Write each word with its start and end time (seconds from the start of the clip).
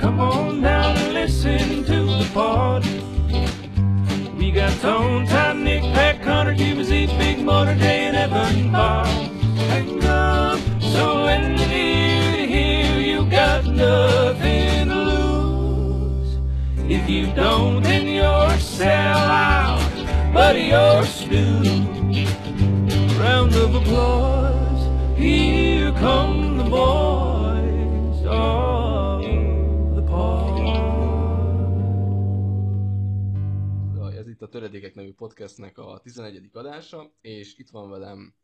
Come 0.00 0.18
on 0.18 0.62
down 0.62 0.96
and 0.96 1.12
listen 1.12 1.84
to 1.84 2.04
the 2.06 2.30
party. 2.32 3.02
We 4.38 4.50
got 4.50 4.72
Tone, 4.80 5.26
Time, 5.26 5.62
Nick, 5.62 5.82
Pat, 5.92 6.22
Connor, 6.22 6.56
Cuba, 6.56 6.84
Z, 6.84 7.08
Big 7.18 7.40
Motor, 7.40 7.74
Jay, 7.74 8.06
and 8.06 8.16
Evan. 8.16 8.72
Hang 9.68 10.02
on, 10.06 10.80
so 10.80 11.24
when 11.24 11.58
you 11.58 11.66
hear, 11.66 12.98
you 12.98 13.30
got 13.30 13.66
nothing 13.66 14.88
to 14.88 14.94
lose. 14.94 16.38
If 16.90 17.06
you 17.06 17.26
don't, 17.34 17.82
then 17.82 18.06
you're 18.06 18.58
sell 18.58 19.18
out, 19.18 20.32
buddy, 20.32 20.62
you're 20.72 21.04
stew. 21.04 21.60
Round 23.20 23.54
of 23.54 23.74
applause, 23.74 25.18
here 25.18 25.92
come 25.92 26.56
the 26.56 26.64
boys 26.64 27.19
Töredékek 34.50 34.94
nevű 34.94 35.12
podcastnek 35.12 35.78
a 35.78 36.00
11. 36.02 36.48
adása, 36.52 37.12
és 37.20 37.58
itt 37.58 37.70
van 37.70 37.90
velem 37.90 38.34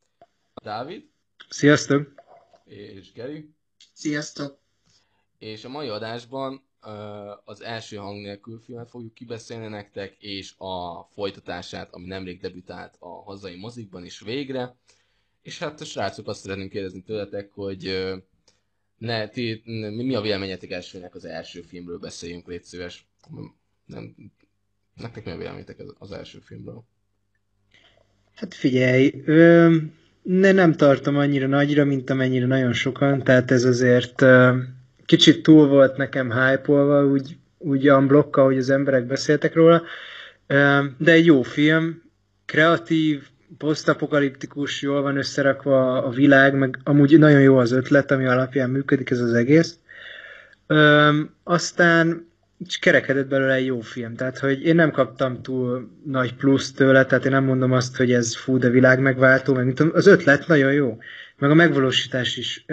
Dávid 0.63 1.09
Sziasztok! 1.49 2.15
és 2.65 3.13
Geri, 3.13 3.51
Sziasztok! 3.93 4.59
és 5.39 5.65
a 5.65 5.69
mai 5.69 5.89
adásban 5.89 6.63
az 7.45 7.63
első 7.63 7.97
hang 7.97 8.21
nélkül 8.21 8.59
filmet 8.59 8.91
fogjuk 8.91 9.15
kibeszélni 9.15 9.69
nektek, 9.69 10.17
és 10.19 10.55
a 10.59 11.03
folytatását, 11.15 11.95
ami 11.95 12.07
nemrég 12.07 12.41
debütált 12.41 12.97
a 12.99 13.23
hazai 13.23 13.57
mozikban 13.57 14.05
is 14.05 14.21
végre. 14.21 14.77
És 15.43 15.59
hát 15.59 15.81
a 15.81 15.85
srácok 15.85 16.29
azt 16.29 16.41
szeretném 16.41 16.69
kérdezni 16.69 17.03
tőletek, 17.03 17.51
hogy 17.53 18.13
ne, 18.99 19.29
ti, 19.29 19.63
mi 19.65 20.03
mi 20.03 20.15
a 20.15 20.21
véleményetek 20.21 20.71
elsőnek 20.71 21.15
az 21.15 21.25
első 21.25 21.61
filmről 21.63 21.99
beszéljünk, 21.99 22.47
légy 22.47 22.63
szíves. 22.65 23.09
Nem, 23.85 24.15
nektek 25.01 25.25
mi 25.25 25.31
a 25.31 25.37
véleményetek 25.37 25.77
az- 25.99 26.13
első 26.13 26.39
filmről? 26.45 26.85
Hát 28.35 28.55
figyelj, 28.55 29.23
ö, 29.25 29.77
ne, 30.23 30.53
nem 30.53 30.73
tartom 30.73 31.17
annyira 31.17 31.47
nagyra, 31.47 31.85
mint 31.85 32.11
amennyire 32.11 32.47
nagyon 32.47 32.73
sokan, 32.73 33.23
tehát 33.23 33.51
ez 33.51 33.65
azért 33.65 34.23
ö, 34.23 34.57
kicsit 35.07 35.43
túl 35.43 35.69
volt 35.69 35.97
nekem 35.97 36.33
hype 36.33 36.73
úgy, 37.05 37.37
úgy 37.59 37.91
unblocka, 37.91 38.43
hogy 38.45 38.59
az 38.59 38.71
emberek 38.71 39.07
beszéltek 39.07 39.55
róla, 39.55 39.83
ö, 40.47 40.85
de 40.99 41.13
egy 41.13 41.27
jó 41.27 41.43
film, 41.43 42.03
kreatív, 42.45 43.29
posztapokaliptikus, 43.59 44.83
jól 44.83 45.03
van 45.03 45.17
összerakva 45.17 46.03
a 46.03 46.11
világ, 46.11 46.55
meg 46.55 46.79
amúgy 46.85 47.19
nagyon 47.19 47.41
jó 47.41 47.57
az 47.57 47.73
ötlet, 47.73 48.11
ami 48.11 48.27
alapján 48.27 48.71
működik 48.71 49.11
ez 49.11 49.21
az 49.21 49.33
egész. 49.33 49.79
Ö, 50.67 51.21
aztán 51.43 52.27
és 52.65 52.79
kerekedett 52.79 53.29
belőle 53.29 53.55
egy 53.55 53.67
jó 53.67 53.81
film. 53.81 54.15
Tehát, 54.15 54.39
hogy 54.39 54.65
én 54.65 54.75
nem 54.75 54.91
kaptam 54.91 55.43
túl 55.43 55.91
nagy 56.05 56.35
plusz 56.35 56.73
tőle, 56.73 57.05
tehát 57.05 57.25
én 57.25 57.31
nem 57.31 57.45
mondom 57.45 57.73
azt, 57.73 57.97
hogy 57.97 58.13
ez 58.13 58.37
fú, 58.37 58.59
de 58.59 58.69
világ 58.69 59.01
megváltó, 59.01 59.55
meg 59.55 59.73
tudom, 59.75 59.93
az 59.95 60.07
ötlet 60.07 60.47
nagyon 60.47 60.73
jó, 60.73 60.99
meg 61.39 61.51
a 61.51 61.55
megvalósítás 61.55 62.37
is, 62.37 62.65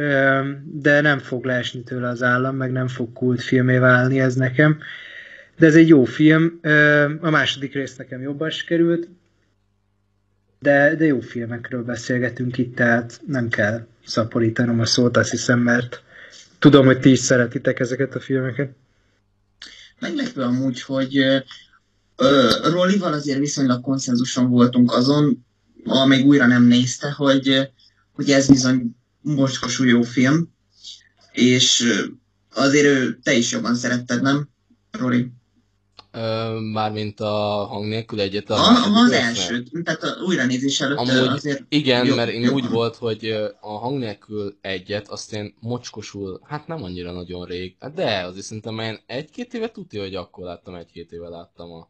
de 0.63 1.01
nem 1.01 1.19
fog 1.19 1.45
leesni 1.45 1.83
tőle 1.83 2.07
az 2.07 2.23
állam, 2.23 2.55
meg 2.55 2.71
nem 2.71 2.87
fog 2.87 3.13
kult 3.13 3.41
filmé 3.41 3.77
válni 3.77 4.19
ez 4.19 4.35
nekem. 4.35 4.79
De 5.57 5.65
ez 5.65 5.75
egy 5.75 5.87
jó 5.87 6.03
film, 6.03 6.59
a 7.21 7.29
második 7.29 7.73
rész 7.73 7.95
nekem 7.95 8.21
jobban 8.21 8.49
sikerült, 8.49 9.07
de, 10.59 10.95
de 10.95 11.05
jó 11.05 11.19
filmekről 11.19 11.83
beszélgetünk 11.83 12.57
itt, 12.57 12.75
tehát 12.75 13.21
nem 13.27 13.49
kell 13.49 13.85
szaporítanom 14.05 14.79
a 14.79 14.85
szót, 14.85 15.17
azt 15.17 15.31
hiszem, 15.31 15.59
mert 15.59 16.03
tudom, 16.59 16.85
hogy 16.85 16.99
ti 16.99 17.11
is 17.11 17.19
szeretitek 17.19 17.79
ezeket 17.79 18.15
a 18.15 18.19
filmeket. 18.19 18.69
Meglepő 20.03 20.41
amúgy, 20.41 20.81
hogy 20.81 21.17
ö, 22.15 22.49
Rollival 22.63 23.13
azért 23.13 23.39
viszonylag 23.39 23.81
konszenzuson 23.81 24.49
voltunk 24.49 24.91
azon, 24.91 25.45
ha 25.85 26.05
még 26.05 26.25
újra 26.25 26.45
nem 26.45 26.63
nézte, 26.63 27.11
hogy, 27.11 27.71
hogy 28.11 28.31
ez 28.31 28.47
bizony 28.47 28.95
mocskosú 29.21 29.83
jó 29.83 30.01
film, 30.01 30.49
és 31.31 31.83
azért 32.53 32.85
ő, 32.85 33.19
te 33.23 33.33
is 33.33 33.51
jobban 33.51 33.75
szeretted, 33.75 34.21
nem, 34.21 34.49
Roli? 34.91 35.31
Mármint 36.73 37.19
a 37.19 37.27
hang 37.69 37.87
nélkül 37.87 38.19
egyet 38.19 38.49
a, 38.49 38.53
A, 38.55 38.59
a, 38.59 38.99
az 39.03 39.11
első, 39.11 39.63
tehát 39.83 40.03
a 40.03 40.21
újranézés 40.25 40.81
előtt 40.81 40.97
Amúgy 40.97 41.27
azért 41.27 41.63
igen, 41.69 42.05
jobb- 42.05 42.15
mert 42.17 42.31
én 42.31 42.41
jobban. 42.41 42.63
úgy 42.63 42.69
volt, 42.69 42.95
hogy 42.95 43.29
a 43.61 43.77
hang 43.77 43.97
nélkül 43.99 44.57
egyet, 44.61 45.07
azt 45.07 45.33
én 45.33 45.53
mocskosul, 45.59 46.39
hát 46.43 46.67
nem 46.67 46.83
annyira 46.83 47.11
nagyon 47.11 47.45
rég, 47.45 47.75
hát 47.79 47.93
de 47.93 48.21
azért 48.23 48.45
szerintem 48.45 48.79
én 48.79 48.99
egy-két 49.05 49.53
éve 49.53 49.71
tudja, 49.71 50.01
hogy 50.01 50.15
akkor 50.15 50.45
láttam, 50.45 50.75
egy-két 50.75 51.11
éve 51.11 51.27
láttam 51.27 51.71
a... 51.71 51.87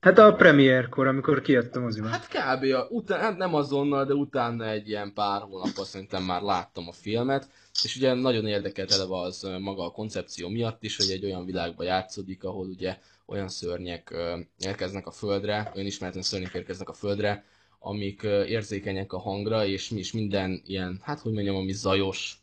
Hát 0.00 0.18
a 0.18 0.34
premierkor, 0.34 1.06
amikor 1.06 1.40
kijött 1.42 1.76
a 1.76 1.80
moziban. 1.80 2.10
Hát 2.10 2.28
kb. 2.28 2.64
A, 2.74 2.86
után, 2.90 3.20
hát 3.20 3.36
nem 3.36 3.54
azonnal, 3.54 4.04
de 4.04 4.12
utána 4.14 4.68
egy 4.68 4.88
ilyen 4.88 5.12
pár 5.12 5.40
hónappal 5.40 5.84
szerintem 5.84 6.22
már 6.22 6.42
láttam 6.42 6.88
a 6.88 6.92
filmet, 6.92 7.48
és 7.84 7.96
ugye 7.96 8.14
nagyon 8.14 8.46
érdekelt 8.46 8.92
eleve 8.92 9.20
az 9.20 9.48
maga 9.60 9.84
a 9.84 9.90
koncepció 9.90 10.48
miatt 10.48 10.82
is, 10.82 10.96
hogy 10.96 11.10
egy 11.10 11.24
olyan 11.24 11.44
világba 11.44 11.82
játszódik, 11.84 12.44
ahol 12.44 12.66
ugye 12.66 12.96
olyan 13.26 13.48
szörnyek 13.48 14.14
érkeznek 14.58 15.06
a 15.06 15.10
földre, 15.10 15.70
olyan 15.74 15.86
ismeretlen 15.86 16.22
szörnyek 16.22 16.54
érkeznek 16.54 16.88
a 16.88 16.92
földre, 16.92 17.44
amik 17.78 18.22
érzékenyek 18.22 19.12
a 19.12 19.18
hangra, 19.18 19.66
és 19.66 19.88
mi 19.88 19.98
is 19.98 20.12
minden 20.12 20.62
ilyen, 20.66 21.00
hát 21.02 21.20
hogy 21.20 21.32
mondjam, 21.32 21.56
ami 21.56 21.72
zajos, 21.72 22.38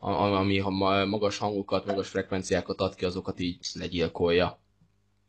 ami 0.00 0.58
ha 0.58 0.70
ma- 0.70 1.04
magas 1.04 1.38
hangokat, 1.38 1.86
magas 1.86 2.08
frekvenciákat 2.08 2.80
ad 2.80 2.94
ki, 2.94 3.04
azokat 3.04 3.40
így 3.40 3.58
legyilkolja. 3.72 4.58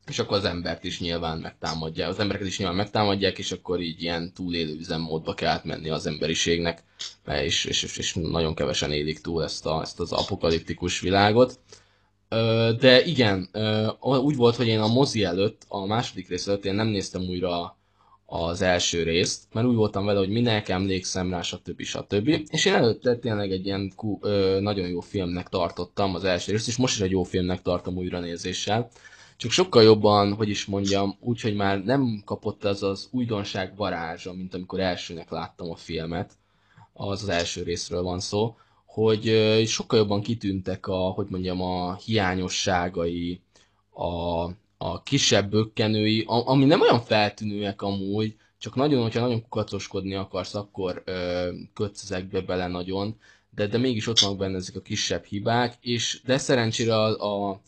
És 0.07 0.19
akkor 0.19 0.37
az 0.37 0.45
embert 0.45 0.83
is 0.83 0.99
nyilván 0.99 1.37
megtámadják, 1.39 2.09
az 2.09 2.19
embereket 2.19 2.47
is 2.47 2.57
nyilván 2.57 2.75
megtámadják, 2.77 3.37
és 3.37 3.51
akkor 3.51 3.81
így 3.81 4.01
ilyen 4.01 4.33
túlélő 4.33 4.75
üzemmódba 4.77 5.33
kell 5.33 5.49
átmenni 5.51 5.89
az 5.89 6.05
emberiségnek, 6.05 6.83
és, 7.25 7.65
és, 7.65 7.83
és, 7.83 7.97
és 7.97 8.13
nagyon 8.13 8.55
kevesen 8.55 8.91
élik 8.91 9.21
túl 9.21 9.43
ezt, 9.43 9.65
a, 9.65 9.81
ezt 9.81 9.99
az 9.99 10.11
apokaliptikus 10.11 10.99
világot. 10.99 11.59
De 12.79 13.03
igen, 13.05 13.49
úgy 14.01 14.35
volt, 14.35 14.55
hogy 14.55 14.67
én 14.67 14.79
a 14.79 14.87
mozi 14.87 15.23
előtt, 15.23 15.65
a 15.67 15.85
második 15.85 16.29
rész 16.29 16.47
előtt 16.47 16.65
én 16.65 16.73
nem 16.73 16.87
néztem 16.87 17.21
újra 17.21 17.77
az 18.25 18.61
első 18.61 19.03
részt, 19.03 19.43
mert 19.53 19.67
úgy 19.67 19.75
voltam 19.75 20.05
vele, 20.05 20.19
hogy 20.19 20.29
minek 20.29 20.69
emlékszem 20.69 21.29
rá, 21.29 21.41
stb. 21.41 21.81
stb. 21.81 22.27
És 22.49 22.65
én 22.65 22.73
előtte 22.73 23.15
tényleg 23.15 23.51
egy 23.51 23.65
ilyen 23.65 23.91
kú, 23.95 24.19
ö, 24.21 24.59
nagyon 24.61 24.87
jó 24.87 24.99
filmnek 24.99 25.49
tartottam 25.49 26.15
az 26.15 26.23
első 26.23 26.51
részt, 26.51 26.67
és 26.67 26.77
most 26.77 26.95
is 26.95 27.01
egy 27.01 27.11
jó 27.11 27.23
filmnek 27.23 27.61
tartom 27.61 27.97
újranézéssel. 27.97 28.89
Csak 29.37 29.51
sokkal 29.51 29.83
jobban, 29.83 30.33
hogy 30.33 30.49
is 30.49 30.65
mondjam, 30.65 31.17
úgy, 31.19 31.41
hogy 31.41 31.55
már 31.55 31.83
nem 31.83 32.21
kapott 32.25 32.63
az 32.63 32.83
az 32.83 33.07
újdonság 33.11 33.75
varázsa, 33.75 34.33
mint 34.33 34.53
amikor 34.53 34.79
elsőnek 34.79 35.29
láttam 35.29 35.71
a 35.71 35.75
filmet, 35.75 36.33
az 36.93 37.21
az 37.21 37.29
első 37.29 37.63
részről 37.63 38.01
van 38.03 38.19
szó, 38.19 38.55
hogy 39.03 39.63
sokkal 39.65 39.99
jobban 39.99 40.21
kitűntek 40.21 40.87
a, 40.87 40.95
hogy 40.95 41.25
mondjam, 41.29 41.61
a 41.61 41.95
hiányosságai, 41.95 43.41
a, 43.93 44.43
a 44.77 45.03
kisebb 45.03 45.49
bökkenői, 45.49 46.23
ami 46.27 46.65
nem 46.65 46.81
olyan 46.81 47.01
feltűnőek 47.01 47.81
amúgy, 47.81 48.35
csak 48.57 48.75
nagyon, 48.75 49.01
hogyha 49.01 49.19
nagyon 49.19 49.41
kukacoskodni 49.41 50.15
akarsz, 50.15 50.55
akkor 50.55 51.01
ö, 51.05 51.49
kötsz 51.73 52.03
ezekbe 52.03 52.41
bele 52.41 52.67
nagyon, 52.67 53.15
de, 53.55 53.67
de 53.67 53.77
mégis 53.77 54.07
ott 54.07 54.19
vannak 54.19 54.37
benne 54.37 54.55
ezek 54.55 54.75
a 54.75 54.81
kisebb 54.81 55.23
hibák, 55.23 55.77
és 55.81 56.21
de 56.25 56.37
szerencsére 56.37 56.95
a, 56.95 57.49
a, 57.51 57.61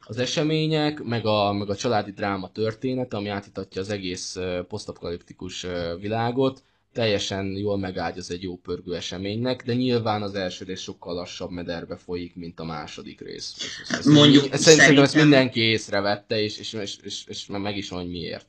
az 0.00 0.18
események, 0.18 1.02
meg 1.02 1.26
a, 1.26 1.52
meg 1.52 1.70
a 1.70 1.76
családi 1.76 2.10
dráma 2.12 2.52
történet, 2.52 3.14
ami 3.14 3.28
átítatja 3.28 3.80
az 3.80 3.90
egész 3.90 4.36
posztapokaliptikus 4.68 5.66
világot, 6.00 6.62
teljesen 6.96 7.46
jól 7.46 7.78
megáldja 7.78 8.22
egy 8.28 8.42
jó 8.42 8.56
pörgő 8.56 8.94
eseménynek, 8.94 9.62
de 9.64 9.74
nyilván 9.74 10.22
az 10.22 10.34
első 10.34 10.64
rész 10.64 10.80
sokkal 10.80 11.14
lassabb 11.14 11.50
mederbe 11.50 11.96
folyik, 11.96 12.34
mint 12.34 12.60
a 12.60 12.64
második 12.64 13.20
rész. 13.20 13.54
Ez- 13.88 13.98
ez- 13.98 14.04
Mondjuk 14.06 14.52
ez- 14.52 14.60
szerintem 14.60 15.02
ezt 15.02 15.12
szerintem- 15.12 15.22
mindenki 15.28 15.60
észrevette, 15.60 16.40
és, 16.42 16.58
és, 16.58 16.72
és, 16.72 16.96
és, 17.02 17.24
és 17.26 17.46
meg 17.46 17.76
is 17.76 17.88
hogy 17.88 18.08
miért. 18.08 18.46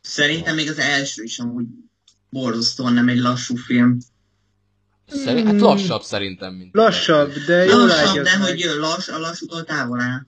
Szerintem 0.00 0.54
még 0.54 0.68
az 0.68 0.78
első 0.78 1.22
is 1.22 1.38
amúgy 1.38 1.66
borzasztóan 2.30 2.92
nem 2.92 3.08
egy 3.08 3.18
lassú 3.18 3.56
film. 3.56 3.98
Szerint, 5.06 5.46
hát 5.46 5.60
lassabb 5.60 6.02
szerintem, 6.02 6.54
mint 6.54 6.74
Lassabb, 6.74 7.32
de 7.46 7.64
jól 7.64 7.86
Lassabb, 7.86 8.24
de 8.24 8.36
hogy 8.36 8.70
lass, 8.78 9.08
a 9.08 9.18
lassútól 9.18 9.64
távol 9.64 10.00
áll. 10.00 10.26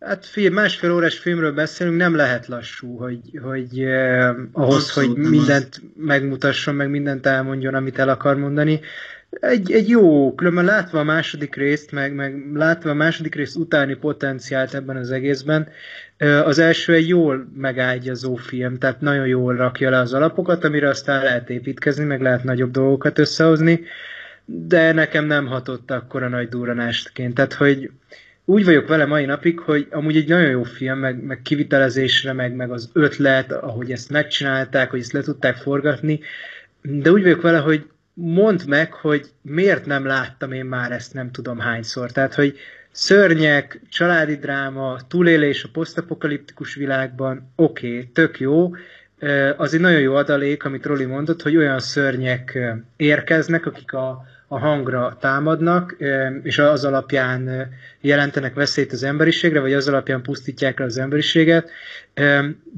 Hát 0.00 0.26
figyelj, 0.26 0.54
másfél 0.54 0.92
órás 0.92 1.18
filmről 1.18 1.52
beszélünk, 1.52 1.96
nem 1.96 2.14
lehet 2.14 2.46
lassú, 2.46 2.96
hogy, 2.96 3.20
hogy 3.42 3.80
eh, 3.80 4.34
ahhoz, 4.52 4.74
Abszolút 4.74 5.16
hogy 5.16 5.28
mindent 5.30 5.82
megmutasson, 5.96 6.74
meg 6.74 6.90
mindent 6.90 7.26
elmondjon, 7.26 7.74
amit 7.74 7.98
el 7.98 8.08
akar 8.08 8.36
mondani. 8.36 8.80
Egy, 9.30 9.72
egy 9.72 9.88
jó, 9.88 10.34
különben 10.34 10.64
látva 10.64 10.98
a 10.98 11.04
második 11.04 11.54
részt, 11.54 11.92
meg, 11.92 12.14
meg 12.14 12.54
látva 12.54 12.90
a 12.90 12.94
második 12.94 13.34
rész 13.34 13.54
utáni 13.54 13.94
potenciált 13.94 14.74
ebben 14.74 14.96
az 14.96 15.10
egészben, 15.10 15.68
eh, 16.16 16.46
az 16.46 16.58
első 16.58 16.92
egy 16.92 17.08
jól 17.08 17.48
megágyazó 17.54 18.34
film, 18.34 18.78
tehát 18.78 19.00
nagyon 19.00 19.26
jól 19.26 19.56
rakja 19.56 19.90
le 19.90 19.98
az 19.98 20.12
alapokat, 20.12 20.64
amire 20.64 20.88
aztán 20.88 21.22
lehet 21.22 21.50
építkezni, 21.50 22.04
meg 22.04 22.20
lehet 22.20 22.44
nagyobb 22.44 22.70
dolgokat 22.70 23.18
összehozni, 23.18 23.80
de 24.44 24.92
nekem 24.92 25.24
nem 25.24 25.46
hatott 25.46 25.90
akkora 25.90 26.28
nagy 26.28 26.48
durranástként. 26.48 27.34
Tehát, 27.34 27.52
hogy 27.52 27.90
úgy 28.50 28.64
vagyok 28.64 28.88
vele 28.88 29.04
mai 29.04 29.24
napig, 29.24 29.58
hogy 29.58 29.86
amúgy 29.90 30.16
egy 30.16 30.28
nagyon 30.28 30.50
jó 30.50 30.62
film, 30.62 30.98
meg, 30.98 31.22
meg 31.22 31.42
kivitelezésre, 31.42 32.32
meg, 32.32 32.54
meg 32.54 32.70
az 32.70 32.90
ötlet, 32.92 33.52
ahogy 33.52 33.92
ezt 33.92 34.10
megcsinálták, 34.10 34.90
hogy 34.90 35.00
ezt 35.00 35.12
le 35.12 35.20
tudták 35.20 35.56
forgatni, 35.56 36.20
de 36.82 37.10
úgy 37.10 37.22
vagyok 37.22 37.42
vele, 37.42 37.58
hogy 37.58 37.86
mondd 38.14 38.58
meg, 38.66 38.92
hogy 38.92 39.26
miért 39.42 39.86
nem 39.86 40.06
láttam 40.06 40.52
én 40.52 40.64
már 40.64 40.92
ezt 40.92 41.14
nem 41.14 41.30
tudom 41.30 41.58
hányszor. 41.58 42.10
Tehát, 42.10 42.34
hogy 42.34 42.58
szörnyek, 42.90 43.80
családi 43.90 44.36
dráma, 44.36 44.98
túlélés 45.08 45.64
a 45.64 45.68
posztapokaliptikus 45.72 46.74
világban, 46.74 47.52
oké, 47.56 47.88
okay, 47.88 48.08
tök 48.12 48.40
jó, 48.40 48.70
az 49.56 49.74
egy 49.74 49.80
nagyon 49.80 50.00
jó 50.00 50.14
adalék, 50.14 50.64
amit 50.64 50.86
Roli 50.86 51.04
mondott, 51.04 51.42
hogy 51.42 51.56
olyan 51.56 51.80
szörnyek 51.80 52.58
érkeznek, 52.96 53.66
akik 53.66 53.92
a, 53.92 54.24
a 54.52 54.58
hangra 54.58 55.16
támadnak, 55.20 55.96
és 56.42 56.58
az 56.58 56.84
alapján 56.84 57.68
jelentenek 58.00 58.54
veszélyt 58.54 58.92
az 58.92 59.02
emberiségre, 59.02 59.60
vagy 59.60 59.72
az 59.72 59.88
alapján 59.88 60.22
pusztítják 60.22 60.78
le 60.78 60.84
az 60.84 60.98
emberiséget. 60.98 61.70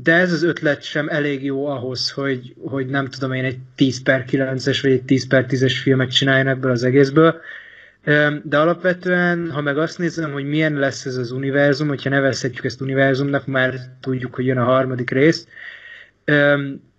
De 0.02 0.12
ez 0.14 0.32
az 0.32 0.42
ötlet 0.42 0.82
sem 0.82 1.08
elég 1.08 1.44
jó 1.44 1.66
ahhoz, 1.66 2.10
hogy, 2.10 2.54
hogy 2.58 2.86
nem 2.86 3.06
tudom 3.06 3.32
én 3.32 3.44
egy 3.44 3.58
10 3.74 4.02
per 4.02 4.24
9-es 4.30 4.78
vagy 4.82 4.90
egy 4.90 5.02
10 5.02 5.26
per 5.26 5.46
10-es 5.48 5.78
filmet 5.82 6.10
csináljanak 6.10 6.56
ebből 6.56 6.70
az 6.70 6.82
egészből. 6.82 7.40
De 8.42 8.58
alapvetően, 8.58 9.50
ha 9.50 9.60
meg 9.60 9.78
azt 9.78 9.98
nézem, 9.98 10.32
hogy 10.32 10.44
milyen 10.44 10.75
lesz 10.75 11.04
ez 11.04 11.16
az 11.16 11.30
univerzum, 11.30 11.88
hogyha 11.88 12.10
nevezhetjük 12.10 12.64
ezt 12.64 12.80
univerzumnak, 12.80 13.46
már 13.46 13.75
tudjuk, 14.00 14.34
hogy 14.34 14.46
jön 14.46 14.58
a 14.58 14.64
harmadik 14.64 15.10
rész, 15.10 15.46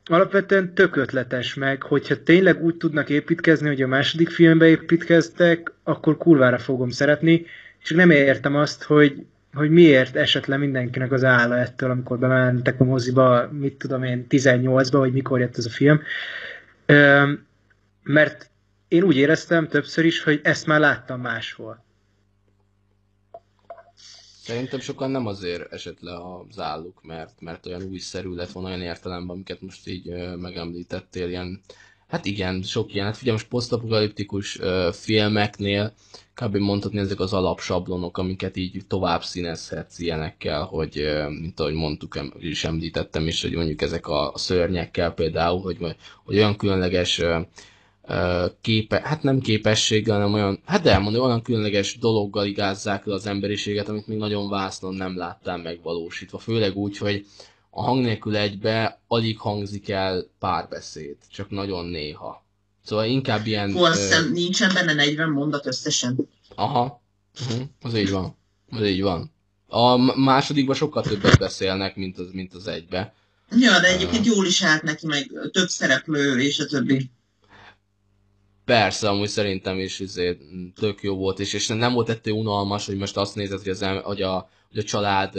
alapvetően 0.05 0.73
tök 0.73 0.95
ötletes 0.95 1.53
meg, 1.53 1.83
hogyha 1.83 2.23
tényleg 2.23 2.63
úgy 2.63 2.75
tudnak 2.75 3.09
építkezni, 3.09 3.67
hogy 3.67 3.81
a 3.81 3.87
második 3.87 4.29
filmbe 4.29 4.67
építkeztek, 4.67 5.71
akkor 5.83 6.17
kurvára 6.17 6.57
fogom 6.57 6.89
szeretni, 6.89 7.45
és 7.83 7.89
nem 7.89 8.09
értem 8.09 8.55
azt, 8.55 8.83
hogy, 8.83 9.25
hogy 9.53 9.69
miért 9.69 10.15
esett 10.15 10.45
le 10.45 10.57
mindenkinek 10.57 11.11
az 11.11 11.23
álla 11.23 11.57
ettől, 11.57 11.91
amikor 11.91 12.19
bementek 12.19 12.79
a 12.79 12.83
moziba, 12.83 13.49
mit 13.51 13.73
tudom 13.73 14.03
én, 14.03 14.25
18-ba, 14.29 14.91
vagy 14.91 15.13
mikor 15.13 15.39
jött 15.39 15.57
ez 15.57 15.65
a 15.65 15.69
film. 15.69 16.01
Mert 18.03 18.49
én 18.87 19.03
úgy 19.03 19.15
éreztem 19.15 19.67
többször 19.67 20.05
is, 20.05 20.23
hogy 20.23 20.39
ezt 20.43 20.67
már 20.67 20.79
láttam 20.79 21.21
máshol. 21.21 21.82
Szerintem 24.43 24.79
sokan 24.79 25.11
nem 25.11 25.27
azért 25.27 25.73
esett 25.73 25.99
le 25.99 26.15
az 26.15 26.59
álluk, 26.59 27.03
mert, 27.03 27.41
mert 27.41 27.65
olyan 27.65 27.83
újszerű 27.83 28.29
lett 28.29 28.51
volna 28.51 28.69
olyan 28.69 28.81
értelemben, 28.81 29.35
amiket 29.35 29.61
most 29.61 29.87
így 29.87 30.09
ö, 30.09 30.35
megemlítettél, 30.35 31.29
ilyen, 31.29 31.61
hát 32.07 32.25
igen, 32.25 32.61
sok 32.61 32.93
ilyen, 32.93 33.05
hát 33.05 33.17
figyelj, 33.17 33.35
most 33.35 33.49
posztapokaliptikus 33.49 34.59
ö, 34.59 34.89
filmeknél 34.93 35.93
kb. 36.33 36.55
mondhatni 36.55 36.99
ezek 36.99 37.19
az 37.19 37.33
alapsablonok, 37.33 38.17
amiket 38.17 38.57
így 38.57 38.81
tovább 38.87 39.23
színezhetsz 39.23 39.99
ilyenekkel, 39.99 40.63
hogy, 40.63 40.99
ö, 40.99 41.29
mint 41.29 41.59
ahogy 41.59 41.73
mondtuk, 41.73 42.19
is 42.39 42.63
említettem 42.63 43.27
is, 43.27 43.41
hogy 43.41 43.53
mondjuk 43.53 43.81
ezek 43.81 44.07
a 44.07 44.31
szörnyekkel 44.35 45.11
például, 45.13 45.61
hogy, 45.61 45.77
hogy 46.23 46.35
olyan 46.35 46.57
különleges 46.57 47.19
ö, 47.19 47.39
képe, 48.61 49.01
hát 49.03 49.23
nem 49.23 49.39
képességgel, 49.39 50.15
hanem 50.15 50.33
olyan, 50.33 50.59
hát 50.65 50.85
elmondani, 50.85 51.23
olyan 51.23 51.41
különleges 51.41 51.97
dologgal 51.97 52.45
igázzák 52.45 53.05
le 53.05 53.13
az 53.13 53.25
emberiséget, 53.25 53.89
amit 53.89 54.07
még 54.07 54.17
nagyon 54.17 54.49
vásznon 54.49 54.93
nem 54.93 55.17
láttál 55.17 55.57
megvalósítva. 55.57 56.37
Főleg 56.37 56.75
úgy, 56.75 56.97
hogy 56.97 57.25
a 57.69 57.83
hang 57.83 58.03
nélkül 58.03 58.35
egybe 58.35 58.99
alig 59.07 59.39
hangzik 59.39 59.89
el 59.89 60.27
párbeszéd, 60.39 61.15
csak 61.31 61.49
nagyon 61.49 61.85
néha. 61.85 62.45
Szóval 62.83 63.05
inkább 63.05 63.45
ilyen... 63.45 63.71
Hú, 63.71 63.83
azt 63.83 64.01
hiszem, 64.01 64.31
nincsen 64.31 64.73
benne 64.73 64.93
40 64.93 65.29
mondat 65.29 65.65
összesen. 65.65 66.29
Aha, 66.55 67.01
uh-huh. 67.41 67.67
az 67.81 67.95
így 67.95 68.09
van. 68.09 68.37
Az 68.69 68.85
így 68.85 69.01
van. 69.01 69.31
A 69.67 69.97
másodikban 70.19 70.75
sokkal 70.75 71.03
többet 71.03 71.37
beszélnek, 71.37 71.95
mint 71.95 72.17
az, 72.17 72.27
mint 72.31 72.53
az 72.53 72.67
egybe. 72.67 73.13
Ja, 73.49 73.79
de 73.79 73.87
egyébként 73.87 74.25
jól 74.25 74.45
is 74.45 74.63
állt 74.63 74.83
neki, 74.83 75.07
meg 75.07 75.31
több 75.51 75.67
szereplő, 75.67 76.41
és 76.41 76.59
a 76.59 76.65
többi. 76.65 77.09
Persze, 78.65 79.09
amúgy 79.09 79.27
szerintem 79.27 79.79
is 79.79 79.99
izé, 79.99 80.37
tök 80.75 81.01
jó 81.01 81.15
volt, 81.15 81.39
és, 81.39 81.53
és 81.53 81.67
nem 81.67 81.93
volt 81.93 82.09
ettől 82.09 82.33
unalmas, 82.33 82.85
hogy 82.85 82.97
most 82.97 83.17
azt 83.17 83.35
nézed, 83.35 83.59
hogy, 83.59 83.69
az, 83.69 83.85
hogy, 84.03 84.21
a, 84.21 84.49
hogy 84.69 84.77
a 84.77 84.83
család, 84.83 85.33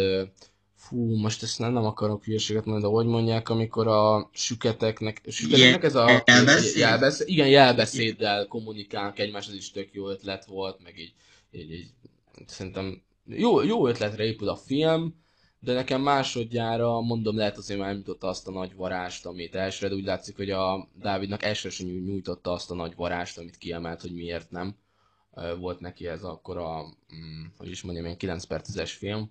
fú, 0.74 1.16
most 1.16 1.42
ezt 1.42 1.58
nem, 1.58 1.72
nem 1.72 1.84
akarok 1.84 2.24
hülyeséget 2.24 2.64
mondani, 2.64 2.92
de 2.92 2.96
hogy 2.96 3.06
mondják, 3.06 3.48
amikor 3.48 3.86
a 3.86 4.30
süketeknek, 4.32 5.22
süketeknek 5.28 5.82
ez 5.82 5.94
a 5.94 6.22
jelbeszéd? 6.26 6.76
jelbeszéd, 6.76 7.28
igen, 7.28 7.48
jelbeszéddel 7.48 8.46
kommunikálnak 8.46 9.18
egymáshoz 9.18 9.54
is 9.54 9.70
tök 9.70 9.88
jó 9.92 10.08
ötlet 10.08 10.44
volt, 10.44 10.82
meg 10.82 10.98
így, 10.98 11.12
így, 11.50 11.70
így 11.70 11.90
szerintem 12.46 13.02
jó, 13.26 13.62
jó 13.62 13.86
ötletre 13.86 14.24
épül 14.24 14.48
a 14.48 14.56
film, 14.56 15.23
de 15.64 15.72
nekem 15.72 16.02
másodjára, 16.02 17.00
mondom, 17.00 17.36
lehet 17.36 17.56
azért 17.56 17.80
már 17.80 17.94
nyújtotta 17.94 18.28
azt 18.28 18.48
a 18.48 18.50
nagy 18.50 18.74
varást, 18.74 19.26
amit 19.26 19.54
elsőre, 19.54 19.88
de 19.88 19.94
úgy 19.94 20.04
látszik, 20.04 20.36
hogy 20.36 20.50
a 20.50 20.88
Dávidnak 21.00 21.42
elsőre 21.42 21.74
sem 21.74 21.86
nyújtotta 21.86 22.52
azt 22.52 22.70
a 22.70 22.74
nagy 22.74 22.94
varást, 22.96 23.38
amit 23.38 23.58
kiemelt, 23.58 24.00
hogy 24.00 24.14
miért 24.14 24.50
nem. 24.50 24.76
Volt 25.58 25.80
neki 25.80 26.06
ez 26.06 26.22
akkor 26.22 26.58
a, 26.58 26.82
mm, 27.14 27.44
hogy 27.56 27.70
is 27.70 27.82
mondjam, 27.82 28.04
ilyen 28.04 28.16
9 28.16 28.44
perces 28.44 28.92
film. 28.92 29.30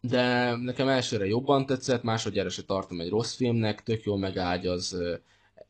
De 0.00 0.56
nekem 0.56 0.88
elsőre 0.88 1.26
jobban 1.26 1.66
tetszett, 1.66 2.02
másodjára 2.02 2.48
se 2.48 2.62
tartom 2.62 3.00
egy 3.00 3.08
rossz 3.08 3.34
filmnek, 3.34 3.82
tök 3.82 4.02
jól 4.02 4.18
megágyaz 4.18 4.96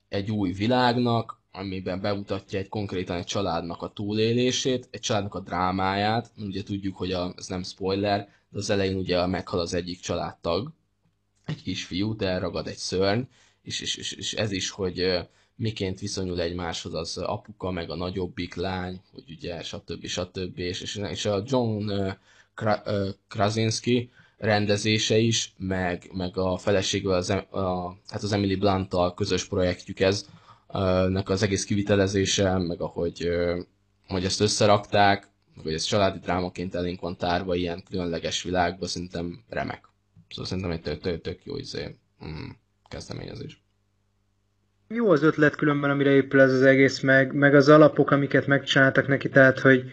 egy 0.08 0.31
új 0.31 0.52
világnak, 0.52 1.40
amiben 1.52 2.00
bemutatja 2.00 2.58
egy 2.58 2.69
konkrétan 2.69 3.17
egy 3.17 3.25
családnak 3.25 3.82
a 3.82 3.93
túlélését, 3.93 4.88
egy 4.90 5.00
családnak 5.00 5.34
a 5.34 5.40
drámáját, 5.40 6.31
ugye 6.38 6.62
tudjuk, 6.62 6.96
hogy 6.96 7.12
a, 7.12 7.34
ez 7.37 7.46
nem 7.46 7.62
spoiler, 7.62 8.28
az 8.56 8.70
elején 8.70 8.97
ugye 8.97 9.26
meghal 9.26 9.61
az 9.61 9.75
egyik 9.75 10.00
családtag, 10.00 10.73
egy 11.44 11.62
kisfiú, 11.62 12.17
de 12.17 12.29
elragad 12.29 12.67
egy 12.67 12.76
szörny, 12.76 13.20
és, 13.62 13.81
és, 13.81 13.97
és, 13.97 14.12
és 14.12 14.35
ez 14.35 14.53
is, 14.53 14.70
hogy 14.70 15.19
miként 15.56 16.00
viszonyul 16.00 16.41
egymáshoz 16.41 16.94
az 16.94 17.17
apuka, 17.19 17.70
meg 17.70 17.91
a 17.91 17.97
nagyobbik 17.97 18.55
lány, 18.55 19.00
hogy 19.12 19.25
ugye 19.29 19.62
stb. 19.62 20.06
stb. 20.06 20.58
És, 20.58 20.97
és 21.11 21.25
a 21.25 21.43
John 21.47 21.93
Krasinski 23.29 24.11
rendezése 24.38 25.19
is, 25.19 25.55
meg, 25.59 26.11
meg 26.12 26.37
a 26.37 26.56
feleségvel, 26.56 27.17
az, 27.17 27.31
a, 27.31 27.97
hát 28.09 28.23
az 28.23 28.32
Emily 28.32 28.55
blunt 28.55 28.94
közös 29.14 29.44
projektjük 29.44 30.00
ez, 30.00 30.29
nek 31.09 31.29
az 31.29 31.43
egész 31.43 31.64
kivitelezése, 31.64 32.59
meg 32.59 32.81
ahogy 32.81 33.29
hogy 34.06 34.25
ezt 34.25 34.41
összerakták, 34.41 35.29
hogy 35.62 35.73
ez 35.73 35.82
családi 35.82 36.19
drámaként 36.19 36.75
elénk 36.75 37.00
van 37.00 37.17
tárva 37.17 37.55
ilyen 37.55 37.82
különleges 37.91 38.43
világban, 38.43 38.88
szerintem 38.88 39.45
remek. 39.49 39.88
Szóval 40.28 40.47
szerintem 40.47 40.73
egy 40.73 40.80
tök, 40.80 41.00
tök, 41.00 41.21
tök 41.21 41.45
jó 41.45 41.57
izé, 41.57 41.97
mm, 42.25 42.49
kezdeményezés. 42.88 43.64
Jó 44.88 45.11
az 45.11 45.23
ötlet 45.23 45.57
különben, 45.57 45.90
amire 45.90 46.11
épül 46.11 46.40
ez 46.40 46.52
az 46.52 46.62
egész, 46.62 47.00
meg, 47.00 47.35
meg 47.35 47.54
az 47.54 47.69
alapok, 47.69 48.11
amiket 48.11 48.47
megcsináltak 48.47 49.09
neki, 49.09 49.28
tehát, 49.28 49.59
hogy 49.59 49.85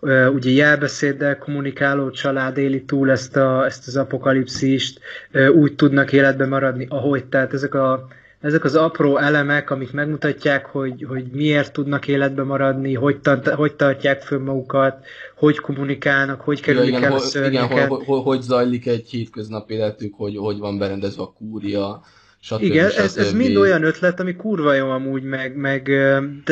uh, 0.00 0.28
ugye 0.34 0.50
jelbeszéddel 0.50 1.38
kommunikáló 1.38 2.10
család 2.10 2.56
éli 2.56 2.84
túl 2.84 3.10
ezt, 3.10 3.36
a, 3.36 3.64
ezt 3.64 3.86
az 3.86 3.96
apokalipszist, 3.96 5.00
uh, 5.32 5.50
úgy 5.50 5.74
tudnak 5.74 6.12
életbe 6.12 6.46
maradni, 6.46 6.86
ahogy, 6.88 7.24
tehát 7.24 7.52
ezek 7.52 7.74
a 7.74 8.08
ezek 8.42 8.64
az 8.64 8.74
apró 8.74 9.16
elemek, 9.16 9.70
amik 9.70 9.92
megmutatják, 9.92 10.66
hogy, 10.66 11.04
hogy 11.08 11.24
miért 11.32 11.72
tudnak 11.72 12.08
életbe 12.08 12.42
maradni, 12.42 12.94
hogy, 12.94 13.20
tart, 13.20 13.48
hogy 13.48 13.74
tartják 13.74 14.22
föl 14.22 14.38
magukat, 14.38 15.06
hogy 15.36 15.58
kommunikálnak, 15.58 16.40
hogy 16.40 16.60
kerülik 16.60 16.88
igen, 16.88 17.04
el 17.04 17.12
a 17.12 17.18
szörnyeket. 17.18 17.70
Igen, 17.70 17.88
hogy, 17.88 18.04
hogy, 18.04 18.22
hogy 18.22 18.40
zajlik 18.40 18.86
egy 18.86 19.08
hétköznapi 19.10 19.74
életük, 19.74 20.14
hogy, 20.14 20.36
hogy 20.36 20.58
van 20.58 20.78
berendezve 20.78 21.22
a 21.22 21.32
kúria, 21.32 22.02
stb. 22.40 22.62
Igen, 22.62 22.88
stb. 22.90 23.00
Ez, 23.00 23.16
ez 23.16 23.32
mind 23.32 23.56
olyan 23.56 23.82
ötlet, 23.82 24.20
ami 24.20 24.36
kurva 24.36 24.74
jó 24.74 24.88
amúgy, 24.88 25.22
meg, 25.22 25.56
meg 25.56 25.90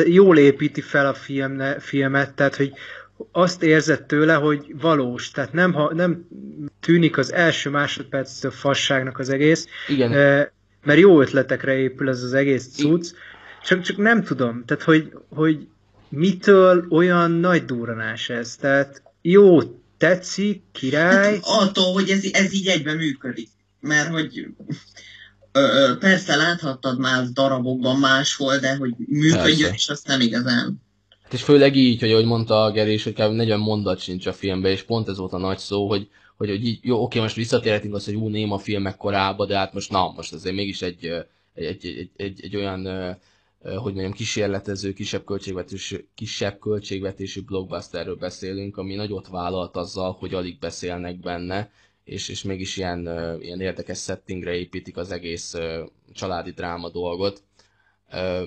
jól 0.05 0.37
építi 0.37 0.81
fel 0.81 1.07
a 1.07 1.13
filmne, 1.13 1.79
filmet, 1.79 2.33
tehát 2.33 2.55
hogy 2.55 2.71
azt 3.31 3.63
érzed 3.63 4.03
tőle, 4.03 4.33
hogy 4.33 4.75
valós, 4.81 5.31
tehát 5.31 5.53
nem, 5.53 5.73
ha, 5.73 5.93
nem 5.93 6.27
tűnik 6.79 7.17
az 7.17 7.33
első 7.33 7.69
másodperctől 7.69 8.51
fasságnak 8.51 9.19
az 9.19 9.29
egész, 9.29 9.67
Igen 9.87 10.49
mert 10.83 10.99
jó 10.99 11.21
ötletekre 11.21 11.73
épül 11.73 12.09
ez 12.09 12.23
az 12.23 12.33
egész 12.33 12.67
cucc, 12.67 13.13
csak, 13.63 13.81
csak 13.81 13.97
nem 13.97 14.23
tudom, 14.23 14.63
tehát 14.65 14.83
hogy, 14.83 15.11
hogy 15.29 15.67
mitől 16.09 16.85
olyan 16.89 17.31
nagy 17.31 17.65
durranás 17.65 18.29
ez, 18.29 18.55
tehát 18.55 19.01
jó, 19.21 19.59
tetszik, 19.97 20.63
király. 20.71 21.33
Hát 21.33 21.39
attól, 21.43 21.93
hogy 21.93 22.09
ez, 22.09 22.23
ez 22.31 22.53
így 22.53 22.67
egyben 22.67 22.95
működik, 22.95 23.49
mert 23.79 24.09
hogy 24.09 24.47
ö, 25.51 25.91
persze 25.99 26.35
láthattad 26.35 26.99
már 26.99 27.23
darabokban 27.29 27.99
máshol, 27.99 28.57
de 28.57 28.75
hogy 28.75 28.93
működjön, 29.07 29.73
és 29.73 29.89
azt 29.89 30.07
nem 30.07 30.21
igazán. 30.21 30.81
Hát 31.23 31.33
és 31.33 31.41
főleg 31.43 31.75
így, 31.75 31.99
hogy 31.99 32.11
ahogy 32.11 32.25
mondta 32.25 32.63
a 32.63 32.71
Geri, 32.71 32.99
hogy 33.03 33.13
kb. 33.13 33.31
40 33.31 33.59
mondat 33.59 33.99
sincs 33.99 34.25
a 34.25 34.33
filmben, 34.33 34.71
és 34.71 34.81
pont 34.81 35.07
ez 35.07 35.17
volt 35.17 35.33
a 35.33 35.37
nagy 35.37 35.57
szó, 35.57 35.87
hogy 35.87 36.07
hogy, 36.41 36.49
hogy 36.49 36.65
így, 36.65 36.79
jó, 36.81 37.03
oké, 37.03 37.19
most 37.19 37.35
visszatérhetünk 37.35 37.93
az, 37.93 38.05
hogy 38.05 38.15
ú, 38.15 38.27
néma 38.27 38.57
filmek 38.57 38.97
korába, 38.97 39.45
de 39.45 39.57
hát 39.57 39.73
most 39.73 39.91
na, 39.91 40.11
most 40.15 40.33
azért 40.33 40.55
mégis 40.55 40.81
egy, 40.81 41.05
egy, 41.53 41.65
egy, 41.65 41.85
egy, 41.85 42.09
egy, 42.15 42.43
egy 42.43 42.55
olyan 42.55 42.87
hogy 43.61 43.93
mondjam, 43.93 44.11
kísérletező, 44.11 44.93
kisebb 44.93 45.23
költségvetésű, 45.23 46.07
kisebb 46.15 46.59
költségvetésű 46.59 47.41
blockbusterről 47.41 48.15
beszélünk, 48.15 48.77
ami 48.77 48.95
nagyot 48.95 49.27
vállalt 49.27 49.75
azzal, 49.75 50.11
hogy 50.11 50.33
alig 50.33 50.59
beszélnek 50.59 51.19
benne, 51.19 51.71
és, 52.03 52.29
és 52.29 52.43
mégis 52.43 52.77
ilyen, 52.77 52.99
ilyen 53.41 53.61
érdekes 53.61 53.99
settingre 53.99 54.53
építik 54.53 54.97
az 54.97 55.11
egész 55.11 55.55
családi 56.13 56.51
dráma 56.51 56.89
dolgot. 56.89 57.43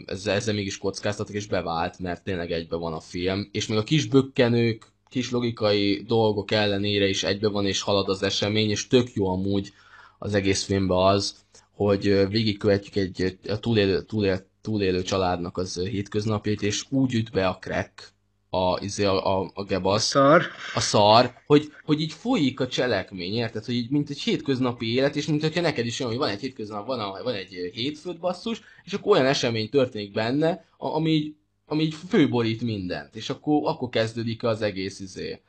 Ezzel, 0.06 0.34
ezzel 0.34 0.54
mégis 0.54 0.78
kockáztatok, 0.78 1.34
és 1.34 1.46
bevált, 1.46 1.98
mert 1.98 2.24
tényleg 2.24 2.52
egybe 2.52 2.76
van 2.76 2.92
a 2.92 3.00
film. 3.00 3.48
És 3.52 3.66
még 3.66 3.78
a 3.78 3.84
kis 3.84 4.06
bökkenők, 4.06 4.92
kis 5.14 5.30
logikai 5.30 6.02
dolgok 6.06 6.50
ellenére 6.50 7.08
is 7.08 7.22
egybe 7.22 7.48
van, 7.48 7.66
és 7.66 7.80
halad 7.80 8.08
az 8.08 8.22
esemény, 8.22 8.70
és 8.70 8.86
tök 8.86 9.12
jó 9.12 9.28
amúgy 9.28 9.72
az 10.18 10.34
egész 10.34 10.62
filmben 10.64 10.98
az, 10.98 11.36
hogy 11.70 12.28
végigkövetjük 12.28 12.96
egy 12.96 13.38
a 13.48 13.58
túlélő, 13.58 14.02
túlélő, 14.02 14.46
túlélő 14.62 15.02
családnak 15.02 15.56
az 15.56 15.78
hétköznapjait, 15.78 16.62
és 16.62 16.84
úgy 16.90 17.14
üt 17.14 17.30
be 17.30 17.48
a 17.48 17.58
crack, 17.60 18.12
a, 18.50 18.78
izé, 18.80 19.04
a, 19.04 19.40
a, 19.40 19.50
a 19.54 19.64
gebasz, 19.64 20.14
A 20.14 20.18
szar. 20.18 20.42
a 20.74 20.80
szar, 20.80 21.34
hogy, 21.46 21.72
hogy 21.84 22.00
így 22.00 22.12
folyik 22.12 22.60
a 22.60 22.68
cselekmény, 22.68 23.34
érted? 23.34 23.64
Hogy 23.64 23.74
így, 23.74 23.90
mint 23.90 24.10
egy 24.10 24.20
hétköznapi 24.20 24.94
élet, 24.94 25.16
és 25.16 25.26
mint 25.26 25.42
hogyha 25.42 25.60
neked 25.60 25.86
is 25.86 26.00
olyan, 26.00 26.12
hogy 26.12 26.20
van 26.20 26.30
egy 26.30 26.40
hétköznap, 26.40 26.86
van, 26.86 27.00
a, 27.00 27.22
van 27.22 27.34
egy 27.34 27.70
hétfőd 27.74 28.18
basszus, 28.18 28.60
és 28.84 28.92
akkor 28.92 29.12
olyan 29.12 29.26
esemény 29.26 29.68
történik 29.68 30.12
benne, 30.12 30.64
ami 30.78 31.10
így, 31.10 31.34
ami 31.66 31.82
így 31.82 31.94
főborít 32.08 32.62
mindent, 32.62 33.16
és 33.16 33.30
akkor, 33.30 33.60
akkor 33.64 33.88
kezdődik 33.88 34.42
az 34.42 34.62
egész 34.62 35.00
izé, 35.00 35.40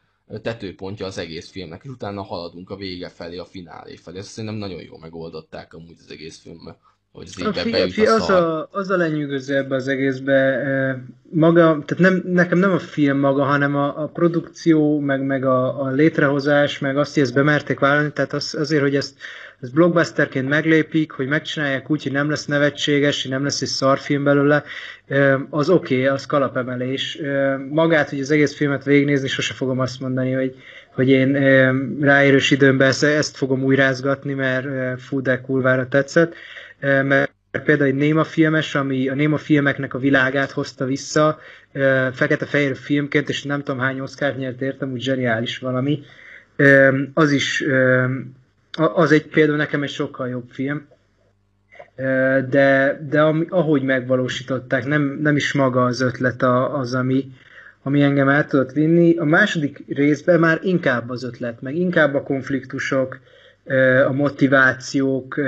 tetőpontja 0.41 1.05
az 1.05 1.17
egész 1.17 1.49
filmnek, 1.49 1.81
és 1.83 1.89
utána 1.89 2.21
haladunk 2.21 2.69
a 2.69 2.75
vége 2.75 3.09
felé, 3.09 3.37
a 3.37 3.45
finálé 3.45 3.95
felé. 3.95 4.17
Ezt 4.17 4.29
szerintem 4.29 4.59
nagyon 4.59 4.81
jól 4.81 4.99
megoldották 4.99 5.73
amúgy 5.73 5.95
az 5.99 6.11
egész 6.11 6.39
filmben. 6.39 6.77
Hogy 7.11 7.29
az 7.35 7.45
A 7.45 7.53
fi, 7.53 7.71
beüt 7.71 7.91
fi, 7.91 8.05
a 8.05 8.13
az, 8.13 8.29
a, 8.29 8.67
az 8.71 8.89
a 8.89 8.97
lenyűgöző 8.97 9.55
ebbe 9.55 9.75
az 9.75 9.87
egészbe, 9.87 10.63
maga, 11.29 11.61
tehát 11.61 11.97
nem, 11.97 12.21
nekem 12.25 12.57
nem 12.57 12.71
a 12.71 12.79
film 12.79 13.17
maga, 13.19 13.43
hanem 13.43 13.75
a, 13.75 14.03
a 14.03 14.07
produkció, 14.07 14.99
meg, 14.99 15.25
meg 15.25 15.45
a, 15.45 15.81
a 15.81 15.89
létrehozás, 15.89 16.79
meg 16.79 16.97
azt, 16.97 17.13
hogy 17.13 17.23
ezt 17.23 17.33
bemerték 17.33 17.79
vállalni, 17.79 18.11
tehát 18.11 18.33
az, 18.33 18.55
azért, 18.55 18.81
hogy 18.81 18.95
ezt, 18.95 19.17
ezt 19.61 19.73
blockbusterként 19.73 20.49
meglépik, 20.49 21.11
hogy 21.11 21.27
megcsinálják 21.27 21.89
úgy, 21.89 22.03
hogy 22.03 22.11
nem 22.11 22.29
lesz 22.29 22.45
nevetséges, 22.45 23.21
hogy 23.21 23.31
nem 23.31 23.43
lesz 23.43 23.61
egy 23.61 23.67
szarfilm 23.67 24.23
belőle, 24.23 24.63
az 25.49 25.69
oké, 25.69 25.95
okay, 25.95 26.07
az 26.07 26.25
kalapemelés. 26.25 27.19
Magát, 27.69 28.09
hogy 28.09 28.19
az 28.19 28.31
egész 28.31 28.55
filmet 28.55 28.83
végignézni, 28.83 29.27
sose 29.27 29.53
fogom 29.53 29.79
azt 29.79 29.99
mondani, 29.99 30.31
hogy, 30.31 30.55
hogy 30.93 31.09
én 31.09 31.33
ráérős 31.99 32.51
időmben 32.51 32.87
ezt, 32.87 33.03
ezt 33.03 33.37
fogom 33.37 33.63
újrázgatni, 33.63 34.33
mert 34.33 35.01
fú, 35.01 35.21
de 35.21 35.41
kurvára 35.41 35.87
tetszett 35.87 36.35
mert 36.79 37.33
például 37.63 37.89
egy 37.89 37.95
néma 37.95 38.23
filmes, 38.23 38.75
ami 38.75 39.07
a 39.07 39.13
néma 39.13 39.37
filmeknek 39.37 39.93
a 39.93 39.99
világát 39.99 40.51
hozta 40.51 40.85
vissza, 40.85 41.39
eh, 41.71 42.11
fekete-fehér 42.11 42.75
filmként, 42.75 43.29
és 43.29 43.43
nem 43.43 43.63
tudom 43.63 43.79
hány 43.79 43.99
Oscar 43.99 44.35
nyert 44.35 44.61
értem, 44.61 44.91
úgy 44.91 45.01
zseniális 45.01 45.57
valami. 45.57 46.03
Az 47.13 47.31
is, 47.31 47.63
az 48.75 49.11
egy 49.11 49.27
például 49.27 49.57
nekem 49.57 49.83
egy 49.83 49.89
sokkal 49.89 50.27
jobb 50.27 50.49
film, 50.49 50.87
de, 52.49 52.99
de 53.09 53.21
ahogy 53.49 53.81
megvalósították, 53.81 54.85
nem, 54.85 55.19
nem 55.21 55.35
is 55.35 55.53
maga 55.53 55.83
az 55.85 56.01
ötlet 56.01 56.41
a- 56.41 56.77
az, 56.77 56.93
ami, 56.93 57.31
ami 57.83 58.01
engem 58.01 58.29
el 58.29 58.45
tudott 58.45 58.71
vinni. 58.71 59.17
A 59.17 59.23
második 59.23 59.83
részben 59.87 60.39
már 60.39 60.59
inkább 60.63 61.09
az 61.09 61.23
ötlet, 61.23 61.61
meg 61.61 61.75
inkább 61.75 62.13
a 62.15 62.23
konfliktusok, 62.23 63.19
a 64.07 64.11
motivációk, 64.11 65.39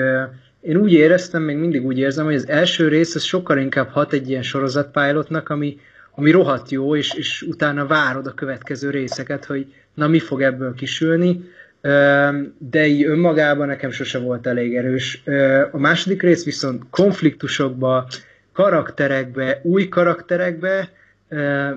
én 0.62 0.76
úgy 0.78 0.94
éreztem, 0.94 1.42
még 1.42 1.58
mindig 1.58 1.86
úgy 1.86 1.98
érzem, 2.00 2.26
hogy 2.26 2.36
az 2.36 2.48
első 2.48 2.88
rész 2.88 3.16
az 3.16 3.24
sokkal 3.24 3.58
inkább 3.58 3.88
hat 3.90 4.14
egy 4.14 4.30
ilyen 4.30 4.42
sorozatpilotnak, 4.42 5.50
ami, 5.50 5.80
ami 6.16 6.32
rohadt 6.32 6.70
jó, 6.70 6.96
és, 6.96 7.14
és 7.14 7.42
utána 7.42 7.86
várod 7.86 8.28
a 8.28 8.34
következő 8.34 8.90
részeket, 8.90 9.46
hogy 9.46 9.74
na 9.94 10.08
mi 10.08 10.20
fog 10.20 10.42
ebből 10.42 10.74
kisülni, 10.74 11.44
de 12.58 12.86
így 12.86 13.04
önmagában 13.04 13.68
nekem 13.68 13.92
sose 13.92 14.20
volt 14.20 14.48
elég 14.48 14.76
erős. 14.76 15.24
A 15.72 15.78
második 15.78 16.22
rész 16.22 16.46
viszont 16.46 16.84
konfliktusokba, 16.90 18.08
karakterekbe, 18.54 19.60
új 19.64 19.88
karakterekbe, 19.88 20.92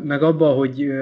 meg 0.02 0.22
abba, 0.22 0.48
hogy 0.48 0.92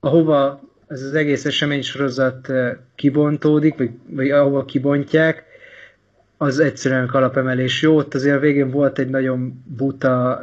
ahova 0.00 0.60
ez 0.88 1.02
az 1.02 1.14
egész 1.14 1.44
eseménysorozat 1.44 2.48
ö, 2.48 2.70
kibontódik, 2.94 3.76
vagy, 3.76 3.90
vagy 4.06 4.30
ahova 4.30 4.64
kibontják, 4.64 5.44
az 6.36 6.58
egyszerűen 6.58 7.06
kalapemelés. 7.06 7.82
Jó, 7.82 7.96
ott 7.96 8.14
azért 8.14 8.36
a 8.36 8.40
végén 8.40 8.70
volt 8.70 8.98
egy 8.98 9.08
nagyon 9.08 9.64
buta 9.66 10.42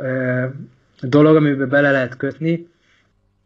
dolog, 1.02 1.36
amiben 1.36 1.70
bele 1.70 1.92
lehet 1.92 2.18
kötni, 2.18 2.68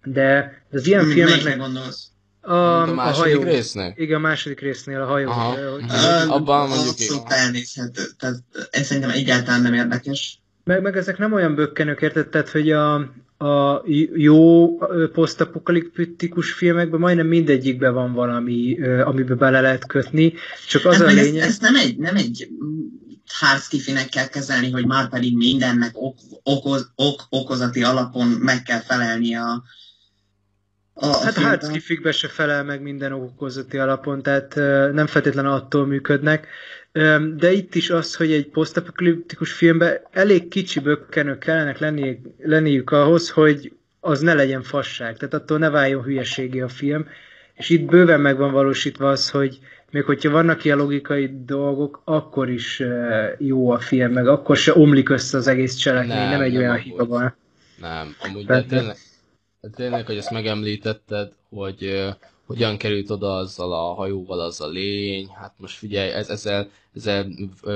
de 0.03 0.61
az 0.71 0.87
ilyen 0.87 1.05
Melyikre 1.05 1.25
filmeknek 1.25 1.57
gondolsz? 1.57 2.07
A, 2.41 2.53
A 2.53 2.81
a 2.81 2.93
második 2.93 3.35
hajó. 3.35 3.43
résznek? 3.43 3.99
Igen, 3.99 4.15
a 4.17 4.19
második 4.19 4.59
résznél 4.59 5.01
a 5.01 5.05
hajó. 5.05 5.29
Aha. 5.29 5.71
hogy- 5.71 5.81
Mhm. 5.81 6.29
Abban 6.31 6.67
mondjuk 6.67 6.89
Abszolút 6.89 7.31
elnézhető. 7.31 8.01
Tehát 8.19 8.35
ez 8.71 8.85
szerintem 8.85 9.11
egyáltalán 9.11 9.61
nem 9.61 9.73
érdekes. 9.73 10.39
Meg, 10.63 10.81
meg 10.81 10.97
ezek 10.97 11.17
nem 11.17 11.33
olyan 11.33 11.55
bökkenők, 11.55 12.01
érted? 12.01 12.27
Tehát, 12.27 12.49
hogy 12.49 12.71
a, 12.71 12.93
a 13.37 13.83
jó 14.15 14.67
posztapokaliptikus 15.13 16.51
filmekben 16.51 16.99
majdnem 16.99 17.27
mindegyikben 17.27 17.93
van 17.93 18.13
valami, 18.13 18.77
amiben 19.03 19.37
bele 19.37 19.61
lehet 19.61 19.85
kötni, 19.87 20.33
csak 20.67 20.85
az 20.85 20.97
hát 20.97 21.07
a 21.07 21.11
lényeg... 21.11 21.35
ezt, 21.35 21.47
ezt 21.47 21.61
nem 21.61 21.75
egy, 21.75 21.97
nem 21.97 22.15
egy 22.15 22.47
hardskifinek 23.39 24.09
kell 24.09 24.27
kezelni, 24.27 24.71
hogy 24.71 24.85
már 24.85 25.09
pedig 25.09 25.35
mindennek 25.37 25.91
ok, 25.93 26.17
okoz, 26.43 26.91
ok, 26.95 27.21
okozati 27.29 27.83
alapon 27.83 28.27
meg 28.27 28.63
kell 28.63 28.79
felelni 28.79 29.35
a, 29.35 29.63
a, 30.99 31.05
Hát 31.05 31.15
a 31.15 31.31
filmben. 31.31 31.43
hardskifikbe 31.43 32.11
se 32.11 32.27
felel 32.27 32.63
meg 32.63 32.81
minden 32.81 33.11
okozati 33.11 33.77
alapon, 33.77 34.21
tehát 34.21 34.55
nem 34.93 35.07
feltétlenül 35.07 35.51
attól 35.51 35.85
működnek. 35.85 36.47
De 37.35 37.51
itt 37.51 37.75
is 37.75 37.89
az, 37.89 38.15
hogy 38.15 38.31
egy 38.31 38.47
posztapokaliptikus 38.47 39.51
filmben 39.51 39.97
elég 40.11 40.47
kicsi 40.47 40.79
bökkenők 40.79 41.39
kellenek 41.39 41.79
lenni, 41.79 42.21
lenniük 42.37 42.91
ahhoz, 42.91 43.29
hogy 43.29 43.73
az 43.99 44.19
ne 44.19 44.33
legyen 44.33 44.61
fasság, 44.63 45.17
tehát 45.17 45.33
attól 45.33 45.57
ne 45.57 45.69
váljon 45.69 46.03
hülyeségé 46.03 46.59
a 46.59 46.67
film. 46.67 47.07
És 47.53 47.69
itt 47.69 47.89
bőven 47.89 48.21
meg 48.21 48.37
van 48.37 48.51
valósítva 48.51 49.09
az, 49.09 49.29
hogy 49.29 49.59
még 49.91 50.03
hogyha 50.03 50.29
vannak 50.29 50.63
ilyen 50.63 50.77
logikai 50.77 51.43
dolgok, 51.45 52.01
akkor 52.03 52.49
is 52.49 52.83
jó 53.37 53.71
a 53.71 53.79
film, 53.79 54.11
meg 54.11 54.27
akkor 54.27 54.57
se 54.57 54.73
omlik 54.75 55.09
össze 55.09 55.37
az 55.37 55.47
egész 55.47 55.75
cselekmény, 55.75 56.15
nem, 56.17 56.29
Nem, 56.29 56.41
egy 56.41 56.53
nem 56.53 56.61
olyan 56.61 56.77
hiba 56.77 57.05
van. 57.05 57.35
Nem, 57.81 58.15
amúgy 58.19 58.45
de 58.45 58.63
tényleg, 58.63 58.95
tényleg, 59.75 60.05
hogy 60.05 60.17
ezt 60.17 60.31
megemlítetted, 60.31 61.31
hogy 61.49 61.83
uh, 61.83 62.13
hogyan 62.49 62.77
került 62.77 63.09
oda 63.09 63.35
azzal 63.35 63.73
a 63.73 63.93
hajóval 63.93 64.39
az 64.39 64.61
a 64.61 64.67
lény, 64.67 65.27
hát 65.27 65.53
most 65.57 65.77
figyelj, 65.77 66.11
ez, 66.11 66.29
ezzel, 66.29 66.69
ezzel 66.95 67.31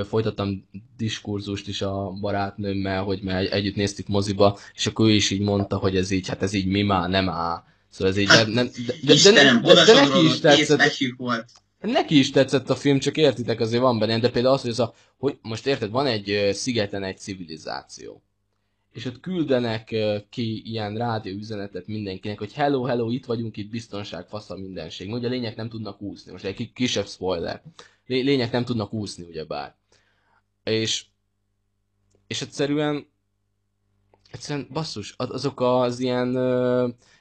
folytattam 0.08 0.68
diskurzust 0.96 1.68
is 1.68 1.82
a 1.82 2.10
barátnőmmel, 2.20 3.02
hogy 3.02 3.22
mi 3.22 3.32
együtt 3.32 3.74
néztük 3.74 4.06
moziba, 4.06 4.58
és 4.74 4.86
akkor 4.86 5.08
ő 5.08 5.12
is 5.12 5.30
így 5.30 5.40
mondta, 5.40 5.76
hogy 5.76 5.96
ez 5.96 6.10
így, 6.10 6.28
hát 6.28 6.42
ez 6.42 6.52
így 6.52 6.66
mi 6.66 6.82
már 6.82 7.08
nem 7.08 7.28
áll. 7.28 7.62
Szóval 7.88 8.12
ez 8.12 8.18
így, 8.18 8.26
de, 8.26 8.46
nem, 8.46 8.70
de, 8.86 8.94
de, 9.02 9.12
Istenem, 9.12 9.62
de, 9.62 9.74
de, 9.74 9.84
de 9.84 9.92
neki 9.92 10.24
is 10.24 10.40
tetszett, 10.40 10.96
volt. 11.16 11.44
Neki 11.80 12.18
is 12.18 12.30
tetszett 12.30 12.70
a 12.70 12.74
film, 12.76 12.98
csak 12.98 13.16
értitek, 13.16 13.60
azért 13.60 13.82
van 13.82 13.98
benne, 13.98 14.18
de 14.18 14.30
például 14.30 14.54
az, 14.54 14.60
hogy, 14.60 14.70
az 14.70 14.80
a, 14.80 14.94
hogy 15.18 15.38
most 15.42 15.66
érted, 15.66 15.90
van 15.90 16.06
egy 16.06 16.50
szigeten 16.52 17.04
egy 17.04 17.18
civilizáció, 17.18 18.22
és 18.94 19.04
ott 19.04 19.20
küldenek 19.20 19.94
ki 20.30 20.70
ilyen 20.70 20.96
rádióüzenetet 20.96 21.86
mindenkinek, 21.86 22.38
hogy 22.38 22.52
hello, 22.52 22.82
hello, 22.82 23.10
itt 23.10 23.24
vagyunk, 23.24 23.56
itt 23.56 23.70
biztonság, 23.70 24.26
fasz 24.28 24.50
a 24.50 24.56
mindenség. 24.56 25.12
Ugye 25.12 25.26
a 25.26 25.30
lények 25.30 25.56
nem 25.56 25.68
tudnak 25.68 26.02
úszni, 26.02 26.32
most 26.32 26.44
egy 26.44 26.54
ki- 26.54 26.72
kisebb 26.72 27.06
spoiler. 27.06 27.62
Lé- 28.06 28.24
lények 28.24 28.52
nem 28.52 28.64
tudnak 28.64 28.92
úszni, 28.92 29.24
ugyebár. 29.24 29.74
És, 30.64 31.04
és 32.26 32.42
egyszerűen, 32.42 33.06
egyszerűen 34.30 34.68
basszus, 34.72 35.14
az- 35.16 35.30
azok 35.30 35.60
az 35.60 35.98
ilyen, 35.98 36.28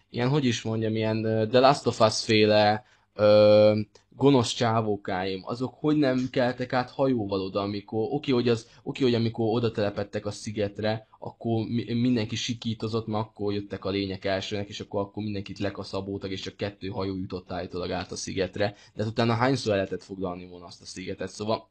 ilyen, 0.10 0.30
hogy 0.30 0.46
is 0.46 0.62
mondjam, 0.62 0.96
ilyen 0.96 1.22
The 1.50 1.60
Last 1.60 1.88
of 1.88 2.00
Us 2.00 2.24
féle 2.24 2.86
ö, 3.16 3.80
gonosz 4.16 4.54
csávókáim, 4.54 5.42
azok 5.46 5.74
hogy 5.80 5.98
nem 5.98 6.28
keltek 6.32 6.74
át 6.74 6.90
hajóval 6.90 7.42
oda, 7.42 7.60
amikor, 7.60 8.08
oké, 8.12 8.32
hogy 8.32 8.50
az, 8.50 8.68
oké, 8.84 9.04
hogy 9.04 9.16
amikor 9.16 9.56
oda 9.56 9.72
telepettek 9.72 10.26
a 10.26 10.32
szigetre, 10.32 11.08
akkor 11.20 11.66
mi, 11.66 11.94
mindenki 11.94 12.36
sikítozott, 12.36 13.08
mert 13.08 13.26
akkor 13.26 13.54
jöttek 13.54 13.86
a 13.86 13.90
lények 13.90 14.26
elsőnek, 14.26 14.70
és 14.70 14.80
akkor, 14.80 15.02
akkor 15.02 15.24
mindenkit 15.24 15.60
lekaszaboltak, 15.60 16.32
és 16.32 16.42
csak 16.42 16.56
kettő 16.56 16.88
hajó 16.88 17.16
jutott 17.18 17.52
állítólag 17.52 17.92
át 17.92 18.12
a 18.12 18.16
szigetre, 18.16 18.76
de 18.94 19.04
hát 19.04 19.12
utána 19.12 19.34
hányszor 19.34 19.72
el 19.72 19.78
lehetett 19.78 20.04
foglalni 20.04 20.48
volna 20.48 20.66
azt 20.66 20.82
a 20.82 20.86
szigetet, 20.86 21.30
szóval 21.30 21.70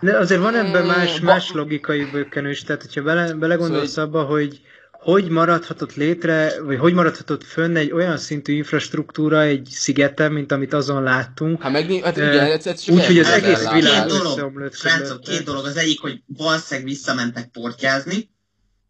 De 0.00 0.16
azért 0.16 0.40
van 0.40 0.54
ebben 0.54 0.86
más, 0.86 1.20
más 1.20 1.52
logikai 1.52 2.04
bökkenő 2.04 2.50
is, 2.50 2.62
tehát 2.62 2.82
hogyha 2.82 3.02
bele, 3.02 3.34
belegondolsz 3.34 3.90
Szóval 3.90 4.20
abba, 4.20 4.32
hogy 4.32 4.60
hogy 5.04 5.28
maradhatott 5.28 5.94
létre, 5.94 6.62
vagy 6.62 6.78
hogy 6.78 6.94
maradhatott 6.94 7.44
fönn 7.44 7.76
egy 7.76 7.92
olyan 7.92 8.18
szintű 8.18 8.52
infrastruktúra 8.52 9.42
egy 9.42 9.68
szigeten, 9.70 10.32
mint 10.32 10.52
amit 10.52 10.72
azon 10.72 11.02
láttunk, 11.02 11.62
hát 11.62 11.72
meg, 11.72 11.90
hát 12.02 12.16
igen, 12.16 12.38
ez, 12.38 12.66
ez 12.66 12.80
csak 12.80 12.94
úgyhogy 12.94 13.18
az 13.18 13.28
egész 13.28 13.70
világ 13.70 14.06
Két 14.06 14.16
dolog, 14.16 14.32
összeomlott 14.32 14.74
Srácok, 14.74 15.20
két 15.20 15.44
dolog. 15.44 15.64
Az 15.64 15.76
egyik, 15.76 16.00
hogy 16.00 16.22
valószínűleg 16.26 16.88
visszamentek 16.88 17.48
portyázni, 17.48 18.30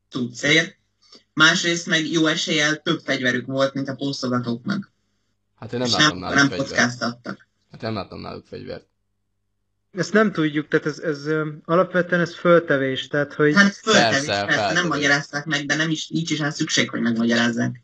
tudszért, 0.09 0.77
másrészt 1.33 1.87
meg 1.87 2.11
jó 2.11 2.27
eséllyel 2.27 2.77
több 2.77 3.01
fegyverük 3.05 3.47
volt, 3.47 3.75
mint 3.75 3.89
a 3.89 3.95
posztogatóknak. 3.95 4.93
Hát 5.55 5.73
én 5.73 5.79
nem 5.79 5.89
És 5.89 5.95
látom 5.95 6.09
nem, 6.09 6.19
náluk 6.19 6.37
nem 6.37 6.49
fegyvert. 6.49 6.69
kockáztattak. 6.69 7.49
Hát 7.71 7.81
nem 7.81 7.95
látom 7.95 8.21
náluk 8.21 8.47
fegyvert. 8.47 8.87
Ezt 9.97 10.13
nem 10.13 10.33
tudjuk, 10.33 10.69
tehát 10.69 10.87
ez, 10.87 10.99
ez 10.99 11.29
alapvetően 11.65 12.21
ez 12.21 12.35
föltevés, 12.35 13.07
tehát 13.07 13.35
hogy 13.35 13.55
Hát 13.55 13.73
föltevés, 13.73 14.11
Persze, 14.11 14.27
persze, 14.27 14.47
persze, 14.47 14.73
nem 14.73 14.87
magyarázták 14.87 15.45
meg, 15.45 15.67
de 15.67 15.75
nem 15.75 15.91
is, 15.91 16.09
nincs 16.09 16.31
is 16.31 16.39
rá 16.39 16.51
szükség, 16.51 16.91
hogy 16.91 17.01
megmagyarázzák. 17.01 17.83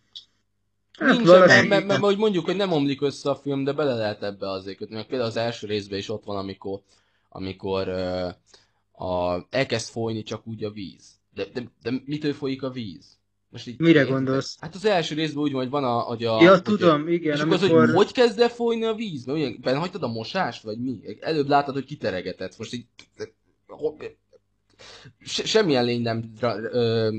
hát 0.98 1.16
Nincs, 1.16 1.28
mert, 1.28 1.68
mert, 1.68 1.86
mert, 1.86 2.00
hogy 2.00 2.16
mondjuk, 2.16 2.44
hogy 2.44 2.56
nem 2.56 2.72
omlik 2.72 3.02
össze 3.02 3.30
a 3.30 3.36
film, 3.36 3.64
de 3.64 3.72
bele 3.72 3.94
lehet 3.94 4.22
ebbe 4.22 4.50
azért 4.50 4.76
kötni. 4.76 4.94
Meg 4.94 5.06
például 5.06 5.30
az 5.30 5.36
első 5.36 5.66
részben 5.66 5.98
is 5.98 6.08
ott 6.08 6.24
van, 6.24 6.36
amikor, 6.36 6.80
amikor 7.28 7.88
uh, 7.88 9.08
a, 9.10 9.46
elkezd 9.50 9.90
folyni 9.90 10.22
csak 10.22 10.46
úgy 10.46 10.64
a 10.64 10.70
víz. 10.70 11.04
De, 11.34 11.44
de, 11.52 11.62
de 11.82 12.02
mitől 12.04 12.32
folyik 12.32 12.62
a 12.62 12.70
víz? 12.70 13.18
Most 13.50 13.66
így 13.66 13.78
Mire 13.78 13.98
érted? 13.98 14.14
gondolsz? 14.14 14.56
Hát 14.60 14.74
az 14.74 14.84
első 14.84 15.14
részben 15.14 15.42
úgy 15.42 15.52
van, 15.52 15.60
hogy 15.62 15.70
van 15.70 15.84
a... 15.84 15.98
Hogy 15.98 16.24
a 16.24 16.42
Ja, 16.42 16.50
hogy 16.50 16.62
tudom, 16.62 17.08
igen, 17.08 17.34
És 17.34 17.40
akkor 17.40 17.52
az, 17.52 17.62
amikor... 17.62 17.84
hogy 17.84 17.94
hogy 17.94 18.12
kezd 18.12 18.40
el 18.40 18.48
folyni 18.48 18.84
a 18.84 18.94
víz? 18.94 19.24
Mert 19.24 19.38
ugye, 19.38 19.50
benne 19.60 19.78
hagytad 19.78 20.02
a 20.02 20.08
mosást, 20.08 20.62
vagy 20.62 20.78
mi? 20.78 20.98
Előbb 21.20 21.48
láttad, 21.48 21.74
hogy 21.74 21.84
kiteregetett. 21.84 22.58
Most 22.58 22.72
így... 22.74 22.86
Se, 25.24 25.44
semmilyen 25.44 25.84
lény 25.84 26.02
nem 26.02 26.32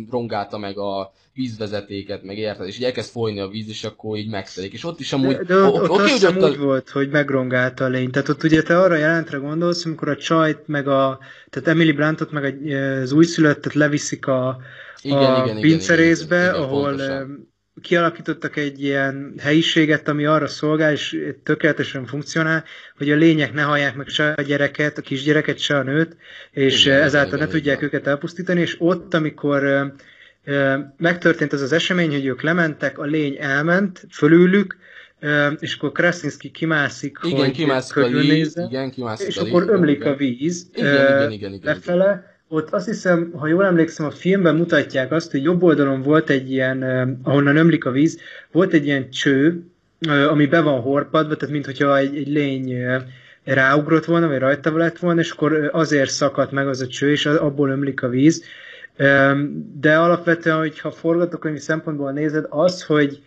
rongálta 0.09 0.57
meg 0.57 0.77
a 0.77 1.11
vízvezetéket, 1.33 2.23
meg 2.23 2.37
érted, 2.37 2.67
és 2.67 2.77
így 2.77 2.83
elkezd 2.83 3.11
folyni 3.11 3.39
a 3.39 3.47
víz, 3.47 3.67
és 3.67 3.83
akkor 3.83 4.17
így 4.17 4.29
megtelik. 4.29 4.73
És 4.73 4.83
ott 4.83 4.99
is 4.99 5.13
amúgy... 5.13 5.35
De, 5.35 5.43
de 5.43 5.55
ott, 5.55 5.81
ott, 5.81 5.89
ott 5.89 6.07
hiszem 6.07 6.37
ott 6.37 6.43
a- 6.43 6.49
úgy 6.49 6.57
volt, 6.57 6.89
hogy 6.89 7.09
megrongálta 7.09 7.85
a 7.85 7.87
lény. 7.87 8.11
Tehát 8.11 8.29
ott 8.29 8.43
ugye 8.43 8.61
te 8.61 8.79
arra 8.79 8.95
jelentre 8.95 9.37
gondolsz, 9.37 9.85
amikor 9.85 10.09
a 10.09 10.17
csajt, 10.17 10.67
meg 10.67 10.87
a, 10.87 11.19
tehát 11.49 11.67
Emily 11.67 11.91
Blantot, 11.91 12.31
meg 12.31 12.43
a- 12.43 12.75
az 13.01 13.11
újszülöttet 13.11 13.73
leviszik 13.73 14.27
a, 14.27 14.57
Igen, 15.01 15.17
a 15.17 15.43
igen, 15.43 15.57
igen, 15.57 15.61
pincerészbe, 15.61 16.35
igen, 16.39 16.49
igen, 16.49 16.61
ahol 16.63 16.87
pontosan. 16.87 17.53
kialakítottak 17.81 18.55
egy 18.55 18.83
ilyen 18.83 19.33
helyiséget, 19.39 20.07
ami 20.07 20.25
arra 20.25 20.47
szolgál, 20.47 20.91
és 20.91 21.17
tökéletesen 21.43 22.05
funkcionál, 22.05 22.63
hogy 22.97 23.11
a 23.11 23.15
lények 23.15 23.53
ne 23.53 23.61
hallják 23.61 23.95
meg 23.95 24.07
se 24.07 24.33
a 24.37 24.41
gyereket, 24.41 24.97
a 24.97 25.01
kisgyereket, 25.01 25.57
se 25.59 25.77
a 25.77 25.83
nőt, 25.83 26.15
és 26.51 26.81
Igen, 26.85 26.93
igen, 26.95 27.05
ezáltal 27.07 27.27
igen, 27.27 27.39
ne 27.39 27.45
igen, 27.45 27.57
tudják 27.57 27.77
igen. 27.77 27.89
őket 27.89 28.07
elpusztítani, 28.07 28.61
és 28.61 28.75
ott, 28.79 29.13
amikor 29.13 29.93
megtörtént 30.97 31.53
ez 31.53 31.61
az 31.61 31.71
esemény, 31.71 32.11
hogy 32.11 32.25
ők 32.25 32.41
lementek, 32.41 32.97
a 32.99 33.03
lény 33.03 33.37
elment 33.39 34.05
fölülük, 34.11 34.77
és 35.59 35.75
akkor 35.75 35.91
Krasinski 35.91 36.51
kimászik, 36.51 37.17
Igen, 37.23 37.37
hogy 37.39 37.51
kimászik 37.51 37.97
a 37.97 38.01
körülnézze, 38.01 38.65
igen, 38.69 38.91
kimászik 38.91 39.27
és 39.27 39.37
a 39.37 39.41
líz. 39.43 39.51
akkor 39.51 39.69
ömlik 39.69 40.05
a 40.05 40.15
víz 40.15 40.69
Igen, 40.73 40.87
igen, 40.93 41.31
igen, 41.31 41.53
igen, 41.53 41.53
igen. 41.53 42.29
Ott 42.53 42.69
azt 42.69 42.85
hiszem, 42.85 43.31
ha 43.35 43.47
jól 43.47 43.65
emlékszem, 43.65 44.05
a 44.05 44.11
filmben 44.11 44.55
mutatják 44.55 45.11
azt, 45.11 45.31
hogy 45.31 45.43
jobb 45.43 45.63
oldalon 45.63 46.01
volt 46.01 46.29
egy 46.29 46.51
ilyen, 46.51 46.83
ahonnan 47.23 47.55
ömlik 47.55 47.85
a 47.85 47.91
víz, 47.91 48.19
volt 48.51 48.73
egy 48.73 48.85
ilyen 48.85 49.09
cső, 49.09 49.63
ami 50.29 50.45
be 50.45 50.61
van 50.61 50.81
horpadva, 50.81 51.35
tehát 51.35 51.53
mintha 51.53 51.97
egy, 51.97 52.15
egy 52.15 52.27
lény 52.27 52.73
ráugrott 53.43 54.05
volna, 54.05 54.27
vagy 54.27 54.39
rajta 54.39 54.77
lett 54.77 54.97
volna, 54.97 55.19
és 55.19 55.31
akkor 55.31 55.69
azért 55.71 56.09
szakadt 56.09 56.51
meg 56.51 56.67
az 56.67 56.81
a 56.81 56.87
cső, 56.87 57.11
és 57.11 57.25
abból 57.25 57.69
ömlik 57.69 58.03
a 58.03 58.09
víz. 58.09 58.43
De 59.79 59.97
alapvetően, 59.97 60.57
hogyha 60.57 60.91
forgatókönyvi 60.91 61.59
szempontból 61.59 62.11
nézed, 62.11 62.45
az, 62.49 62.83
hogy 62.83 63.21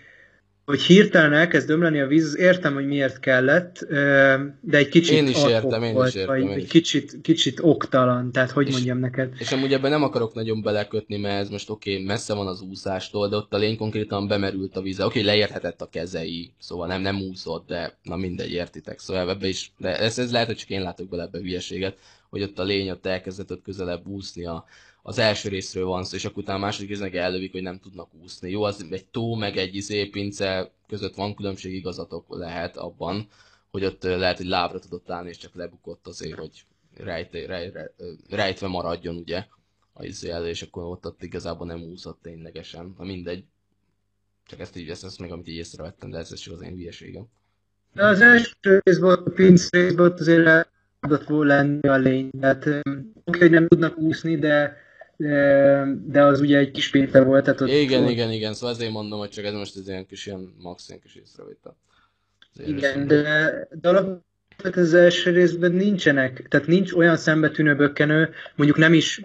hogy 0.64 0.82
hirtelen 0.82 1.32
elkezd 1.32 1.70
ömleni 1.70 2.00
a 2.00 2.06
víz, 2.06 2.24
az 2.24 2.38
értem, 2.38 2.74
hogy 2.74 2.86
miért 2.86 3.20
kellett, 3.20 3.86
de 4.60 4.76
egy 4.76 4.88
kicsit 4.88 5.16
Én 5.16 5.26
is 5.26 5.44
értem, 5.44 5.82
én 5.82 5.88
is 5.88 5.94
volt, 5.94 6.14
értem, 6.14 6.34
vagy 6.34 6.42
én 6.42 6.50
egy 6.50 6.62
is. 6.62 6.68
kicsit, 6.68 7.18
kicsit 7.22 7.58
oktalan, 7.62 8.32
tehát 8.32 8.50
hogy 8.50 8.66
És- 8.66 8.72
mondjam 8.72 8.98
neked. 8.98 9.32
És 9.38 9.52
amúgy 9.52 9.72
ebben 9.72 9.90
nem 9.90 10.02
akarok 10.02 10.34
nagyon 10.34 10.62
belekötni, 10.62 11.16
mert 11.16 11.40
ez 11.40 11.48
most 11.48 11.70
oké, 11.70 11.92
okay, 11.92 12.04
messze 12.04 12.34
van 12.34 12.46
az 12.46 12.60
úszástól, 12.60 13.28
de 13.28 13.36
ott 13.36 13.54
a 13.54 13.56
lény 13.56 13.76
konkrétan 13.76 14.28
bemerült 14.28 14.76
a 14.76 14.82
vízbe. 14.82 15.04
Oké, 15.04 15.20
okay, 15.20 15.30
leérhetett 15.32 15.80
a 15.80 15.88
kezei, 15.88 16.52
szóval 16.58 16.86
nem, 16.86 17.00
nem 17.00 17.20
úszott, 17.20 17.66
de 17.66 17.98
na 18.02 18.16
mindegy, 18.16 18.52
értitek. 18.52 18.98
Szóval 18.98 19.30
ebbe 19.30 19.48
is, 19.48 19.72
de 19.78 19.98
ez, 19.98 20.18
ez 20.18 20.32
lehet, 20.32 20.46
hogy 20.46 20.56
csak 20.56 20.70
én 20.70 20.82
látok 20.82 21.08
bele 21.08 21.22
ebbe 21.22 21.38
hülyeséget, 21.38 21.98
hogy 22.30 22.42
ott 22.42 22.58
a 22.58 22.64
lény 22.64 22.90
ott 22.90 23.06
elkezdett 23.06 23.50
ott 23.50 23.62
közelebb 23.62 24.06
úszni 24.06 24.46
a, 24.46 24.64
az 25.06 25.18
első 25.18 25.48
részről 25.48 25.84
van 25.84 26.04
szó, 26.04 26.16
és 26.16 26.24
akkor 26.24 26.42
utána 26.42 26.58
a 26.58 26.60
második 26.60 26.88
résznek 26.88 27.14
ellövik, 27.14 27.52
hogy 27.52 27.62
nem 27.62 27.78
tudnak 27.78 28.08
úszni. 28.22 28.50
Jó, 28.50 28.62
az 28.62 28.86
egy 28.90 29.06
tó, 29.06 29.34
meg 29.34 29.56
egy 29.56 29.74
izé, 29.74 30.06
pince 30.06 30.70
között 30.86 31.14
van 31.14 31.34
különbség, 31.34 31.74
igazatok 31.74 32.24
lehet 32.28 32.76
abban, 32.76 33.28
hogy 33.70 33.84
ott 33.84 34.02
lehet, 34.02 34.36
hogy 34.36 34.46
lábra 34.46 34.78
tudott 34.78 35.10
állni, 35.10 35.28
és 35.28 35.36
csak 35.36 35.54
lebukott 35.54 36.06
azért, 36.06 36.38
hogy 36.38 36.64
rejt, 36.96 37.32
rej, 37.32 37.46
rej, 37.70 37.90
rejtve 38.30 38.66
maradjon, 38.66 39.16
ugye, 39.16 39.44
a 39.92 40.04
izé 40.04 40.30
elő, 40.30 40.48
és 40.48 40.62
akkor 40.62 40.84
ott, 40.84 41.06
ott 41.06 41.22
igazából 41.22 41.66
nem 41.66 41.82
úszott 41.82 42.18
ténylegesen. 42.22 42.94
Na 42.98 43.04
mindegy. 43.04 43.44
Csak 44.46 44.60
ezt 44.60 44.76
így, 44.76 44.88
ezt, 44.88 45.04
ezt 45.04 45.18
meg 45.18 45.32
amit 45.32 45.48
így 45.48 45.56
észrevettem, 45.56 46.10
de 46.10 46.18
ez, 46.18 46.34
csak 46.34 46.54
az 46.54 46.62
én 46.62 46.74
hülyeségem. 46.74 47.26
De 47.92 48.06
az 48.06 48.20
első 48.20 48.80
részben, 48.82 49.10
a 49.10 49.30
pinc 49.30 49.70
részben 49.70 50.06
ott 50.06 50.20
azért 50.20 50.68
tudott 51.00 51.24
volna 51.24 51.54
lenni 51.54 51.88
a 51.88 51.96
lény. 51.96 52.30
Tehát 52.40 52.66
oké, 53.24 53.38
hogy 53.38 53.50
nem 53.50 53.68
tudnak 53.68 53.98
úszni, 53.98 54.36
de, 54.36 54.83
de, 55.16 56.22
az 56.22 56.40
ugye 56.40 56.58
egy 56.58 56.70
kis 56.70 56.90
pince 56.90 57.22
volt. 57.22 57.44
Tehát 57.44 57.60
ott, 57.60 57.68
Igen, 57.68 58.02
ott, 58.02 58.10
igen, 58.10 58.30
igen, 58.30 58.54
szóval 58.54 58.74
ezért 58.74 58.92
mondom, 58.92 59.18
hogy 59.18 59.28
csak 59.28 59.44
ez 59.44 59.52
most 59.52 59.76
ez 59.76 59.88
ilyen 59.88 60.06
kis 60.06 60.26
ilyen 60.26 60.54
max, 60.58 60.88
ilyen 60.88 61.00
kis 61.00 61.14
észrevétel. 61.14 61.76
Igen, 62.66 63.06
de, 63.06 63.68
de 63.80 63.88
alapvetően 63.88 64.86
az 64.86 64.94
első 64.94 65.30
részben 65.30 65.72
nincsenek, 65.72 66.46
tehát 66.48 66.66
nincs 66.66 66.92
olyan 66.92 67.16
szembetűnő 67.16 67.76
bökkenő, 67.76 68.30
mondjuk 68.54 68.78
nem 68.78 68.92
is 68.92 69.22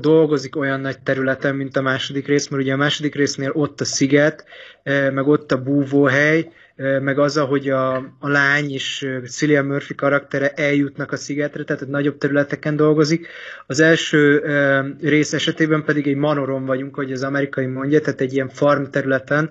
dolgozik 0.00 0.56
olyan 0.56 0.80
nagy 0.80 0.98
területen, 0.98 1.54
mint 1.54 1.76
a 1.76 1.82
második 1.82 2.26
rész, 2.26 2.48
mert 2.48 2.62
ugye 2.62 2.72
a 2.72 2.76
második 2.76 3.14
résznél 3.14 3.50
ott 3.54 3.80
a 3.80 3.84
sziget, 3.84 4.44
eh, 4.82 5.10
meg 5.10 5.26
ott 5.26 5.52
a 5.52 5.62
búvóhely, 5.62 6.52
eh, 6.76 7.00
meg 7.00 7.18
az, 7.18 7.36
ahogy 7.36 7.68
a, 7.68 7.94
a 7.96 8.28
lány 8.28 8.72
és 8.72 9.06
Cillian 9.28 9.64
Murphy 9.64 9.94
karaktere 9.94 10.50
eljutnak 10.50 11.12
a 11.12 11.16
szigetre, 11.16 11.64
tehát 11.64 11.88
nagyobb 11.88 12.18
területeken 12.18 12.76
dolgozik. 12.76 13.26
Az 13.66 13.80
első 13.80 14.42
eh, 14.42 14.84
rész 15.00 15.32
esetében 15.32 15.84
pedig 15.84 16.06
egy 16.08 16.16
manoron 16.16 16.66
vagyunk, 16.66 16.94
hogy 16.94 17.12
az 17.12 17.22
amerikai 17.22 17.66
mondja, 17.66 18.00
tehát 18.00 18.20
egy 18.20 18.32
ilyen 18.32 18.48
farm 18.48 18.84
területen, 18.84 19.50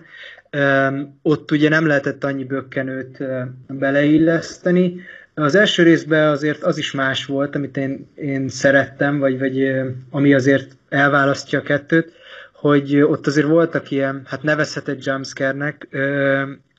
ott 1.22 1.52
ugye 1.52 1.70
nem 1.70 1.88
lehetett 1.88 2.24
annyi 2.24 2.44
bökkenőt 2.44 3.24
beleilleszteni. 3.68 5.02
Az 5.40 5.56
első 5.56 5.84
részben 5.84 6.30
azért 6.30 6.64
az 6.64 6.78
is 6.78 6.92
más 6.92 7.26
volt, 7.26 7.56
amit 7.56 7.78
én, 7.78 8.08
én 8.16 8.50
szerettem, 8.50 9.20
vagy, 9.20 9.40
vagy 9.40 9.72
ami 10.10 10.34
azért 10.34 10.76
elválasztja 10.90 11.60
a 11.60 11.62
kettőt, 11.62 12.14
hogy 12.54 13.02
ott 13.02 13.28
azért 13.28 13.48
voltak 13.48 13.92
ilyen, 13.92 14.22
hát 14.26 14.44
nevezhetett 14.44 15.06
jumpscare-nek, 15.06 15.88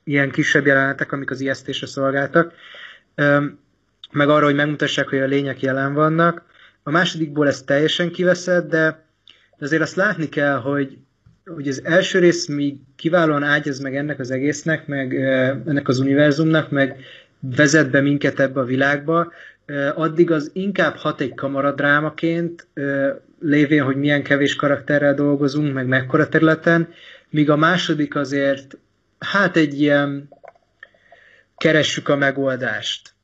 ilyen 0.05 0.31
kisebb 0.31 0.67
jelenetek, 0.67 1.13
amik 1.13 1.31
az 1.31 1.41
ijesztésre 1.41 1.87
szolgáltak, 1.87 2.53
meg 4.11 4.29
arra, 4.29 4.45
hogy 4.45 4.55
megmutassák, 4.55 5.09
hogy 5.09 5.19
a 5.19 5.27
lények 5.27 5.61
jelen 5.61 5.95
vannak. 5.95 6.45
A 6.83 6.91
másodikból 6.91 7.47
ez 7.47 7.63
teljesen 7.63 8.11
kiveszett, 8.11 8.69
de 8.69 9.05
azért 9.59 9.83
azt 9.83 9.97
látni 9.97 10.29
kell, 10.29 10.57
hogy 10.57 10.99
hogy 11.45 11.69
az 11.69 11.85
első 11.85 12.19
rész 12.19 12.47
még 12.47 12.77
kiválóan 12.97 13.43
ágyaz 13.43 13.79
meg 13.79 13.97
ennek 13.97 14.19
az 14.19 14.31
egésznek, 14.31 14.87
meg 14.87 15.15
ennek 15.67 15.89
az 15.89 15.99
univerzumnak, 15.99 16.71
meg 16.71 16.97
vezet 17.41 17.91
be 17.91 18.01
minket 18.01 18.41
ebbe 18.41 18.61
a 18.61 18.65
világba, 18.65 19.33
addig 19.95 20.31
az 20.31 20.51
inkább 20.53 20.97
hat 20.97 21.21
egy 21.21 21.35
kamaradrámaként, 21.35 22.67
lévén, 23.41 23.83
hogy 23.83 23.97
milyen 23.97 24.23
kevés 24.23 24.57
karakterrel 24.57 25.15
dolgozunk, 25.15 25.75
meg 25.75 25.87
mekkora 25.87 26.29
területen, 26.29 26.89
míg 27.31 27.51
a 27.51 27.57
második 27.57 28.17
azért, 28.17 28.79
hát 29.19 29.57
egy 29.57 29.81
ilyen 29.81 30.29
keressük 31.57 32.09
a 32.09 32.17
megoldást 32.17 33.15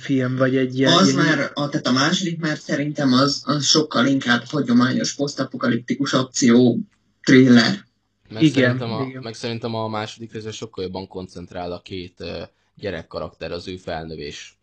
film, 0.00 0.36
vagy 0.36 0.56
egy 0.56 0.78
ilyen... 0.78 0.92
Az 0.92 1.08
ilyen 1.08 1.24
már, 1.24 1.50
a, 1.54 1.68
tehát 1.68 1.86
a 1.86 1.92
második 1.92 2.40
már 2.40 2.56
szerintem 2.56 3.12
az, 3.12 3.42
az 3.46 3.64
sokkal 3.64 4.06
inkább 4.06 4.42
hagyományos 4.44 5.14
posztapokaliptikus 5.14 6.12
akció 6.12 6.78
thriller. 7.22 7.88
Meg, 8.28 8.42
Igen, 8.42 8.64
szerintem 8.64 8.92
a, 8.92 9.04
igen. 9.08 9.22
meg 9.22 9.34
szerintem 9.34 9.74
a 9.74 9.88
második 9.88 10.32
részben 10.32 10.52
sokkal 10.52 10.84
jobban 10.84 11.08
koncentrál 11.08 11.72
a 11.72 11.80
két 11.80 12.14
uh, 12.18 12.28
gyerek 12.74 13.06
karakter 13.06 13.52
az 13.52 13.68
ő 13.68 13.76
felnövés 13.76 14.58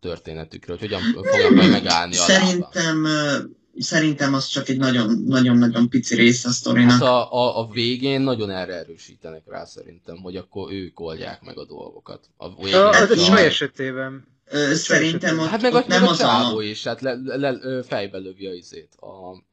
történetükről, 0.00 0.76
hogy 0.78 0.90
hogyan 0.90 1.12
fognak 1.12 1.54
majd 1.54 1.70
megállni 1.70 2.16
a. 2.16 2.20
Szerintem, 2.20 3.04
ö, 3.04 3.38
szerintem 3.78 4.34
az 4.34 4.46
csak 4.46 4.68
egy 4.68 4.78
nagyon- 4.78 5.24
nagyon-nagyon 5.26 5.88
pici 5.88 6.14
része 6.14 6.48
a 6.48 6.52
sztorinak. 6.52 6.90
Hát 6.90 7.02
a, 7.02 7.32
a, 7.32 7.58
a 7.58 7.68
végén 7.72 8.20
nagyon 8.20 8.50
erre 8.50 8.74
erősítenek 8.74 9.42
rá 9.46 9.64
szerintem, 9.64 10.16
hogy 10.16 10.36
akkor 10.36 10.72
ők 10.72 11.00
oldják 11.00 11.42
meg 11.42 11.58
a 11.58 11.64
dolgokat. 11.64 12.30
A 12.36 12.54
végén 12.54 12.74
a, 12.80 12.92
Hát, 12.92 13.10
a 13.10 13.16
csaj 13.16 13.44
esetében. 13.44 14.26
Ö, 14.52 14.74
Szerintem 14.74 15.38
ott, 15.38 15.48
Hát 15.48 15.62
meg, 15.62 15.74
a, 15.74 15.78
ott 15.78 15.86
meg 15.86 15.98
nem 16.00 16.08
a 16.08 16.10
az 16.10 16.20
a... 16.20 16.62
is, 16.62 16.84
hát 16.84 17.00
le, 17.00 17.14
le, 17.24 17.50
le, 17.50 17.82
fejbe 17.82 18.18
lövi 18.18 18.46
a 18.46 18.52
izét. 18.52 18.88
A, 19.00 19.06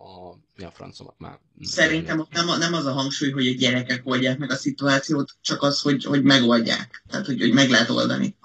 a, 0.03 0.37
mi 0.55 0.63
a 0.63 0.71
francomat 0.73 1.15
már? 1.17 1.39
Szerintem 1.61 2.19
ott 2.19 2.31
nem, 2.31 2.49
a- 2.49 2.57
nem 2.57 2.73
az 2.73 2.85
a 2.85 2.91
hangsúly, 2.91 3.29
hogy 3.31 3.47
a 3.47 3.53
gyerekek 3.57 4.01
oldják 4.03 4.37
meg 4.37 4.51
a 4.51 4.55
szituációt, 4.55 5.31
csak 5.41 5.61
az, 5.63 5.81
hogy, 5.81 6.03
hogy 6.03 6.23
megoldják. 6.23 7.03
Tehát, 7.09 7.25
hogy, 7.25 7.41
hogy 7.41 7.53
meg 7.53 7.69
lehet 7.69 7.89
oldani. 7.89 8.35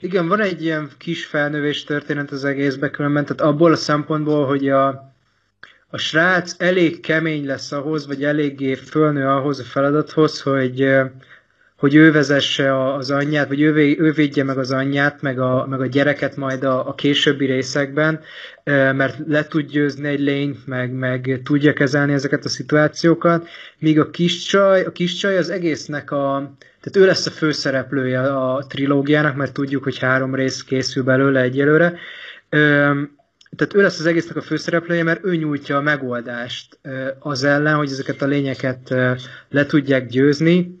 Igen, 0.00 0.28
van 0.28 0.40
egy 0.40 0.62
ilyen 0.62 0.90
kis 0.98 1.24
felnövés 1.26 1.84
történet 1.84 2.30
az 2.30 2.44
egészbe 2.44 2.90
különben, 2.90 3.22
tehát 3.24 3.40
abból 3.40 3.72
a 3.72 3.76
szempontból, 3.76 4.46
hogy 4.46 4.68
a, 4.68 4.88
a 5.88 5.96
srác 5.96 6.54
elég 6.58 7.00
kemény 7.00 7.46
lesz 7.46 7.72
ahhoz, 7.72 8.06
vagy 8.06 8.24
eléggé 8.24 8.74
fölnő 8.74 9.26
ahhoz 9.26 9.58
a 9.58 9.64
feladathoz, 9.64 10.40
hogy, 10.40 10.84
hogy 11.80 11.94
ő 11.94 12.12
vezesse 12.12 12.92
az 12.94 13.10
anyját, 13.10 13.48
vagy 13.48 13.60
ő, 13.60 13.96
ő 13.98 14.12
védje 14.12 14.44
meg 14.44 14.58
az 14.58 14.72
anyját, 14.72 15.22
meg 15.22 15.38
a, 15.38 15.66
meg 15.68 15.80
a 15.80 15.86
gyereket 15.86 16.36
majd 16.36 16.64
a, 16.64 16.88
a 16.88 16.94
későbbi 16.94 17.46
részekben, 17.46 18.20
mert 18.64 19.18
le 19.26 19.46
tud 19.46 19.66
győzni 19.66 20.08
egy 20.08 20.20
lényt, 20.20 20.66
meg, 20.66 20.92
meg 20.92 21.40
tudja 21.44 21.72
kezelni 21.72 22.12
ezeket 22.12 22.44
a 22.44 22.48
szituációkat, 22.48 23.48
míg 23.78 23.98
a 23.98 24.10
kis 24.10 24.42
csaj, 24.42 24.84
a 24.84 24.92
kis 24.92 25.14
csaj 25.14 25.36
az 25.36 25.50
egésznek 25.50 26.10
a, 26.10 26.54
tehát 26.80 26.96
ő 26.96 27.06
lesz 27.06 27.26
a 27.26 27.30
főszereplője 27.30 28.20
a 28.20 28.66
trilógiának, 28.68 29.36
mert 29.36 29.52
tudjuk, 29.52 29.82
hogy 29.82 29.98
három 29.98 30.34
rész 30.34 30.62
készül 30.62 31.02
belőle 31.02 31.40
egyelőre, 31.40 31.98
tehát 33.56 33.74
ő 33.74 33.82
lesz 33.82 33.98
az 33.98 34.06
egésznek 34.06 34.36
a 34.36 34.42
főszereplője, 34.42 35.02
mert 35.02 35.24
ő 35.24 35.36
nyújtja 35.36 35.76
a 35.76 35.82
megoldást 35.82 36.78
az 37.18 37.44
ellen, 37.44 37.76
hogy 37.76 37.90
ezeket 37.90 38.22
a 38.22 38.26
lényeket 38.26 38.94
le 39.50 39.66
tudják 39.66 40.06
győzni. 40.06 40.79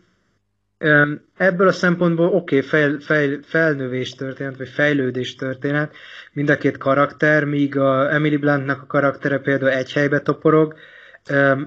Ebből 1.36 1.68
a 1.68 1.72
szempontból 1.72 2.26
oké, 2.26 2.56
okay, 2.56 2.68
fejl, 2.68 3.00
fejl, 3.00 3.42
felnövés 3.42 4.14
történet, 4.14 4.56
vagy 4.56 4.68
fejlődés 4.68 5.34
történet, 5.34 5.94
mind 6.32 6.50
a 6.50 6.56
két 6.56 6.76
karakter, 6.76 7.44
míg 7.44 7.76
a 7.76 8.14
Emily 8.14 8.36
Bluntnak 8.36 8.82
a 8.82 8.86
karaktere 8.86 9.38
például 9.38 9.70
egy 9.72 9.92
helybe 9.92 10.20
toporog, 10.20 10.74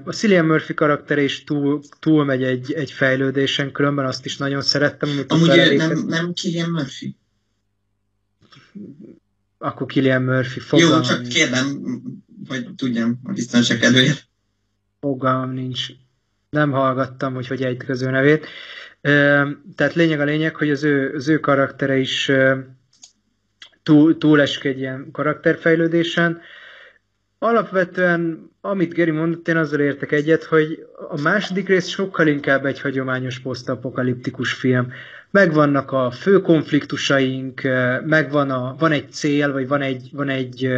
a 0.04 0.12
Cillian 0.12 0.44
Murphy 0.44 0.74
karaktere 0.74 1.22
is 1.22 1.44
túl, 1.44 1.80
túl 1.98 2.24
megy 2.24 2.42
egy, 2.42 2.72
egy 2.72 2.90
fejlődésen, 2.90 3.72
különben 3.72 4.06
azt 4.06 4.24
is 4.24 4.36
nagyon 4.36 4.62
szerettem. 4.62 5.10
Amit 5.10 5.32
Amúgy 5.32 5.76
nem, 5.76 6.04
nem 6.06 6.34
Cillian 6.34 6.70
Murphy? 6.70 7.16
akkor 9.64 9.86
Killian 9.86 10.22
Murphy 10.22 10.60
fogalmam 10.60 10.96
Jó, 10.96 11.04
csak 11.04 11.20
nincs. 11.20 11.34
kérdem, 11.34 11.82
hogy 12.48 12.74
tudjam 12.76 13.20
a 13.24 13.32
biztonság 13.32 13.78
kedvéért. 13.78 14.28
Fogalmam 15.00 15.50
nincs. 15.50 15.86
Nem 16.50 16.70
hallgattam, 16.70 17.34
hogy 17.34 17.46
hogy 17.46 17.62
ejtik 17.62 17.88
az 17.88 18.02
ő 18.02 18.10
nevét. 18.10 18.46
Tehát 19.76 19.94
lényeg 19.94 20.20
a 20.20 20.24
lényeg, 20.24 20.56
hogy 20.56 20.70
az 20.70 20.84
ő, 20.84 21.14
az 21.14 21.28
ő 21.28 21.40
karaktere 21.40 21.96
is 21.96 22.30
túl, 23.82 24.18
túl 24.18 24.40
esik 24.40 24.64
egy 24.64 24.78
ilyen 24.78 25.08
karakterfejlődésen. 25.12 26.40
Alapvetően, 27.38 28.50
amit 28.60 28.94
Geri 28.94 29.10
mondott, 29.10 29.48
én 29.48 29.56
azzal 29.56 29.80
értek 29.80 30.12
egyet, 30.12 30.44
hogy 30.44 30.86
a 31.08 31.20
második 31.20 31.68
rész 31.68 31.86
sokkal 31.86 32.26
inkább 32.26 32.64
egy 32.66 32.80
hagyományos 32.80 33.38
posztapokaliptikus 33.38 34.52
film 34.52 34.92
megvannak 35.30 35.92
a 35.92 36.10
fő 36.10 36.40
konfliktusaink, 36.40 37.60
megvan 38.04 38.50
a, 38.50 38.74
van 38.78 38.92
egy 38.92 39.12
cél, 39.12 39.52
vagy 39.52 39.68
van 39.68 39.82
egy, 39.82 40.08
van 40.12 40.28
egy 40.28 40.68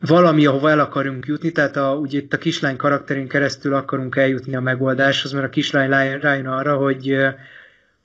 valami, 0.00 0.46
ahova 0.46 0.70
el 0.70 0.80
akarunk 0.80 1.26
jutni, 1.26 1.52
tehát 1.52 1.76
a, 1.76 1.94
ugye 1.94 2.18
itt 2.18 2.32
a 2.32 2.38
kislány 2.38 2.76
karakterén 2.76 3.28
keresztül 3.28 3.74
akarunk 3.74 4.16
eljutni 4.16 4.56
a 4.56 4.60
megoldáshoz, 4.60 5.32
mert 5.32 5.44
a 5.44 5.48
kislány 5.50 6.18
rájön 6.20 6.46
arra, 6.46 6.76
hogy 6.76 7.16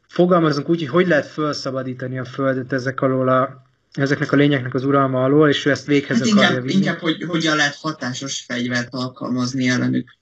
fogalmazunk 0.07 0.69
úgy, 0.69 0.79
hogy 0.79 0.89
hogy 0.89 1.07
lehet 1.07 1.25
felszabadítani 1.25 2.19
a 2.19 2.25
Földet 2.25 2.73
ezek 2.73 3.01
alól 3.01 3.29
a, 3.29 3.63
ezeknek 3.91 4.31
a 4.31 4.35
lényeknek 4.35 4.73
az 4.73 4.85
uralma 4.85 5.23
alól, 5.23 5.49
és 5.49 5.65
ő 5.65 5.69
ezt 5.69 5.85
véghez 5.85 6.17
hát 6.17 6.27
akarja 6.27 6.49
inkább, 6.49 6.63
vinni. 6.63 6.77
Inkább, 6.77 6.99
hogy 6.99 7.23
hogyan 7.23 7.55
lehet 7.55 7.75
hatásos 7.75 8.39
fegyvert 8.39 8.93
alkalmazni 8.93 9.67
ellenük. 9.67 10.19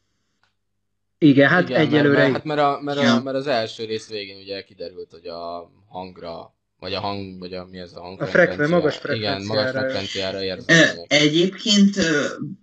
Igen, 1.17 1.49
hát 1.49 1.69
Igen, 1.69 1.81
egyelőre... 1.81 2.17
Mert, 2.17 2.31
hát 2.31 2.43
mert, 2.43 2.59
a, 2.59 2.79
mert, 2.83 2.99
a, 2.99 3.21
mert 3.21 3.37
az 3.37 3.47
első 3.47 3.85
rész 3.85 4.09
végén 4.09 4.37
ugye 4.37 4.61
kiderült, 4.63 5.11
hogy 5.11 5.27
a 5.27 5.71
hangra 5.87 6.53
vagy 6.79 6.93
a 6.93 6.99
hang, 6.99 7.39
vagy 7.39 7.53
a, 7.53 7.67
mi 7.71 7.77
ez 7.77 7.93
a 7.93 8.01
hang? 8.01 8.21
A 8.21 8.25
frekve, 8.25 8.67
magas 8.67 8.97
frekvenciára. 8.97 9.35
Igen, 9.35 9.47
magas 9.47 9.71
frekvenciára 9.71 10.43
érzem. 10.43 10.97
Egyébként 11.07 11.95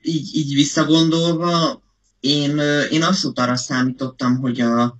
így, 0.02 0.36
így 0.36 0.54
visszagondolva, 0.54 1.82
én, 2.20 2.58
én 2.90 3.02
abszolút 3.02 3.38
arra 3.38 3.56
számítottam, 3.56 4.36
hogy 4.36 4.60
a, 4.60 4.98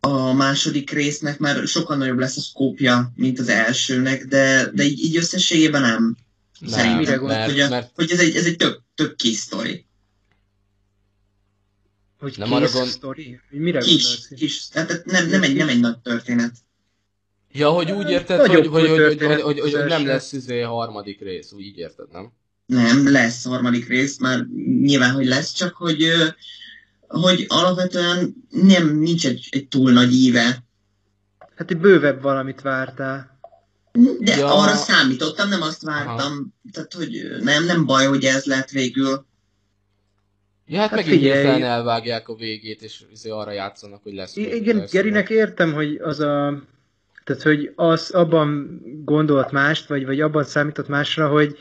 a 0.00 0.32
második 0.32 0.90
résznek 0.90 1.38
már 1.38 1.66
sokkal 1.66 1.96
nagyobb 1.96 2.18
lesz 2.18 2.36
a 2.36 2.40
szkópja, 2.40 3.12
mint 3.14 3.38
az 3.38 3.48
elsőnek, 3.48 4.24
de, 4.24 4.70
de 4.74 4.84
így, 4.84 5.02
így 5.02 5.16
összességében 5.16 5.80
nem. 5.80 6.16
nem 6.60 6.70
Szerintem, 6.70 7.22
mert, 7.22 7.50
hogy, 7.50 7.60
a, 7.60 7.68
mert... 7.68 7.90
hogy 7.94 8.10
ez 8.10 8.20
egy, 8.20 8.36
ez 8.36 8.46
egy 8.46 8.56
tök, 8.56 8.82
tök 8.94 9.16
kis 9.16 9.36
sztori. 9.36 9.86
Hogy 12.18 12.34
nem 12.38 12.52
arra 12.52 12.70
gond... 12.70 12.86
sztori? 12.86 13.40
Mire 13.50 13.80
kis, 13.80 14.02
gondolsz? 14.02 14.28
Kis, 14.36 14.68
tehát 14.68 15.04
nem, 15.04 15.28
nem, 15.28 15.42
egy, 15.42 15.56
nem 15.56 15.68
egy 15.68 15.80
nagy 15.80 15.98
történet. 15.98 16.54
Ja, 17.52 17.70
hogy 17.70 17.90
úgy 17.90 18.10
érted, 18.10 18.40
hogy, 18.40 18.66
hogy, 18.66 18.66
hogy, 18.66 18.88
hogy, 18.88 19.22
hogy, 19.22 19.40
hogy, 19.40 19.72
hogy, 19.72 19.84
nem 19.84 20.06
lesz 20.06 20.32
izé 20.32 20.60
harmadik 20.60 21.20
rész, 21.20 21.52
úgy 21.52 21.64
így 21.64 21.78
érted, 21.78 22.06
nem? 22.12 22.32
Nem, 22.66 23.10
lesz 23.10 23.44
harmadik 23.44 23.88
rész, 23.88 24.18
már 24.18 24.46
nyilván, 24.80 25.12
hogy 25.12 25.26
lesz, 25.26 25.52
csak 25.52 25.74
hogy, 25.74 26.04
hogy 27.08 27.44
alapvetően 27.48 28.34
nem, 28.48 28.98
nincs 28.98 29.26
egy, 29.26 29.48
egy 29.50 29.68
túl 29.68 29.92
nagy 29.92 30.12
íve. 30.12 30.64
Hát 31.56 31.70
egy 31.70 31.78
bővebb 31.78 32.22
valamit 32.22 32.60
vártál. 32.60 33.38
De 34.20 34.36
ja. 34.36 34.54
arra 34.54 34.74
számítottam, 34.74 35.48
nem 35.48 35.62
azt 35.62 35.82
vártam. 35.82 36.32
Aha. 36.32 36.46
Tehát, 36.72 36.92
hogy 36.92 37.10
nem, 37.40 37.64
nem 37.64 37.86
baj, 37.86 38.06
hogy 38.06 38.24
ez 38.24 38.44
lett 38.44 38.70
végül. 38.70 39.26
Ja, 40.66 40.80
hát, 40.80 40.88
hát 40.88 40.98
megint 40.98 41.22
figyelj. 41.22 41.62
elvágják 41.62 42.28
a 42.28 42.34
végét, 42.34 42.82
és 42.82 43.04
izé 43.12 43.30
arra 43.30 43.52
játszanak, 43.52 44.02
hogy 44.02 44.12
lesz. 44.12 44.36
I- 44.36 44.54
igen, 44.54 44.76
lesz 44.76 44.90
Gerinek 44.90 45.30
értem, 45.30 45.72
hogy 45.72 45.96
az 45.96 46.20
a... 46.20 46.62
Tehát, 47.30 47.56
hogy 47.56 47.72
az 47.74 48.10
abban 48.10 48.80
gondolt 49.04 49.50
mást, 49.50 49.88
vagy, 49.88 50.06
vagy 50.06 50.20
abban 50.20 50.44
számított 50.44 50.88
másra, 50.88 51.28
hogy 51.28 51.56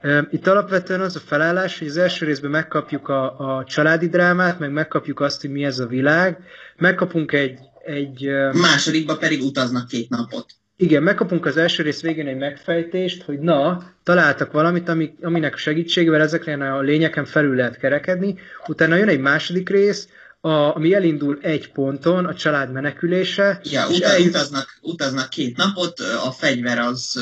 e, 0.00 0.28
itt 0.30 0.46
alapvetően 0.46 1.00
az 1.00 1.16
a 1.16 1.20
felállás, 1.20 1.78
hogy 1.78 1.88
az 1.88 1.96
első 1.96 2.26
részben 2.26 2.50
megkapjuk 2.50 3.08
a, 3.08 3.38
a 3.38 3.64
családi 3.64 4.08
drámát, 4.08 4.58
meg 4.58 4.70
megkapjuk 4.72 5.20
azt, 5.20 5.40
hogy 5.40 5.50
mi 5.50 5.64
ez 5.64 5.78
a 5.78 5.86
világ, 5.86 6.38
megkapunk 6.76 7.32
egy... 7.32 7.58
egy 7.84 8.28
Másodikba 8.52 9.16
pedig 9.16 9.42
utaznak 9.42 9.88
két 9.88 10.08
napot. 10.08 10.46
Igen, 10.76 11.02
megkapunk 11.02 11.46
az 11.46 11.56
első 11.56 11.82
rész 11.82 12.00
végén 12.00 12.26
egy 12.26 12.36
megfejtést, 12.36 13.22
hogy 13.22 13.38
na, 13.38 13.90
találtak 14.02 14.52
valamit, 14.52 14.88
ami, 14.88 15.14
aminek 15.22 15.56
segítségével 15.56 16.20
ezekre 16.20 16.72
a 16.72 16.80
lényeken 16.80 17.24
felül 17.24 17.54
lehet 17.54 17.78
kerekedni. 17.78 18.34
Utána 18.66 18.96
jön 18.96 19.08
egy 19.08 19.20
második 19.20 19.68
rész, 19.68 20.08
a, 20.46 20.74
ami 20.76 20.94
elindul 20.94 21.38
egy 21.40 21.72
ponton, 21.72 22.24
a 22.24 22.34
család 22.34 22.72
menekülése. 22.72 23.60
Ja, 23.62 23.86
utaz, 23.86 24.02
eljut... 24.02 24.28
utaznak, 24.28 24.78
utaznak 24.80 25.28
két 25.28 25.56
napot, 25.56 26.00
a 26.00 26.30
fegyver 26.30 26.78
az 26.78 27.20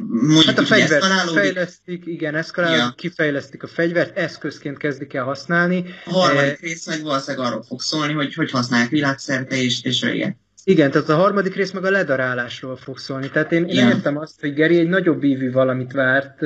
mondjuk 0.00 0.44
hát 0.44 0.58
a 0.58 0.64
fegyvert 0.64 1.30
fejlesztik, 1.30 2.06
igen, 2.06 2.34
eszkalálódik, 2.34 2.82
ja. 2.82 2.92
kifejlesztik 2.96 3.62
a 3.62 3.66
fegyvert, 3.66 4.16
eszközként 4.16 4.76
kezdik 4.76 5.14
el 5.14 5.24
használni. 5.24 5.84
A 6.04 6.12
harmadik 6.12 6.52
e... 6.52 6.56
rész 6.60 6.86
meg 6.86 7.02
valószínűleg 7.02 7.46
arról 7.46 7.62
fog 7.62 7.80
szólni, 7.80 8.12
hogy 8.12 8.34
hogy 8.34 8.50
használják 8.50 8.90
világszerte, 8.90 9.56
és, 9.56 9.82
és 9.82 10.02
vége. 10.02 10.36
Igen, 10.64 10.90
tehát 10.90 11.08
a 11.08 11.16
harmadik 11.16 11.54
rész 11.54 11.72
meg 11.72 11.84
a 11.84 11.90
ledarálásról 11.90 12.76
fog 12.76 12.98
szólni. 12.98 13.30
Tehát 13.30 13.52
én, 13.52 13.64
én 13.64 13.88
értem 13.88 14.16
azt, 14.16 14.40
hogy 14.40 14.54
Geri 14.54 14.78
egy 14.78 14.88
nagyobb 14.88 15.22
ívű 15.22 15.52
valamit 15.52 15.92
várt 15.92 16.38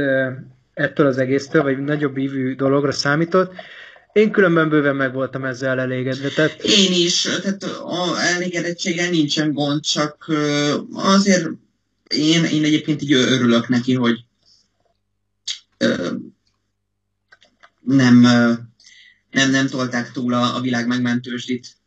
ettől 0.74 1.06
az 1.06 1.18
egésztől, 1.18 1.62
vagy 1.62 1.78
nagyobb 1.78 2.16
ívű 2.16 2.54
dologra 2.54 2.92
számított. 2.92 3.52
Én 4.12 4.30
különben 4.30 4.68
bőven 4.68 4.96
meg 4.96 5.12
voltam 5.12 5.44
ezzel 5.44 5.80
elégedve. 5.80 6.28
Tehát... 6.28 6.62
Én 6.62 6.92
is, 6.92 7.22
tehát 7.22 7.62
a 7.62 8.20
elégedettséggel 8.20 9.10
nincsen 9.10 9.52
gond, 9.52 9.80
csak 9.80 10.30
azért 10.92 11.48
én, 12.08 12.44
én 12.44 12.64
egyébként 12.64 13.02
így 13.02 13.12
örülök 13.12 13.68
neki, 13.68 13.94
hogy 13.94 14.24
nem, 17.80 18.16
nem, 19.30 19.50
nem 19.50 19.66
tolták 19.66 20.12
túl 20.12 20.34
a, 20.34 20.56
a 20.56 20.60
világ 20.60 20.86
megmentősdit 20.86 21.78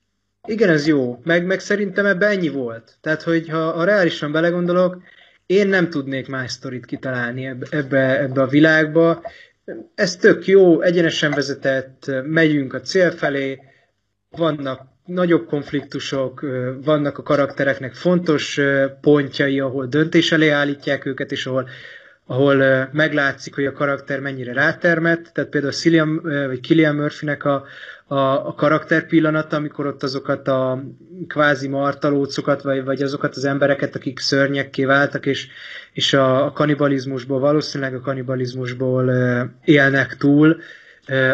igen, 0.48 0.70
ez 0.70 0.88
jó. 0.88 1.22
Meg, 1.24 1.46
meg 1.46 1.60
szerintem 1.60 2.06
ebbe 2.06 2.26
ennyi 2.26 2.50
volt. 2.50 2.98
Tehát, 3.02 3.22
hogy 3.22 3.50
ha 3.50 3.68
a 3.68 3.84
reálisan 3.84 4.32
belegondolok, 4.32 5.02
én 5.46 5.68
nem 5.68 5.90
tudnék 5.90 6.28
más 6.28 6.52
sztorit 6.52 6.86
kitalálni 6.86 7.46
ebbe, 7.46 7.68
ebbe, 7.70 8.20
ebbe 8.20 8.42
a 8.42 8.48
világba. 8.48 9.22
Ez 9.96 10.16
tök 10.16 10.46
jó, 10.46 10.82
egyenesen 10.82 11.32
vezetett, 11.32 12.12
megyünk 12.26 12.74
a 12.74 12.82
cél 12.82 13.12
felé, 13.12 13.60
vannak 14.30 14.82
nagyobb 15.06 15.46
konfliktusok, 15.48 16.42
vannak 16.84 17.18
a 17.18 17.24
karaktereknek 17.24 17.94
fontos 17.94 18.60
pontjai, 19.02 19.60
ahol 19.60 19.86
döntés 19.86 20.32
elé 20.32 20.50
állítják 20.50 21.06
őket, 21.06 21.32
és 21.32 21.46
ahol, 21.46 21.70
ahol 22.26 22.90
meglátszik, 22.92 23.56
hogy 23.56 23.66
a 23.66 23.72
karakter 23.72 24.20
mennyire 24.20 24.54
rátermett. 24.54 25.30
Tehát 25.34 25.50
például 25.50 25.74
Cillian, 25.74 26.22
vagy 26.22 26.60
Killian 26.60 26.96
Murphynek 26.96 27.46
a, 27.46 27.66
a, 28.14 28.48
a 28.48 28.54
karakter 28.54 29.06
pillanata, 29.06 29.56
amikor 29.56 29.86
ott 29.86 30.04
azokat 30.04 30.48
a 30.48 30.84
kvázi 31.28 31.68
martalócokat, 31.68 32.62
vagy, 32.62 32.84
vagy 32.84 33.02
azokat 33.02 33.36
az 33.36 33.46
embereket, 33.46 33.96
akik 33.96 34.20
szörnyekké 34.20 34.86
váltak, 34.86 35.26
és, 35.26 35.48
és 35.94 36.14
a, 36.14 36.46
a 36.46 36.52
kanibalizmusból, 36.52 37.40
valószínűleg 37.40 37.96
a 37.96 38.02
kanibalizmusból 38.02 39.12
élnek 39.66 40.16
túl, 40.16 40.62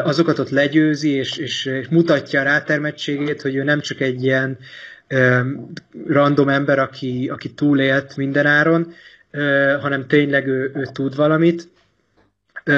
azokat 0.03 0.39
ott 0.39 0.49
legyőzi, 0.49 1.09
és, 1.09 1.37
és, 1.37 1.65
és 1.65 1.87
mutatja 1.87 2.39
a 2.39 2.43
rátermettségét, 2.43 3.41
hogy 3.41 3.55
ő 3.55 3.63
nem 3.63 3.79
csak 3.79 3.99
egy 3.99 4.23
ilyen 4.23 4.57
random 6.07 6.49
ember, 6.49 6.79
aki, 6.79 7.29
aki 7.33 7.53
túlélt 7.53 8.17
mindenáron, 8.17 8.93
hanem 9.81 10.07
tényleg 10.07 10.47
ő, 10.47 10.71
ő 10.75 10.87
tud 10.93 11.15
valamit. 11.15 11.67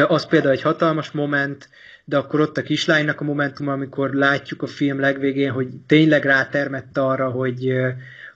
az 0.07 0.25
például 0.25 0.53
egy 0.53 0.61
hatalmas 0.61 1.11
moment, 1.11 1.69
de 2.05 2.17
akkor 2.17 2.39
ott 2.39 2.57
a 2.57 2.61
kislánynak 2.61 3.21
a 3.21 3.23
momentum, 3.23 3.67
amikor 3.67 4.13
látjuk 4.13 4.61
a 4.61 4.67
film 4.67 4.99
legvégén, 4.99 5.51
hogy 5.51 5.67
tényleg 5.87 6.23
rátermett 6.25 6.97
arra, 6.97 7.29
hogy, 7.29 7.73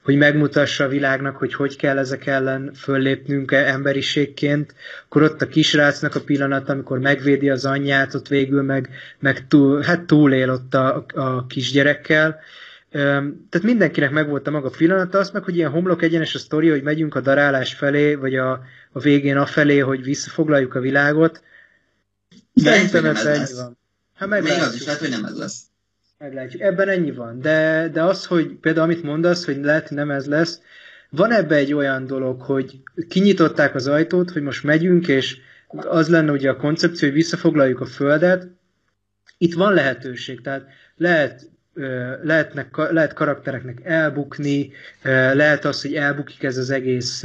hogy 0.02 0.16
megmutassa 0.16 0.84
a 0.84 0.88
világnak, 0.88 1.36
hogy 1.36 1.54
hogy 1.54 1.76
kell 1.76 1.98
ezek 1.98 2.26
ellen 2.26 2.70
föllépnünk 2.74 3.52
emberiségként, 3.52 4.74
akkor 5.04 5.22
ott 5.22 5.42
a 5.42 5.48
kisrácnak 5.48 6.14
a 6.14 6.20
pillanat, 6.20 6.68
amikor 6.68 6.98
megvédi 6.98 7.50
az 7.50 7.64
anyját, 7.64 8.14
ott 8.14 8.28
végül 8.28 8.62
meg, 8.62 8.88
meg 9.18 9.46
túl, 9.48 9.80
hát 9.80 10.00
túlél 10.00 10.50
ott 10.50 10.74
a, 10.74 11.06
a 11.14 11.46
kisgyerekkel, 11.46 12.40
tehát 12.90 13.62
mindenkinek 13.62 14.10
megvolt 14.10 14.46
a 14.46 14.50
maga 14.50 14.70
pillanata, 14.70 15.18
azt 15.18 15.32
meg, 15.32 15.42
hogy 15.42 15.56
ilyen 15.56 15.70
homlok 15.70 16.02
egyenes 16.02 16.34
a 16.34 16.38
sztori, 16.38 16.68
hogy 16.68 16.82
megyünk 16.82 17.14
a 17.14 17.20
darálás 17.20 17.74
felé, 17.74 18.14
vagy 18.14 18.36
a, 18.36 18.62
a 18.92 19.00
végén 19.00 19.36
afelé, 19.36 19.78
hogy 19.78 20.02
visszafoglaljuk 20.02 20.74
a 20.74 20.80
világot. 20.80 21.42
Szerintem 22.56 23.04
ez 23.04 23.24
ennyi 23.24 23.54
van. 23.54 23.78
Hát 24.14 24.28
Még 24.28 24.52
az 24.60 24.74
is 24.74 24.84
lehet, 24.84 25.00
hogy 25.00 25.10
nem 25.10 25.24
ez 25.24 25.38
lesz. 25.38 25.60
Meglátjuk. 26.18 26.62
Ebben 26.62 26.88
ennyi 26.88 27.10
van. 27.10 27.40
De, 27.40 27.88
de 27.92 28.02
az, 28.02 28.26
hogy 28.26 28.46
például 28.46 28.84
amit 28.84 29.02
mondasz, 29.02 29.44
hogy 29.44 29.56
lehet, 29.56 29.88
hogy 29.88 29.96
nem 29.96 30.10
ez 30.10 30.26
lesz, 30.26 30.60
van 31.10 31.32
ebbe 31.32 31.54
egy 31.54 31.72
olyan 31.72 32.06
dolog, 32.06 32.40
hogy 32.40 32.78
kinyitották 33.08 33.74
az 33.74 33.86
ajtót, 33.86 34.30
hogy 34.30 34.42
most 34.42 34.64
megyünk, 34.64 35.08
és 35.08 35.36
az 35.68 36.08
lenne 36.08 36.32
ugye 36.32 36.50
a 36.50 36.56
koncepció, 36.56 37.08
hogy 37.08 37.16
visszafoglaljuk 37.16 37.80
a 37.80 37.86
Földet. 37.86 38.48
Itt 39.38 39.54
van 39.54 39.74
lehetőség, 39.74 40.40
tehát 40.40 40.66
lehet 40.96 41.50
lehetnek, 42.22 42.76
lehet 42.76 43.12
karaktereknek 43.12 43.80
elbukni, 43.84 44.72
lehet 45.32 45.64
az, 45.64 45.82
hogy 45.82 45.94
elbukik 45.94 46.42
ez 46.42 46.56
az 46.56 46.70
egész 46.70 47.24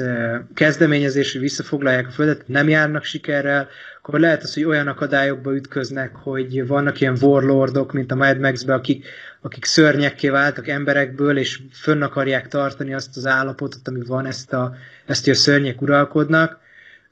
kezdeményezés, 0.53 1.31
hogy 1.31 1.41
visszafoglalják 1.41 2.07
a 2.07 2.11
földet, 2.11 2.47
nem 2.47 2.69
járnak 2.69 3.03
sikerrel, 3.03 3.67
akkor 4.11 4.23
lehet 4.23 4.43
az, 4.43 4.53
hogy 4.53 4.63
olyan 4.63 4.87
akadályokba 4.87 5.55
ütköznek, 5.55 6.15
hogy 6.15 6.67
vannak 6.67 7.01
ilyen 7.01 7.17
warlordok, 7.21 7.91
mint 7.91 8.11
a 8.11 8.15
Mad 8.15 8.39
max 8.39 8.67
akik, 8.67 9.05
akik 9.41 9.65
szörnyekké 9.65 10.29
váltak 10.29 10.67
emberekből, 10.67 11.37
és 11.37 11.61
fönn 11.71 12.01
akarják 12.01 12.47
tartani 12.47 12.93
azt 12.93 13.17
az 13.17 13.25
állapotot, 13.25 13.87
ami 13.87 14.01
van, 14.05 14.25
ezt, 14.25 14.53
a, 14.53 14.75
ezt, 15.05 15.27
a 15.27 15.33
szörnyek 15.33 15.81
uralkodnak. 15.81 16.59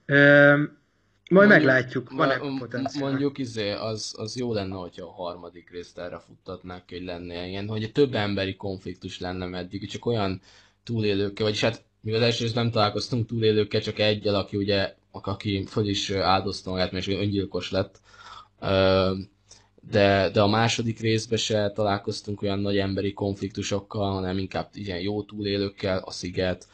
Majd 0.05 0.69
mondjuk, 1.29 1.57
meglátjuk, 1.57 2.12
van 2.12 2.27
ma, 2.39 2.79
Mondjuk 2.99 3.38
izé, 3.38 3.71
az, 3.71 4.13
az 4.17 4.35
jó 4.35 4.53
lenne, 4.53 4.75
hogyha 4.75 5.05
a 5.05 5.23
harmadik 5.23 5.69
részt 5.71 5.97
erre 5.99 6.19
futtatnák, 6.19 6.83
hogy 6.89 7.03
lenne 7.03 7.47
ilyen, 7.47 7.67
hogy 7.67 7.91
több 7.91 8.13
emberi 8.13 8.55
konfliktus 8.55 9.19
lenne 9.19 9.45
meddig, 9.45 9.89
csak 9.89 10.05
olyan 10.05 10.41
túlélőkkel, 10.83 11.45
vagyis 11.45 11.62
hát 11.62 11.83
mi 12.01 12.13
az 12.13 12.21
első 12.21 12.47
nem 12.53 12.71
találkoztunk 12.71 13.27
túlélőkkel, 13.27 13.81
csak 13.81 13.99
egyel, 13.99 14.35
aki 14.35 14.57
ugye, 14.57 14.97
aki 15.11 15.65
föl 15.65 15.87
is 15.87 16.09
áldozta 16.09 16.69
magát, 16.69 16.91
mert 16.91 17.07
öngyilkos 17.07 17.71
lett. 17.71 18.01
De, 19.81 20.29
de 20.29 20.41
a 20.41 20.47
második 20.47 20.99
részben 20.99 21.37
se 21.37 21.71
találkoztunk 21.71 22.41
olyan 22.41 22.59
nagy 22.59 22.77
emberi 22.77 23.13
konfliktusokkal, 23.13 24.11
hanem 24.11 24.37
inkább 24.37 24.69
ilyen 24.73 24.99
jó 24.99 25.23
túlélőkkel, 25.23 25.97
a 26.05 26.11
sziget, 26.11 26.67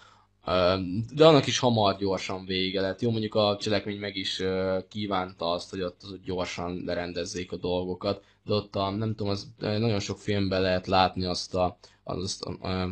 de 1.13 1.25
annak 1.25 1.47
is 1.47 1.59
hamar 1.59 1.97
gyorsan 1.97 2.45
vége 2.45 2.81
lett. 2.81 3.01
Jó, 3.01 3.11
mondjuk 3.11 3.35
a 3.35 3.57
cselekmény 3.61 3.99
meg 3.99 4.15
is 4.15 4.41
kívánta 4.89 5.51
azt, 5.51 5.69
hogy 5.69 5.81
ott, 5.81 6.01
gyorsan 6.23 6.81
lerendezzék 6.85 7.51
a 7.51 7.57
dolgokat, 7.57 8.23
de 8.45 8.53
ott 8.53 8.75
a, 8.75 8.89
nem 8.89 9.15
tudom, 9.15 9.31
az, 9.31 9.47
nagyon 9.57 9.99
sok 9.99 10.17
filmben 10.17 10.61
lehet 10.61 10.87
látni 10.87 11.25
azt 11.25 11.55
a, 11.55 11.77
azt, 12.03 12.43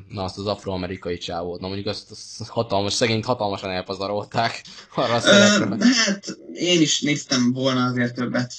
na, 0.10 0.24
azt 0.24 0.38
az 0.38 0.46
afroamerikai 0.46 1.18
csávót. 1.18 1.60
Na 1.60 1.68
mondjuk 1.68 1.88
azt, 1.88 2.12
azt 2.12 2.50
hatalmas, 2.50 2.94
szegényt 2.94 3.26
hatalmasan 3.26 3.70
elpazarolták 3.70 4.62
arra 4.96 5.14
a 5.14 5.20
szerepre. 5.20 5.86
Hát 6.06 6.38
én 6.54 6.82
is 6.82 7.02
néztem 7.02 7.52
volna 7.52 7.86
azért 7.86 8.16
többet. 8.16 8.54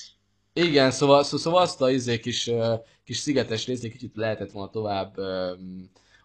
Igen, 0.52 0.90
szóval, 0.90 1.24
szóval 1.24 1.62
azt 1.62 1.80
a 1.80 1.90
izé, 1.90 2.18
kis, 2.20 2.50
kis 3.04 3.16
szigetes 3.16 3.66
részét 3.66 3.92
kicsit 3.92 4.16
lehetett 4.16 4.50
volna 4.50 4.70
tovább 4.70 5.14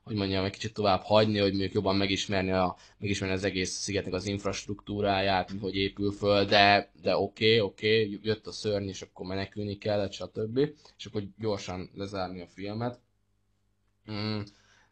hogy 0.09 0.17
mondjam, 0.17 0.45
egy 0.45 0.51
kicsit 0.51 0.73
tovább 0.73 1.01
hagyni, 1.01 1.39
hogy 1.39 1.49
mondjuk 1.49 1.73
jobban 1.73 1.95
megismerni, 1.95 2.51
a, 2.51 2.75
megismerni 2.97 3.35
az 3.35 3.43
egész 3.43 3.71
szigetnek 3.71 4.13
az 4.13 4.25
infrastruktúráját, 4.25 5.51
hogy 5.61 5.75
épül 5.75 6.11
föl, 6.11 6.45
de, 6.45 6.91
de 7.01 7.17
oké, 7.17 7.45
okay, 7.45 7.59
oké, 7.59 8.03
okay, 8.03 8.19
jött 8.23 8.47
a 8.47 8.51
szörny, 8.51 8.87
és 8.87 9.01
akkor 9.01 9.25
menekülni 9.25 9.77
kellett, 9.77 10.11
stb. 10.11 10.57
És 10.97 11.05
akkor 11.05 11.23
gyorsan 11.37 11.89
lezárni 11.95 12.41
a 12.41 12.47
filmet. 12.47 12.99
Mm, 14.11 14.39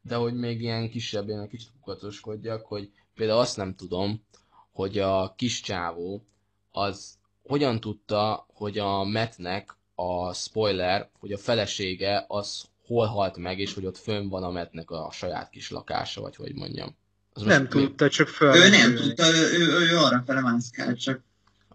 de 0.01 0.15
hogy 0.15 0.34
még 0.34 0.62
ilyen 0.62 0.89
kisebb, 0.89 1.27
ilyen 1.27 1.49
kicsit 1.49 1.71
kukacoskodjak, 1.80 2.65
hogy 2.65 2.91
például 3.15 3.39
azt 3.39 3.58
nem 3.58 3.75
tudom, 3.75 4.23
hogy 4.71 4.99
a 4.99 5.34
kis 5.36 5.62
csávó 5.62 6.25
az 6.71 7.17
hogyan 7.43 7.80
tudta, 7.80 8.45
hogy 8.53 8.77
a 8.77 9.03
Metnek 9.03 9.75
a 9.95 10.34
spoiler, 10.34 11.10
hogy 11.19 11.32
a 11.32 11.38
felesége 11.38 12.25
az 12.27 12.67
hol 12.88 13.06
halt 13.06 13.38
meg, 13.38 13.60
és 13.60 13.73
hogy 13.73 13.86
ott 13.86 13.97
fönn 13.97 14.30
van 14.30 14.43
a 14.43 14.52
metnek 14.52 14.91
a 14.91 15.10
saját 15.12 15.50
kis 15.50 15.69
lakása, 15.69 16.21
vagy 16.21 16.36
hogy 16.36 16.56
mondjam. 16.56 16.95
Az 17.34 17.41
nem 17.41 17.67
tudta, 17.67 18.04
mi? 18.04 18.10
csak 18.10 18.28
föl. 18.28 18.56
Ő 18.56 18.69
nem 18.69 18.95
tudta, 18.95 19.23
ő, 19.28 19.60
ő, 19.60 19.91
ő 19.91 19.97
arra 19.97 20.23
fele 20.26 20.41
mászkált, 20.41 21.00
csak 21.00 21.26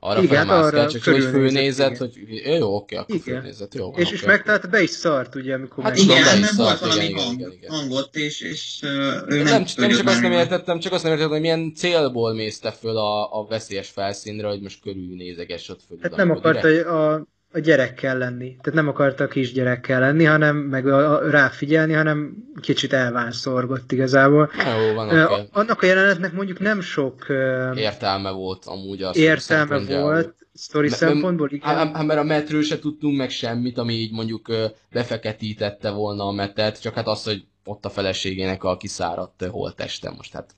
arra 0.05 0.22
igen, 0.22 0.48
arra 0.48 0.88
csak 0.88 1.03
hogy 1.03 1.22
fölnézett, 1.22 1.96
hogy 1.96 2.12
jó, 2.44 2.77
oké, 2.77 2.96
akkor 2.96 3.14
igen. 3.14 3.35
fölnézett, 3.35 3.75
jó. 3.75 3.92
És, 3.96 4.11
és 4.11 4.22
meg 4.22 4.42
tehát 4.42 4.70
be 4.70 4.83
is 4.83 4.90
szart, 4.90 5.35
ugye, 5.35 5.55
amikor 5.55 5.85
hát 5.85 5.96
meg... 5.96 6.03
igen, 6.03 6.38
mert 6.40 6.53
volt 6.53 6.79
valami 6.79 7.05
igen, 7.05 7.25
hang, 7.25 7.38
igen, 7.38 7.53
igen. 7.53 7.70
hangot, 7.70 8.16
és, 8.16 8.40
és 8.40 8.81
uh, 8.83 8.90
ő 9.27 9.42
nem, 9.42 9.44
nem, 9.44 9.64
nem 9.77 9.90
csak 9.90 10.07
azt 10.07 10.20
nem 10.20 10.33
értettem, 10.33 10.79
csak 10.79 10.92
azt 10.92 11.03
nem 11.03 11.12
értettem, 11.12 11.33
hogy 11.33 11.40
milyen 11.40 11.75
célból 11.75 12.35
mészte 12.35 12.70
föl 12.70 12.96
a, 12.96 13.40
a 13.40 13.46
veszélyes 13.46 13.88
felszínre, 13.88 14.48
hogy 14.48 14.61
most 14.61 14.81
körülnézeges 14.81 15.68
ott 15.68 15.81
föl. 15.88 15.98
Hát 16.01 16.16
nem 16.16 16.31
akarta, 16.31 16.68
hogy 16.68 16.77
a 16.77 17.27
a 17.53 17.59
gyerekkel 17.59 18.19
lenni. 18.19 18.57
Tehát 18.61 18.73
nem 18.73 18.88
akarta 18.88 19.25
a 19.25 19.29
kisgyerekkel 19.29 20.01
lenni, 20.01 20.25
hanem 20.25 20.57
meg 20.57 20.87
a, 20.87 21.12
a, 21.12 21.31
ráfigyelni, 21.31 21.93
hanem 21.93 22.35
kicsit 22.61 22.93
elvánszorgott 22.93 23.93
igazából. 23.93 24.51
Jó, 24.57 24.95
van, 24.95 25.25
okay. 25.25 25.49
Annak 25.53 25.83
a 25.83 25.87
jelenetnek 25.87 26.33
mondjuk 26.33 26.59
nem 26.59 26.81
sok 26.81 27.27
értelme 27.75 28.31
volt 28.31 28.65
amúgy 28.65 29.03
az 29.03 29.17
Értelme 29.17 30.01
volt, 30.01 30.35
sztori 30.53 30.88
szempontból, 30.88 31.51
igen. 31.51 31.77
Hát, 31.77 32.07
mert 32.07 32.21
a 32.21 32.23
metről 32.23 32.62
se 32.62 32.79
tudtunk 32.79 33.17
meg 33.17 33.31
semmit, 33.31 33.79
ami 33.79 33.95
így 33.95 34.12
mondjuk 34.12 34.53
befeketítette 34.93 35.91
volna 35.91 36.25
a 36.25 36.33
metet, 36.33 36.81
csak 36.81 36.95
hát 36.95 37.07
az, 37.07 37.25
hogy 37.25 37.45
ott 37.65 37.85
a 37.85 37.91
feleségének 37.91 38.65
a 38.65 38.77
kiszáradt 38.77 39.45
holteste 39.45 40.11
most, 40.17 40.33
hát 40.33 40.55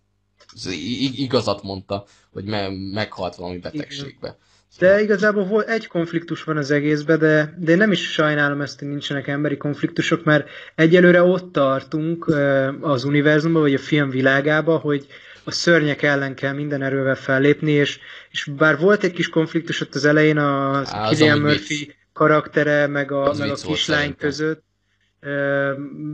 igazat 1.17 1.63
mondta, 1.63 2.05
hogy 2.33 2.45
me- 2.45 2.93
meghalt 2.93 3.35
valami 3.35 3.59
betegségbe. 3.59 4.27
Igen. 4.27 4.37
De 4.79 5.03
igazából 5.03 5.45
volt 5.45 5.69
egy 5.69 5.87
konfliktus 5.87 6.45
van 6.45 6.57
az 6.57 6.71
egészben, 6.71 7.19
de, 7.19 7.55
de 7.59 7.73
én 7.73 7.79
nem 7.79 7.93
is 7.93 8.13
sajnálom 8.13 8.61
ezt, 8.61 8.79
hogy 8.79 8.89
nincsenek 8.89 9.27
emberi 9.27 9.57
konfliktusok, 9.57 10.25
mert 10.25 10.49
egyelőre 10.75 11.23
ott 11.23 11.53
tartunk 11.53 12.35
az 12.81 13.05
univerzumban, 13.05 13.63
vagy 13.63 13.75
a 13.75 13.79
film 13.79 14.11
világába, 14.11 14.77
hogy 14.77 15.07
a 15.45 15.51
szörnyek 15.51 16.03
ellen 16.03 16.35
kell 16.35 16.53
minden 16.53 16.83
erővel 16.83 17.17
fellépni, 17.17 17.71
és, 17.71 17.99
és 18.31 18.45
bár 18.45 18.79
volt 18.79 19.05
egy 19.05 19.13
kis 19.13 19.29
konfliktus 19.29 19.81
ott 19.81 19.95
az 19.95 20.05
elején 20.05 20.39
a 20.39 20.83
Killian 21.09 21.39
Murphy 21.39 21.75
vicc. 21.75 21.95
karaktere, 22.13 22.87
meg 22.87 23.13
a, 23.13 23.35
meg 23.39 23.51
a 23.51 23.55
kislány 23.55 24.17
között, 24.17 24.63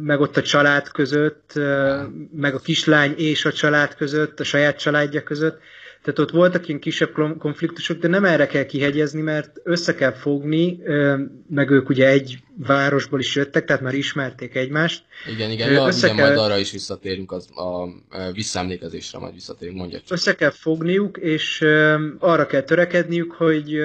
meg 0.02 0.20
ott 0.20 0.36
a 0.36 0.42
család 0.42 0.88
között, 0.88 1.52
meg 2.32 2.54
a 2.54 2.58
kislány 2.58 3.14
és 3.16 3.44
a 3.44 3.52
család 3.52 3.94
között, 3.94 4.40
a 4.40 4.44
saját 4.44 4.78
családja 4.78 5.22
között, 5.22 5.60
tehát 6.02 6.18
ott 6.18 6.30
voltak 6.30 6.68
ilyen 6.68 6.80
kisebb 6.80 7.12
konfliktusok, 7.38 7.98
de 7.98 8.08
nem 8.08 8.24
erre 8.24 8.46
kell 8.46 8.64
kihegyezni, 8.64 9.20
mert 9.20 9.60
össze 9.62 9.94
kell 9.94 10.12
fogni, 10.12 10.78
meg 11.48 11.70
ők 11.70 11.88
ugye 11.88 12.08
egy 12.08 12.38
városból 12.56 13.20
is 13.20 13.36
jöttek, 13.36 13.64
tehát 13.64 13.82
már 13.82 13.94
ismerték 13.94 14.54
egymást. 14.54 15.04
Igen, 15.34 15.50
igen, 15.50 15.74
össze 15.74 16.06
igen 16.06 16.16
kell... 16.16 16.26
majd 16.26 16.38
arra 16.38 16.58
is 16.58 16.70
visszatérünk, 16.70 17.32
az, 17.32 17.48
a, 17.54 17.62
a 17.62 18.32
visszaemlékezésre 18.32 19.18
majd 19.18 19.34
visszatérünk, 19.34 19.78
mondja 19.78 19.98
csak. 19.98 20.10
Össze 20.10 20.34
kell 20.34 20.50
fogniuk, 20.50 21.18
és 21.18 21.64
arra 22.18 22.46
kell 22.46 22.62
törekedniük, 22.62 23.32
hogy 23.32 23.80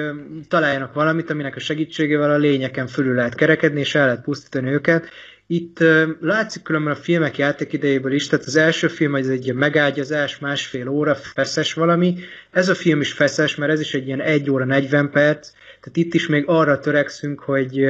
találjanak 0.48 0.94
valamit, 0.94 1.30
aminek 1.30 1.56
a 1.56 1.60
segítségével 1.60 2.30
a 2.30 2.36
lényeken 2.36 2.86
fölül 2.86 3.14
lehet 3.14 3.34
kerekedni, 3.34 3.80
és 3.80 3.94
el 3.94 4.06
lehet 4.06 4.22
pusztítani 4.22 4.70
őket, 4.70 5.08
itt 5.46 5.84
látszik 6.20 6.62
különben 6.62 6.92
a 6.92 6.96
filmek 6.96 7.38
játékidejéből 7.38 8.12
is, 8.12 8.26
tehát 8.26 8.44
az 8.44 8.56
első 8.56 8.88
film 8.88 9.14
az 9.14 9.28
egy 9.28 9.44
ilyen 9.44 9.56
megágyazás, 9.56 10.38
másfél 10.38 10.88
óra, 10.88 11.14
feszes 11.14 11.72
valami. 11.72 12.16
Ez 12.50 12.68
a 12.68 12.74
film 12.74 13.00
is 13.00 13.12
feszes, 13.12 13.54
mert 13.54 13.72
ez 13.72 13.80
is 13.80 13.94
egy 13.94 14.06
ilyen 14.06 14.20
1 14.20 14.50
óra 14.50 14.64
40 14.64 15.10
perc, 15.10 15.50
tehát 15.80 15.96
itt 15.96 16.14
is 16.14 16.26
még 16.26 16.44
arra 16.46 16.78
törekszünk, 16.78 17.40
hogy 17.40 17.86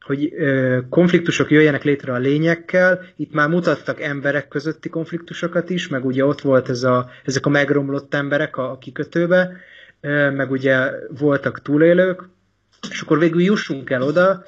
hogy 0.00 0.32
uh, 0.34 0.78
konfliktusok 0.88 1.50
jöjjenek 1.50 1.84
létre 1.84 2.12
a 2.12 2.18
lényekkel. 2.18 3.00
Itt 3.16 3.32
már 3.32 3.48
mutattak 3.48 4.00
emberek 4.00 4.48
közötti 4.48 4.88
konfliktusokat 4.88 5.70
is, 5.70 5.88
meg 5.88 6.04
ugye 6.04 6.24
ott 6.24 6.40
volt 6.40 6.68
ez 6.68 6.82
a, 6.82 7.10
ezek 7.24 7.46
a 7.46 7.48
megromlott 7.48 8.14
emberek 8.14 8.56
a, 8.56 8.70
a 8.70 8.78
kikötőbe, 8.78 9.56
uh, 10.02 10.32
meg 10.32 10.50
ugye 10.50 10.90
voltak 11.18 11.62
túlélők, 11.62 12.28
és 12.90 13.00
akkor 13.00 13.18
végül 13.18 13.42
jussunk 13.42 13.90
el 13.90 14.02
oda, 14.02 14.44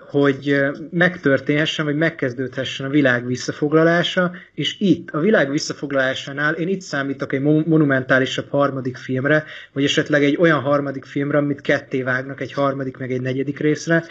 hogy 0.00 0.56
megtörténhessen, 0.90 1.84
vagy 1.84 1.96
megkezdődhessen 1.96 2.86
a 2.86 2.90
világ 2.90 3.26
visszafoglalása, 3.26 4.32
és 4.54 4.76
itt, 4.78 5.10
a 5.10 5.20
világ 5.20 5.50
visszafoglalásánál 5.50 6.54
én 6.54 6.68
itt 6.68 6.80
számítok 6.80 7.32
egy 7.32 7.40
monumentálisabb 7.40 8.48
harmadik 8.50 8.96
filmre, 8.96 9.44
vagy 9.72 9.84
esetleg 9.84 10.24
egy 10.24 10.36
olyan 10.36 10.60
harmadik 10.60 11.04
filmre, 11.04 11.38
amit 11.38 11.60
ketté 11.60 12.02
vágnak 12.02 12.40
egy 12.40 12.52
harmadik, 12.52 12.96
meg 12.96 13.12
egy 13.12 13.20
negyedik 13.20 13.58
részre, 13.58 14.04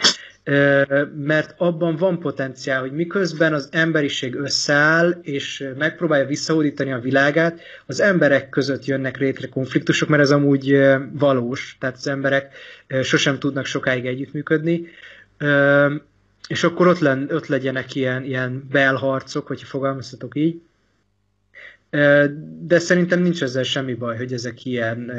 mert 1.16 1.54
abban 1.56 1.96
van 1.96 2.18
potenciál, 2.18 2.80
hogy 2.80 2.92
miközben 2.92 3.52
az 3.52 3.68
emberiség 3.72 4.34
összeáll, 4.34 5.18
és 5.22 5.68
megpróbálja 5.78 6.26
visszahódítani 6.26 6.92
a 6.92 6.98
világát, 6.98 7.60
az 7.86 8.00
emberek 8.00 8.48
között 8.48 8.84
jönnek 8.84 9.18
létre 9.18 9.48
konfliktusok, 9.48 10.08
mert 10.08 10.22
ez 10.22 10.30
amúgy 10.30 10.86
valós, 11.12 11.76
tehát 11.80 11.96
az 11.96 12.06
emberek 12.06 12.54
sosem 13.02 13.38
tudnak 13.38 13.64
sokáig 13.64 14.06
együttműködni, 14.06 14.86
és 16.48 16.64
akkor 16.64 16.86
ott, 16.86 16.98
len, 16.98 17.28
ott 17.30 17.46
legyenek 17.46 17.94
ilyen, 17.94 18.24
ilyen 18.24 18.66
belharcok, 18.70 19.46
hogyha 19.46 19.66
fogalmazhatok 19.66 20.36
így. 20.36 20.60
De 22.60 22.78
szerintem 22.78 23.22
nincs 23.22 23.42
ezzel 23.42 23.62
semmi 23.62 23.94
baj, 23.94 24.16
hogy 24.16 24.32
ezek 24.32 24.64
ilyen, 24.64 25.12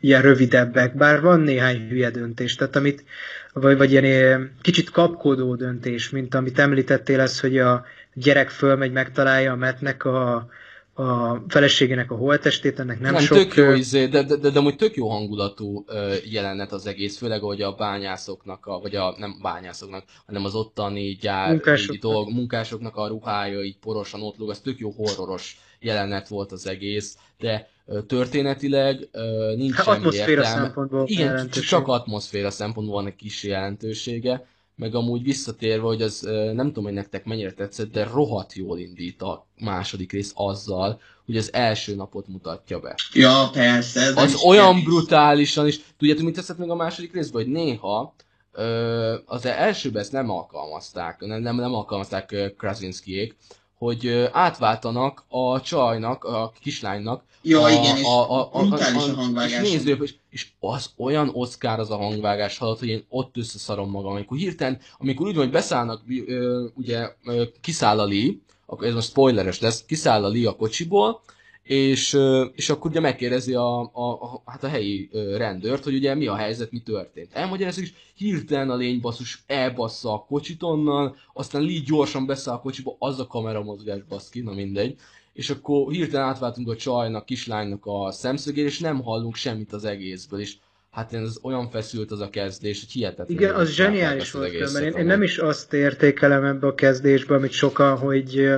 ilyen 0.00 0.22
rövidebbek, 0.22 0.96
bár 0.96 1.20
van 1.20 1.40
néhány 1.40 1.88
hülye 1.88 2.10
döntés, 2.10 2.54
tehát 2.54 2.76
amit, 2.76 3.04
vagy, 3.52 3.76
vagy 3.76 3.92
ilyen 3.92 4.52
kicsit 4.60 4.90
kapkodó 4.90 5.54
döntés, 5.54 6.10
mint 6.10 6.34
amit 6.34 6.58
említettél, 6.58 7.20
ez, 7.20 7.40
hogy 7.40 7.58
a 7.58 7.84
gyerek 8.14 8.50
fölmegy, 8.50 8.92
megtalálja 8.92 9.52
a 9.52 9.56
metnek 9.56 10.04
a, 10.04 10.48
a 10.94 11.42
feleségének 11.48 12.10
a 12.10 12.14
holtestét, 12.16 12.78
ennek 12.78 13.00
nem, 13.00 13.12
nem 13.12 13.22
sok... 13.22 13.36
tök 13.38 13.54
jó, 13.54 13.70
izé, 13.72 14.06
de, 14.06 14.22
de, 14.22 14.36
de, 14.36 14.50
de 14.50 14.58
amúgy 14.58 14.76
tök 14.76 14.94
jó 14.94 15.08
hangulatú 15.08 15.84
jelenet 16.24 16.72
az 16.72 16.86
egész, 16.86 17.18
főleg, 17.18 17.40
hogy 17.40 17.62
a 17.62 17.72
bányászoknak, 17.72 18.66
a, 18.66 18.78
vagy 18.80 18.96
a 18.96 19.14
nem 19.18 19.38
bányászoknak, 19.42 20.04
hanem 20.26 20.44
az 20.44 20.54
ottani 20.54 21.18
gyár, 21.20 21.48
munkásoknak. 21.48 22.12
dolg, 22.12 22.32
munkásoknak 22.32 22.96
a 22.96 23.06
ruhája 23.06 23.62
így 23.62 23.78
porosan 23.78 24.22
ott 24.22 24.36
lóg, 24.36 24.50
az 24.50 24.58
tök 24.58 24.78
jó 24.78 24.90
horroros 24.90 25.58
jelenet 25.80 26.28
volt 26.28 26.52
az 26.52 26.66
egész, 26.66 27.16
de 27.38 27.68
történetileg 28.06 29.08
nincs 29.56 29.74
hát, 29.74 29.84
semmi 29.84 29.96
atmoszféra 29.96 30.30
értelme. 30.30 30.62
szempontból 30.62 31.04
Igen, 31.06 31.48
csak 31.48 31.88
atmoszféra 31.88 32.50
szempontból 32.50 32.94
van 32.94 33.06
egy 33.06 33.16
kis 33.16 33.42
jelentősége 33.42 34.46
meg 34.76 34.94
amúgy 34.94 35.22
visszatérve, 35.22 35.86
hogy 35.86 36.02
az 36.02 36.20
nem 36.52 36.66
tudom, 36.66 36.84
hogy 36.84 36.92
nektek 36.92 37.24
mennyire 37.24 37.52
tetszett, 37.52 37.92
de 37.92 38.04
rohadt 38.04 38.52
jól 38.52 38.78
indít 38.78 39.22
a 39.22 39.46
második 39.58 40.12
rész 40.12 40.32
azzal, 40.34 41.00
hogy 41.24 41.36
az 41.36 41.52
első 41.52 41.94
napot 41.94 42.28
mutatja 42.28 42.80
be. 42.80 42.94
Ja, 43.12 43.50
persze. 43.52 44.00
Ez 44.00 44.16
az 44.16 44.42
olyan 44.44 44.76
is. 44.76 44.84
brutálisan 44.84 45.66
is. 45.66 45.80
Tudjátok, 45.98 46.24
mit 46.24 46.34
tetszett 46.34 46.58
meg 46.58 46.70
a 46.70 46.74
második 46.74 47.12
részben? 47.12 47.42
Hogy 47.42 47.52
néha 47.52 48.14
az 49.24 49.46
elsőben 49.46 50.02
ezt 50.02 50.12
nem 50.12 50.30
alkalmazták, 50.30 51.20
nem, 51.20 51.42
nem, 51.42 51.56
nem 51.56 51.74
alkalmazták 51.74 52.54
Krasinskiék, 52.58 53.36
hogy 53.78 54.28
átváltanak 54.32 55.24
a 55.28 55.60
csajnak, 55.60 56.24
a 56.24 56.52
kislánynak 56.60 57.22
Ja, 57.46 57.62
a, 57.62 57.70
igen, 57.70 57.96
és 57.96 58.04
a, 58.04 58.30
a, 58.30 58.48
a, 58.52 58.66
brutális 58.66 59.08
a, 59.08 59.10
a, 59.10 59.14
hangvágás. 59.14 59.62
És 59.62 59.70
néző, 59.70 59.98
és, 60.02 60.14
és 60.30 60.48
az 60.60 60.90
olyan 60.96 61.30
oszkár 61.32 61.78
az 61.78 61.90
a 61.90 61.96
hangvágás 61.96 62.58
halad, 62.58 62.78
hogy 62.78 62.88
én 62.88 63.04
ott 63.08 63.36
összeszarom 63.36 63.90
magam. 63.90 64.12
Amikor 64.12 64.36
hirtelen, 64.36 64.80
amikor 64.98 65.26
úgy 65.26 65.34
van, 65.34 65.44
hogy 65.44 65.52
beszállnak, 65.52 66.02
ugye 66.74 67.08
kiszáll 67.60 68.00
a 68.00 68.06
Lee, 68.06 68.32
akkor 68.66 68.86
ez 68.86 68.94
most 68.94 69.08
spoileres 69.08 69.60
lesz, 69.60 69.84
kiszáll 69.84 70.24
a 70.24 70.28
Lee 70.28 70.48
a 70.48 70.56
kocsiból, 70.56 71.20
és, 71.64 72.18
és 72.54 72.70
akkor 72.70 72.90
ugye 72.90 73.00
megkérdezi 73.00 73.54
a, 73.54 73.80
a, 73.80 74.12
a, 74.12 74.42
hát 74.46 74.64
a 74.64 74.68
helyi 74.68 75.10
rendőrt, 75.36 75.84
hogy 75.84 75.94
ugye 75.94 76.14
mi 76.14 76.26
a 76.26 76.36
helyzet, 76.36 76.70
mi 76.70 76.78
történt. 76.78 77.32
Elmagyarázik, 77.32 77.84
és 77.84 77.92
hirtelen 78.14 78.70
a 78.70 78.76
lény 78.76 79.00
basszus 79.00 79.42
elbassza 79.46 80.12
a 80.12 80.24
kocsit 80.28 80.62
onnan, 80.62 81.16
aztán 81.32 81.62
Lee 81.62 81.80
gyorsan 81.86 82.26
beszáll 82.26 82.54
a 82.54 82.60
kocsiba, 82.60 82.96
az 82.98 83.20
a 83.20 83.26
kameramozgás 83.26 84.02
baszki, 84.08 84.40
na 84.40 84.52
mindegy, 84.52 84.94
és 85.32 85.50
akkor 85.50 85.92
hirtelen 85.92 86.26
átváltunk 86.26 86.68
a 86.68 86.76
csajnak, 86.76 87.24
kislánynak 87.24 87.82
a 87.86 88.10
szemszögére, 88.10 88.68
és 88.68 88.78
nem 88.78 89.02
hallunk 89.02 89.34
semmit 89.34 89.72
az 89.72 89.84
egészből, 89.84 90.40
és 90.40 90.56
hát 90.90 91.12
ez 91.12 91.38
olyan 91.42 91.70
feszült 91.70 92.10
az 92.10 92.20
a 92.20 92.30
kezdés, 92.30 92.80
hogy 92.80 92.90
hihetetlen. 92.90 93.38
Igen, 93.38 93.54
az 93.54 93.70
zseniális 93.70 94.30
volt, 94.30 94.72
mert 94.72 94.84
én, 94.84 94.92
én 94.92 95.06
nem 95.06 95.22
is 95.22 95.38
azt 95.38 95.72
értékelem 95.72 96.44
ebbe 96.44 96.66
a 96.66 96.74
kezdésbe, 96.74 97.34
amit 97.34 97.50
sokan, 97.50 97.98
hogy 97.98 98.48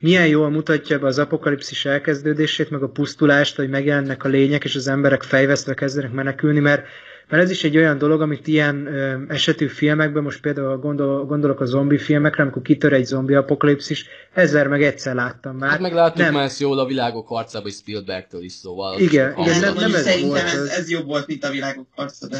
milyen 0.00 0.26
jól 0.26 0.50
mutatja 0.50 0.98
be 0.98 1.06
az 1.06 1.18
apokalipszis 1.18 1.84
elkezdődését, 1.84 2.70
meg 2.70 2.82
a 2.82 2.88
pusztulást, 2.88 3.56
hogy 3.56 3.68
megjelennek 3.68 4.24
a 4.24 4.28
lények, 4.28 4.64
és 4.64 4.74
az 4.76 4.88
emberek 4.88 5.22
fejvesztve 5.22 5.74
kezdenek 5.74 6.12
menekülni, 6.12 6.60
mert 6.60 6.86
mert 7.30 7.42
ez 7.42 7.50
is 7.50 7.64
egy 7.64 7.76
olyan 7.76 7.98
dolog, 7.98 8.20
amit 8.20 8.46
ilyen 8.46 8.86
ö, 8.86 9.16
esetű 9.28 9.66
filmekben, 9.66 10.22
most 10.22 10.40
például 10.40 10.78
gondol, 10.78 11.24
gondolok 11.26 11.60
a 11.60 11.64
zombi 11.64 11.98
filmekre, 11.98 12.42
amikor 12.42 12.62
kitör 12.62 12.92
egy 12.92 13.04
zombi 13.04 13.34
apokalipszis, 13.34 14.06
ezer 14.34 14.66
meg 14.66 14.82
egyszer 14.82 15.14
láttam 15.14 15.56
már. 15.56 15.70
Hát 15.70 15.80
meg 15.80 15.92
láttuk 15.92 16.18
nem. 16.18 16.32
már 16.32 16.44
ezt 16.44 16.60
jól 16.60 16.78
a 16.78 16.86
világok 16.86 17.28
harcában 17.28 17.68
is 17.68 17.74
Spielbergtől 17.74 18.42
is, 18.42 18.52
szóval. 18.52 19.00
Igen, 19.00 19.34
igen 19.38 19.60
nem, 19.60 19.74
nem 19.74 19.94
ez 19.94 20.20
volt. 20.20 20.42
Ez, 20.42 20.66
ez 20.66 20.90
jobb 20.90 21.06
volt, 21.06 21.26
mint 21.26 21.44
a 21.44 21.50
világok 21.50 21.86
harca, 21.90 22.28
de... 22.28 22.38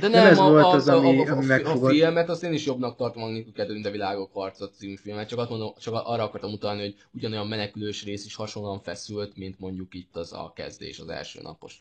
De 0.00 0.08
nem, 0.08 0.22
nem 0.22 0.32
ez 0.32 0.38
a, 0.38 0.50
volt 0.50 0.74
az, 0.74 0.88
a, 0.88 0.96
ami, 0.96 1.28
a, 1.28 1.36
a, 1.36 1.64
a, 1.64 1.84
a 1.84 1.88
filmet 1.88 2.28
azt 2.28 2.42
én 2.42 2.52
is 2.52 2.66
jobbnak 2.66 2.96
tartom, 2.96 3.22
amikor 3.22 3.66
mint 3.68 3.86
a 3.86 3.90
Világok 3.90 4.30
harca 4.32 4.68
című 4.68 4.94
filmet, 4.94 5.28
csak, 5.28 5.38
azt 5.38 5.50
mondom, 5.50 5.72
csak 5.80 5.94
arra 5.94 6.22
akartam 6.22 6.52
utalni, 6.52 6.80
hogy 6.80 6.94
ugyanolyan 7.10 7.46
menekülős 7.46 8.04
rész 8.04 8.24
is 8.24 8.34
hasonlóan 8.34 8.80
feszült, 8.80 9.36
mint 9.36 9.58
mondjuk 9.58 9.94
itt 9.94 10.16
az 10.16 10.32
a 10.32 10.52
kezdés, 10.54 10.98
az 10.98 11.08
első 11.08 11.38
napos. 11.42 11.78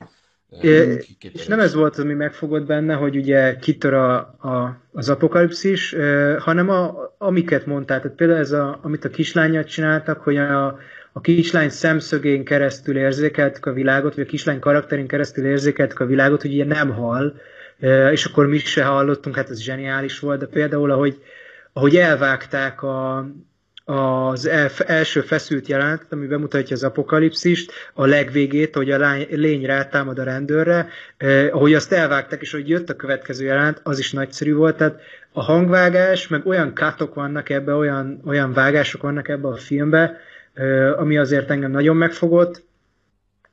É, 0.62 0.98
és 1.34 1.48
nem 1.48 1.60
ez 1.60 1.74
volt, 1.74 1.98
ami 1.98 2.14
megfogott 2.14 2.66
benne, 2.66 2.94
hogy 2.94 3.16
ugye 3.16 3.58
kitör 3.58 3.94
a, 3.94 4.18
a, 4.20 4.82
az 4.92 5.10
apokalipszis, 5.10 5.96
hanem 6.40 6.70
a, 6.70 7.14
amiket 7.18 7.66
mondtál. 7.66 8.02
Tehát 8.02 8.18
például 8.18 8.40
ez, 8.40 8.52
a, 8.52 8.80
amit 8.82 9.06
a 9.06 9.10
kislányat 9.10 9.68
csináltak, 9.68 10.22
hogy 10.22 10.38
a, 10.38 10.80
a 11.12 11.22
kislány 11.22 11.70
szemszögén 11.70 12.44
keresztül 12.44 12.98
érzékeltük 12.98 13.66
a 13.66 13.74
világot, 13.74 14.16
vagy 14.16 14.24
a 14.24 14.30
kislány 14.30 14.60
karakterén 14.60 15.08
keresztül 15.08 15.46
érzékeltük 15.46 16.00
a 16.00 16.06
világot, 16.06 16.42
hogy 16.42 16.54
ugye 16.54 16.66
nem 16.66 16.92
hal, 16.92 17.34
és 18.12 18.26
akkor 18.26 18.48
mi 18.48 18.58
se 18.58 18.84
hallottunk, 18.84 19.36
hát 19.36 19.50
ez 19.50 19.62
zseniális 19.62 20.20
volt, 20.20 20.40
de 20.40 20.46
például, 20.46 20.92
ahogy, 20.92 21.22
ahogy 21.74 21.96
elvágták 21.96 22.84
a, 22.84 23.26
az 23.90 24.46
első 24.86 25.22
feszült 25.22 25.68
jelenetet, 25.68 26.12
ami 26.12 26.28
bemutatja 26.28 26.76
az 26.76 26.84
apokalipszist, 26.84 27.72
a 27.94 28.06
legvégét, 28.06 28.76
hogy 28.76 28.92
a 28.92 28.98
lány, 28.98 29.28
lény 29.30 29.66
rátámad 29.66 30.20
a 30.20 30.24
rendőrre, 30.24 30.90
eh, 31.18 31.56
ahogy 31.56 31.74
azt 31.74 31.92
elvágták, 31.92 32.42
és 32.42 32.52
hogy 32.52 32.70
jött 32.70 32.90
a 32.90 32.96
következő 32.96 33.46
jelenet, 33.46 33.80
az 33.84 34.00
is 34.00 34.12
nagyszerű 34.12 34.54
volt, 34.54 34.78
tehát 34.78 35.00
a 35.32 35.42
hangvágás, 35.42 36.28
meg 36.28 36.46
olyan 36.46 36.74
katok 36.74 37.14
vannak 37.14 37.50
ebbe, 37.50 37.74
olyan, 37.74 38.22
olyan 38.26 38.54
vágások 38.54 39.02
vannak 39.02 39.28
ebbe 39.28 39.48
a 39.48 39.56
filmbe, 39.56 40.18
eh, 40.54 41.00
ami 41.00 41.18
azért 41.18 41.50
engem 41.50 41.72
nagyon 41.72 41.96
megfogott. 41.96 42.64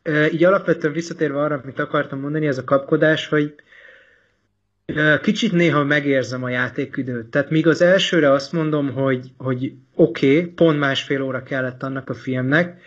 Eh, 0.02 0.32
így 0.32 0.44
alapvetően 0.44 0.92
visszatérve 0.92 1.40
arra, 1.40 1.60
amit 1.62 1.78
akartam 1.78 2.20
mondani, 2.20 2.46
ez 2.46 2.58
a 2.58 2.64
kapkodás, 2.64 3.28
hogy 3.28 3.54
Kicsit 5.22 5.52
néha 5.52 5.84
megérzem 5.84 6.44
a 6.44 6.48
játékidőt. 6.48 7.26
Tehát 7.26 7.50
míg 7.50 7.66
az 7.66 7.82
elsőre 7.82 8.30
azt 8.30 8.52
mondom, 8.52 8.92
hogy, 8.92 9.30
hogy 9.36 9.72
oké, 9.94 10.38
okay, 10.38 10.50
pont 10.50 10.78
másfél 10.78 11.22
óra 11.22 11.42
kellett 11.42 11.82
annak 11.82 12.10
a 12.10 12.14
filmnek, 12.14 12.80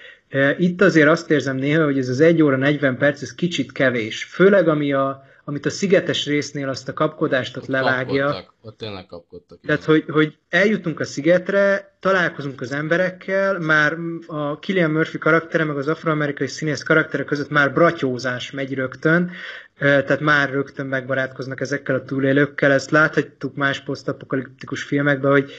itt 0.58 0.82
azért 0.82 1.08
azt 1.08 1.32
érzem 1.32 1.56
néha, 1.56 1.84
hogy 1.84 1.98
ez 1.98 2.10
az 2.10 2.20
1 2.20 2.42
óra 2.42 2.58
40 2.58 2.98
perc, 2.98 3.22
ez 3.22 3.36
kicsit 3.36 3.72
kevés. 3.72 4.24
Főleg 4.24 4.68
ami 4.68 4.94
a, 4.94 5.29
amit 5.50 5.66
a 5.66 5.70
szigetes 5.70 6.26
résznél 6.26 6.70
azt 6.70 6.90
a 6.90 6.94
kapkodást 6.94 7.58
ott, 7.58 7.64
ott 7.64 7.70
levágja. 7.70 8.26
Kapkodtak, 8.26 8.54
ott 8.62 8.78
tényleg 8.78 9.06
kapkodtak. 9.06 9.60
Tehát, 9.66 9.84
hogy, 9.84 10.06
hogy 10.08 10.38
eljutunk 10.50 11.00
a 11.00 11.06
szigetre, 11.06 11.94
találkozunk 12.00 12.62
az 12.62 12.72
emberekkel, 12.72 13.60
már 13.60 13.98
a 14.28 14.60
Killian 14.60 14.92
Murphy 14.92 15.18
karaktere, 15.18 15.64
meg 15.64 15.78
az 15.78 15.88
afroamerikai 15.88 16.48
színész 16.48 16.84
karaktere 16.84 17.24
között 17.24 17.50
már 17.50 17.74
bratyózás 17.74 18.52
megy 18.52 18.74
rögtön, 18.74 19.32
tehát 19.80 20.20
már 20.20 20.50
rögtön 20.50 20.86
megbarátkoznak 20.86 21.62
ezekkel 21.62 21.96
a 21.96 22.04
túlélőkkel. 22.04 22.72
Ezt 22.72 22.92
láthatjuk 22.92 23.56
más 23.56 23.80
posztapokaliptikus 23.80 24.84
filmekben, 24.84 25.32
hogy 25.32 25.52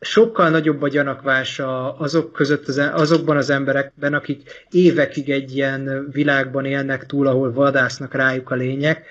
sokkal 0.00 0.48
nagyobb 0.50 0.82
a 0.82 0.88
gyanakvása 0.88 1.92
azok 1.92 2.32
között, 2.32 2.68
az, 2.68 2.78
e- 2.78 2.94
azokban 2.94 3.36
az 3.36 3.50
emberekben, 3.50 4.14
akik 4.14 4.66
évekig 4.70 5.30
egy 5.30 5.56
ilyen 5.56 6.08
világban 6.12 6.64
élnek 6.64 7.06
túl, 7.06 7.26
ahol 7.26 7.52
vadásznak 7.52 8.14
rájuk 8.14 8.50
a 8.50 8.54
lények, 8.54 9.06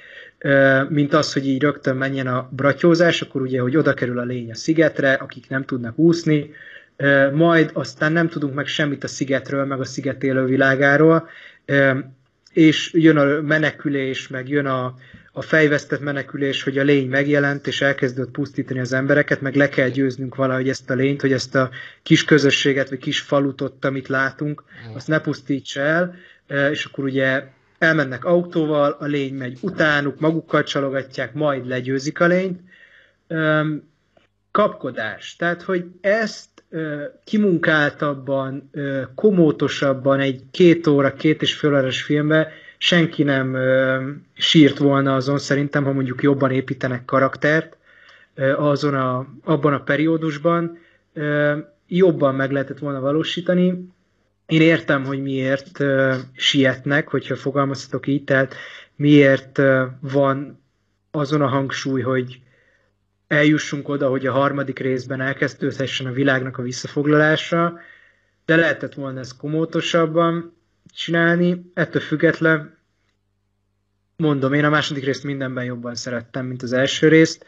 mint 0.89 1.13
az, 1.13 1.33
hogy 1.33 1.47
így 1.47 1.61
rögtön 1.61 1.95
menjen 1.95 2.27
a 2.27 2.49
bratyózás, 2.51 3.21
akkor 3.21 3.41
ugye, 3.41 3.61
hogy 3.61 3.77
oda 3.77 3.93
kerül 3.93 4.19
a 4.19 4.23
lény 4.23 4.51
a 4.51 4.55
szigetre, 4.55 5.13
akik 5.13 5.49
nem 5.49 5.65
tudnak 5.65 5.97
úszni, 5.97 6.49
majd 7.33 7.69
aztán 7.73 8.11
nem 8.11 8.29
tudunk 8.29 8.53
meg 8.53 8.67
semmit 8.67 9.03
a 9.03 9.07
szigetről, 9.07 9.65
meg 9.65 9.79
a 9.79 9.85
sziget 9.85 10.23
élő 10.23 10.45
világáról, 10.45 11.29
és 12.53 12.93
jön 12.93 13.17
a 13.17 13.41
menekülés, 13.41 14.27
meg 14.27 14.49
jön 14.49 14.65
a, 14.65 14.95
a 15.31 15.41
fejvesztett 15.41 15.99
menekülés, 15.99 16.63
hogy 16.63 16.77
a 16.77 16.83
lény 16.83 17.09
megjelent, 17.09 17.67
és 17.67 17.81
elkezdett 17.81 18.31
pusztítani 18.31 18.79
az 18.79 18.93
embereket, 18.93 19.41
meg 19.41 19.55
le 19.55 19.69
kell 19.69 19.89
győznünk 19.89 20.35
valahogy 20.35 20.69
ezt 20.69 20.89
a 20.89 20.93
lényt, 20.93 21.21
hogy 21.21 21.31
ezt 21.31 21.55
a 21.55 21.69
kis 22.03 22.23
közösséget, 22.23 22.89
vagy 22.89 22.99
kis 22.99 23.19
falutot, 23.19 23.85
amit 23.85 24.07
látunk, 24.07 24.63
azt 24.93 25.07
ne 25.07 25.19
pusztítsa 25.19 25.81
el, 25.81 26.15
és 26.71 26.85
akkor 26.85 27.03
ugye 27.03 27.43
elmennek 27.77 28.25
autóval, 28.25 28.97
a 28.99 29.05
lény 29.05 29.33
megy 29.33 29.57
utánuk, 29.61 30.19
magukkal 30.19 30.63
csalogatják, 30.63 31.33
majd 31.33 31.67
legyőzik 31.67 32.19
a 32.19 32.27
lényt, 32.27 32.59
öm, 33.27 33.83
kapkodás. 34.51 35.35
Tehát, 35.35 35.61
hogy 35.61 35.85
ezt 36.01 36.49
kimunkáltabban, 37.23 38.69
ö, 38.71 39.01
komótosabban 39.15 40.19
egy 40.19 40.41
két 40.51 40.87
óra, 40.87 41.13
két 41.13 41.41
és 41.41 41.53
fél 41.53 41.69
órás 41.69 42.01
filmbe 42.03 42.51
senki 42.77 43.23
nem 43.23 43.57
sírt 44.33 44.77
volna 44.77 45.15
azon 45.15 45.37
szerintem, 45.37 45.83
ha 45.83 45.91
mondjuk 45.91 46.23
jobban 46.23 46.51
építenek 46.51 47.05
karaktert 47.05 47.77
azon 48.57 48.93
a, 48.93 49.27
abban 49.43 49.73
a 49.73 49.83
periódusban, 49.83 50.77
jobban 51.87 52.35
meg 52.35 52.51
lehetett 52.51 52.79
volna 52.79 52.99
valósítani. 52.99 53.87
Én 54.47 54.61
értem, 54.61 55.05
hogy 55.05 55.21
miért 55.21 55.79
ö, 55.79 56.15
sietnek, 56.33 57.07
hogyha 57.07 57.35
fogalmazhatok 57.35 58.07
így, 58.07 58.23
tehát 58.23 58.55
miért 58.95 59.57
ö, 59.57 59.85
van 59.99 60.63
azon 61.11 61.41
a 61.41 61.47
hangsúly, 61.47 62.01
hogy 62.01 62.41
eljussunk 63.27 63.89
oda, 63.89 64.09
hogy 64.09 64.25
a 64.25 64.31
harmadik 64.31 64.79
részben 64.79 65.21
elkezdődhessen 65.21 66.07
a 66.07 66.11
világnak 66.11 66.57
a 66.57 66.61
visszafoglalása, 66.61 67.79
de 68.45 68.55
lehetett 68.55 68.93
volna 68.93 69.19
ezt 69.19 69.37
komótosabban 69.37 70.57
csinálni, 70.93 71.71
ettől 71.73 72.01
független 72.01 72.77
mondom, 74.17 74.53
én 74.53 74.65
a 74.65 74.69
második 74.69 75.03
részt 75.03 75.23
mindenben 75.23 75.63
jobban 75.63 75.95
szerettem, 75.95 76.45
mint 76.45 76.63
az 76.63 76.73
első 76.73 77.07
részt. 77.07 77.45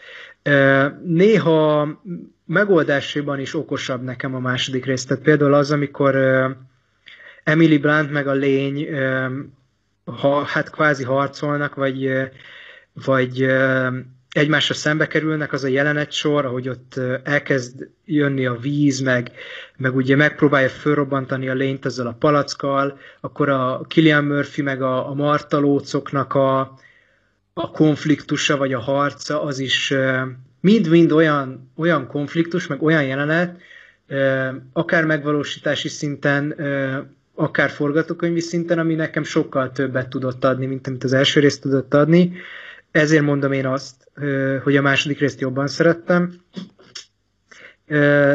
Néha 1.04 1.88
megoldásában 2.46 3.40
is 3.40 3.54
okosabb 3.54 4.04
nekem 4.04 4.36
a 4.36 4.40
második 4.40 4.86
rész. 4.86 5.06
Tehát 5.06 5.24
például 5.24 5.54
az, 5.54 5.72
amikor 5.72 6.16
Emily 7.50 7.78
Blunt 7.78 8.12
meg 8.12 8.28
a 8.28 8.34
lény 8.34 8.88
ha, 10.18 10.44
hát 10.44 10.70
kvázi 10.70 11.04
harcolnak, 11.04 11.76
vagy, 11.76 12.12
vagy 12.94 13.48
egymásra 14.32 14.74
szembe 14.74 15.08
kerülnek, 15.08 15.54
az 15.54 15.64
a 15.64 15.68
jelenet 15.68 16.12
sor, 16.12 16.46
ahogy 16.46 16.70
ott 16.70 17.00
elkezd 17.24 17.90
jönni 18.06 18.46
a 18.46 18.56
víz, 18.56 19.00
meg, 19.00 19.32
meg 19.78 19.96
ugye 19.96 20.16
megpróbálja 20.16 20.70
fölrobbantani 20.70 21.50
a 21.50 21.54
lényt 21.54 21.86
ezzel 21.86 22.08
a 22.08 22.16
palackkal, 22.20 23.00
akkor 23.22 23.50
a 23.50 23.82
Killian 23.88 24.24
Murphy 24.24 24.62
meg 24.62 24.82
a, 24.82 25.10
a 25.10 25.14
martalócoknak 25.14 26.34
a, 26.34 26.60
a 27.54 27.72
konfliktusa, 27.72 28.58
vagy 28.58 28.74
a 28.74 28.80
harca, 28.80 29.42
az 29.42 29.60
is 29.60 29.94
mind-mind 30.62 31.12
olyan, 31.12 31.72
olyan 31.76 32.08
konfliktus, 32.08 32.68
meg 32.68 32.84
olyan 32.84 33.04
jelenet, 33.04 33.62
akár 34.74 35.06
megvalósítási 35.06 35.88
szinten, 35.88 36.56
akár 37.40 37.70
forgatókönyvi 37.70 38.40
szinten, 38.40 38.80
ami 38.80 38.96
nekem 38.96 39.24
sokkal 39.24 39.72
többet 39.72 40.10
tudott 40.10 40.44
adni, 40.44 40.66
mint 40.66 40.88
amit 40.88 41.04
az 41.04 41.14
első 41.14 41.40
részt 41.40 41.62
tudott 41.62 41.94
adni. 41.94 42.34
Ezért 42.92 43.24
mondom 43.24 43.52
én 43.52 43.66
azt, 43.66 44.12
hogy 44.64 44.76
a 44.76 44.82
második 44.82 45.20
részt 45.20 45.40
jobban 45.40 45.68
szerettem, 45.68 46.42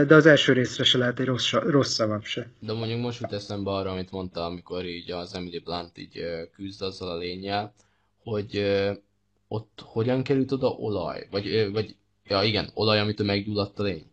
de 0.07 0.15
az 0.15 0.27
első 0.27 0.53
részre 0.53 0.85
se 0.85 0.99
lehet 0.99 1.21
egy 1.21 1.27
rossz, 1.27 1.53
rossz 1.53 1.93
szavam 1.93 2.23
se. 2.23 2.51
De 2.61 2.73
mondjuk 2.73 3.01
most 3.01 3.21
jut 3.21 3.33
eszembe 3.33 3.71
arra, 3.71 3.91
amit 3.91 4.11
mondta, 4.11 4.45
amikor 4.45 4.85
így 4.85 5.11
az 5.11 5.35
Emily 5.35 5.59
Blunt 5.59 5.99
így 5.99 6.21
küzd 6.57 6.83
azzal 6.83 7.11
a 7.11 7.19
lényel, 7.19 7.75
hogy 8.23 8.65
ott 9.49 9.81
hogyan 9.85 10.23
került 10.23 10.53
oda 10.53 10.69
olaj? 10.69 11.27
Vagy, 11.31 11.71
vagy 11.73 11.97
ja 12.29 12.43
igen, 12.43 12.71
olaj, 12.75 13.01
amitől 13.01 13.27
meggyulladt 13.27 13.79
a 13.79 13.83
lény? 13.83 14.07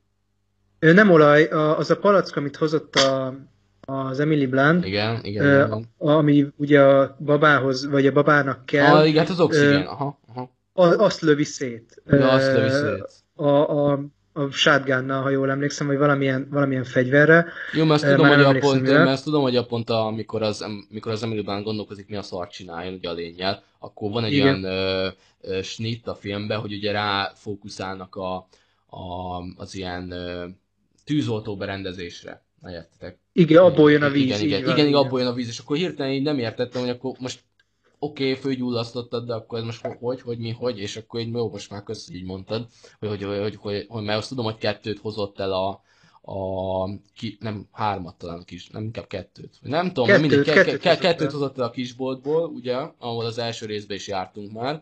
Nem 0.79 1.09
olaj, 1.09 1.43
az 1.49 1.89
a 1.89 1.97
palack, 1.97 2.35
amit 2.35 2.55
hozott 2.55 2.95
a, 2.95 3.35
az 3.81 4.19
Emily 4.19 4.45
Blunt, 4.45 4.85
igen, 4.85 5.19
igen, 5.23 5.45
uh, 5.45 5.51
igen. 5.51 5.87
ami 5.97 6.47
ugye 6.55 6.81
a 6.81 7.15
babához, 7.19 7.87
vagy 7.87 8.07
a 8.07 8.11
babának 8.11 8.65
kell. 8.65 8.95
Ah, 8.95 9.07
igen, 9.07 9.19
hát 9.19 9.29
az 9.29 9.39
oxigén, 9.39 9.81
uh, 9.81 9.91
aha, 9.91 10.19
aha. 10.27 10.49
Azt 10.73 11.21
lövi 11.21 11.43
szét. 11.43 12.01
Ja, 12.09 12.29
azt 12.29 12.53
lövi 12.53 12.69
szét. 12.69 13.09
A, 13.35 13.47
a, 13.47 13.99
a 14.33 14.49
shotgunnal, 14.51 15.21
ha 15.21 15.29
jól 15.29 15.51
emlékszem, 15.51 15.87
vagy 15.87 15.97
valamilyen, 15.97 16.47
valamilyen 16.51 16.83
fegyverre. 16.83 17.45
Jó, 17.73 17.85
mert 17.85 18.03
azt 18.03 18.15
tudom, 18.15 18.27
hogy 18.27 18.43
a 18.43 18.59
pont, 18.59 18.81
mert 18.81 19.09
azt 19.09 19.23
tudom, 19.23 19.41
hogy 19.41 19.55
a 19.55 19.65
pont, 19.65 19.89
amikor 19.89 20.41
az, 20.41 20.61
amikor 20.61 21.11
az 21.11 21.23
Emily 21.23 21.41
Blunt 21.41 21.63
gondolkozik, 21.63 22.07
mi 22.07 22.15
a 22.15 22.21
szart 22.21 22.51
csináljon, 22.51 22.93
ugye 22.93 23.09
a 23.09 23.13
lényel, 23.13 23.63
akkor 23.79 24.11
van 24.11 24.23
egy 24.23 24.33
Igen. 24.33 24.45
olyan 24.45 24.63
ö, 24.63 25.07
ö, 25.41 25.61
snit 25.61 26.07
a 26.07 26.15
filmben, 26.15 26.59
hogy 26.59 26.73
ugye 26.73 26.91
rá 26.91 27.31
fókuszálnak 27.35 28.15
a, 28.15 28.35
a, 28.85 29.37
az 29.55 29.75
ilyen 29.75 30.11
ö, 30.11 30.45
tűzoltó 31.05 31.55
berendezésre. 31.55 32.41
Értitek? 32.69 33.19
Igen, 33.33 33.63
abból 33.63 33.91
jön 33.91 34.01
a 34.01 34.09
víz. 34.09 34.23
Igen, 34.23 34.41
igen, 34.41 34.61
igen, 34.61 34.87
igen, 34.87 34.93
abból 34.93 35.19
jön 35.19 35.29
a 35.29 35.33
víz, 35.33 35.47
és 35.47 35.59
akkor 35.59 35.77
hirtelen 35.77 36.11
így 36.11 36.21
nem 36.21 36.39
értettem, 36.39 36.81
hogy 36.81 36.89
akkor 36.89 37.15
most 37.19 37.43
oké, 37.99 38.29
okay, 38.29 38.41
fölgyullasztottad, 38.41 39.25
de 39.25 39.33
akkor 39.33 39.59
ez 39.59 39.65
most 39.65 39.85
hogy, 39.99 40.21
hogy, 40.21 40.37
mi, 40.37 40.51
hogy, 40.51 40.79
és 40.79 40.97
akkor 40.97 41.19
így 41.19 41.33
jó, 41.33 41.49
most 41.49 41.69
már 41.69 41.83
kösz, 41.83 42.09
így 42.09 42.23
mondtad, 42.23 42.67
hogy, 42.99 43.09
hogy, 43.09 43.23
hogy, 43.23 43.55
hogy, 43.55 43.85
hogy, 43.87 44.03
mert 44.03 44.17
azt 44.17 44.29
tudom, 44.29 44.45
hogy 44.45 44.57
kettőt 44.57 44.99
hozott 44.99 45.39
el 45.39 45.51
a, 45.51 45.81
a 46.21 46.85
ki, 47.15 47.37
nem 47.39 47.67
hármat 47.71 48.17
talán 48.17 48.43
kis, 48.45 48.69
nem 48.69 48.83
inkább 48.83 49.07
kettőt. 49.07 49.57
Nem 49.61 49.87
tudom, 49.87 50.05
kettőt, 50.05 50.21
mindig, 50.21 50.41
ke, 50.43 50.53
kettőt, 50.53 50.79
ke, 50.79 50.97
kettőt 50.97 51.31
hozott 51.31 51.57
el 51.57 51.63
a 51.63 51.69
kisboltból, 51.69 52.45
ugye, 52.45 52.75
ahol 52.97 53.25
az 53.25 53.37
első 53.37 53.65
részben 53.65 53.97
is 53.97 54.07
jártunk 54.07 54.51
már, 54.51 54.81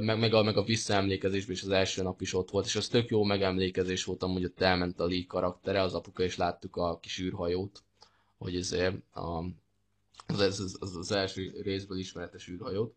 meg, 0.00 0.18
meg, 0.18 0.34
a, 0.34 0.42
meg 0.42 0.56
a 0.56 0.62
visszaemlékezésben 0.62 1.54
is 1.54 1.62
az 1.62 1.68
első 1.68 2.02
nap 2.02 2.20
is 2.20 2.34
ott 2.34 2.50
volt, 2.50 2.66
és 2.66 2.76
az 2.76 2.88
tök 2.88 3.08
jó 3.08 3.22
megemlékezés 3.24 4.04
volt 4.04 4.22
hogy 4.22 4.44
ott 4.44 4.60
elment 4.60 5.00
a 5.00 5.06
Lee 5.06 5.24
karaktere, 5.26 5.80
az 5.80 5.94
apuka, 5.94 6.22
és 6.22 6.36
láttuk 6.36 6.76
a 6.76 6.98
kis 6.98 7.20
űrhajót, 7.20 7.82
hogy 8.38 8.56
ezért 8.56 8.94
a, 9.12 9.44
az, 10.26 10.40
az, 10.40 10.76
az, 10.80 10.96
az 10.96 11.12
első 11.12 11.60
részből 11.62 11.98
ismeretes 11.98 12.48
űrhajót. 12.48 12.94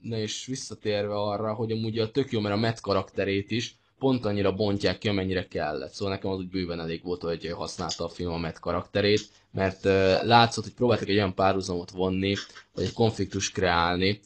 Na 0.00 0.16
és 0.16 0.46
visszatérve 0.46 1.14
arra, 1.14 1.54
hogy 1.54 1.72
amúgy 1.72 1.98
a 1.98 2.10
tök 2.10 2.32
jó, 2.32 2.40
mert 2.40 2.54
a 2.54 2.58
Matt 2.58 2.80
karakterét 2.80 3.50
is 3.50 3.76
pont 3.98 4.24
annyira 4.24 4.54
bontják 4.54 4.98
ki, 4.98 5.08
amennyire 5.08 5.48
kellett. 5.48 5.92
Szóval 5.92 6.14
nekem 6.14 6.30
az 6.30 6.38
úgy 6.38 6.48
bőven 6.48 6.80
elég 6.80 7.02
volt, 7.02 7.22
hogy 7.22 7.50
használta 7.50 8.04
a 8.04 8.08
film 8.08 8.32
a 8.32 8.36
Matt 8.38 8.58
karakterét, 8.58 9.28
mert 9.50 9.84
látszott, 10.24 10.64
hogy 10.64 10.74
próbáltak 10.74 11.08
egy 11.08 11.16
olyan 11.16 11.34
párhuzamot 11.34 11.90
vonni, 11.90 12.34
vagy 12.74 12.84
egy 12.84 12.92
konfliktus 12.92 13.50
kreálni, 13.50 14.20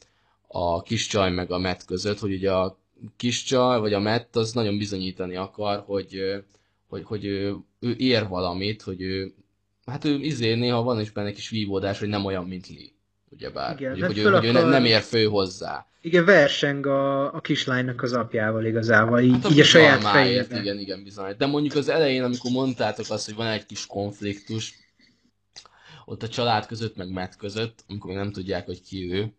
a 0.52 0.82
kis 0.82 1.06
csaj 1.06 1.30
meg 1.30 1.50
a 1.50 1.58
Matt 1.58 1.84
között, 1.84 2.18
hogy 2.18 2.32
ugye 2.32 2.52
a 2.52 2.78
kis 3.16 3.42
csaj, 3.42 3.80
vagy 3.80 3.92
a 3.92 4.00
Matt 4.00 4.36
az 4.36 4.52
nagyon 4.52 4.78
bizonyítani 4.78 5.36
akar, 5.36 5.82
hogy, 5.86 6.42
hogy, 6.88 7.02
hogy 7.04 7.24
ő, 7.24 7.56
ő 7.80 7.94
ér 7.98 8.28
valamit, 8.28 8.82
hogy 8.82 9.02
ő, 9.02 9.34
hát 9.86 10.04
ő 10.04 10.14
izé 10.14 10.54
néha 10.54 10.82
van 10.82 11.00
is 11.00 11.10
benne 11.10 11.32
kis 11.32 11.48
vívódás, 11.48 11.98
hogy 11.98 12.08
nem 12.08 12.24
olyan, 12.24 12.44
mint 12.44 12.68
Lee. 12.68 12.90
Ugyebár. 13.28 13.80
Igen, 13.80 13.90
hogy, 13.90 14.00
hogy, 14.00 14.18
ő, 14.18 14.30
hogy 14.30 14.44
ő 14.44 14.52
ne, 14.52 14.62
nem 14.62 14.84
ér 14.84 15.00
fő 15.00 15.24
hozzá. 15.24 15.86
Igen, 16.00 16.24
verseng 16.24 16.86
a, 16.86 17.34
a 17.34 17.40
kislánynak 17.40 18.02
az 18.02 18.12
apjával 18.12 18.64
igazából, 18.64 19.20
így, 19.20 19.38
hát 19.42 19.50
így 19.50 19.60
a 19.60 19.64
saját 19.64 20.02
fejében. 20.02 20.60
Igen, 20.60 20.78
igen, 20.78 21.02
bizony. 21.02 21.34
De 21.38 21.46
mondjuk 21.46 21.74
az 21.74 21.88
elején, 21.88 22.22
amikor 22.22 22.50
mondtátok 22.50 23.06
azt, 23.08 23.24
hogy 23.24 23.34
van 23.34 23.46
egy 23.46 23.66
kis 23.66 23.86
konfliktus, 23.86 24.74
ott 26.04 26.22
a 26.22 26.28
család 26.28 26.66
között, 26.66 26.96
meg 26.96 27.10
Matt 27.10 27.36
között, 27.36 27.84
amikor 27.88 28.10
még 28.10 28.18
nem 28.18 28.32
tudják, 28.32 28.66
hogy 28.66 28.82
ki 28.82 29.12
ő, 29.12 29.32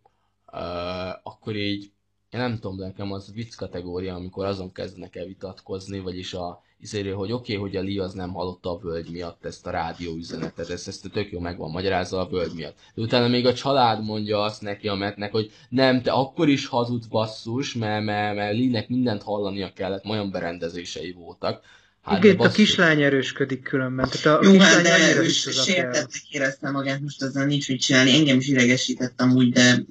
akkor 1.24 1.56
így, 1.56 1.92
én 2.30 2.40
nem 2.40 2.60
tudom, 2.60 2.78
nekem 2.78 3.12
az 3.12 3.32
vicc 3.34 3.56
kategória, 3.56 4.16
amikor 4.16 4.46
azon 4.46 4.72
kezdenek 4.72 5.16
el 5.16 5.26
vitatkozni, 5.26 6.00
vagyis 6.00 6.34
a 6.34 6.62
izéről, 6.84 7.16
hogy 7.16 7.32
oké, 7.32 7.56
okay, 7.56 7.70
hogy 7.70 7.76
a 7.76 7.82
Lee 7.82 8.04
az 8.04 8.14
nem 8.14 8.34
hallotta 8.34 8.72
a 8.72 8.80
völgy 8.80 9.12
miatt 9.12 9.46
ezt 9.46 9.68
a 9.68 9.70
rádió 9.70 10.16
üzenetet, 10.16 10.70
ezt, 10.70 10.88
ezt 10.88 11.12
tök 11.12 11.32
jó 11.32 11.40
meg 11.40 11.58
van 11.58 11.72
magyarázva 11.72 12.20
a 12.20 12.30
völgy 12.30 12.54
miatt. 12.54 12.78
De 12.94 13.02
utána 13.02 13.28
még 13.28 13.46
a 13.46 13.54
család 13.54 14.04
mondja 14.04 14.42
azt 14.42 14.62
neki 14.62 14.88
a 14.88 14.96
metnek, 14.96 15.32
hogy 15.32 15.52
nem, 15.70 16.02
te 16.02 16.12
akkor 16.12 16.50
is 16.50 16.66
hazudsz 16.66 17.06
basszus, 17.06 17.74
mert, 17.74 18.06
mert, 18.06 18.36
mert 18.36 18.58
Lee-nek 18.58 18.90
mindent 18.90 19.24
hallania 19.24 19.74
kellett, 19.74 20.06
olyan 20.06 20.32
berendezései 20.32 21.12
voltak. 21.12 21.62
Hát, 22.02 22.24
Igen, 22.24 22.40
a 22.40 22.50
kislány 22.50 23.02
erősködik 23.02 23.62
különben. 23.62 24.10
Tehát 24.10 24.40
a 24.40 24.46
Jó, 24.46 24.52
kislány 24.52 24.86
hát 24.86 25.16
de 25.16 25.30
sértettek 25.30 26.30
érezte 26.30 26.70
magát, 26.70 27.00
most 27.00 27.22
ezzel 27.22 27.46
nincs 27.46 27.70
mit 27.70 27.82
csinálni. 27.82 28.12
Engem 28.12 28.38
is 28.38 28.48
idegesítettem 28.48 29.36
úgy, 29.36 29.52
de 29.52 29.84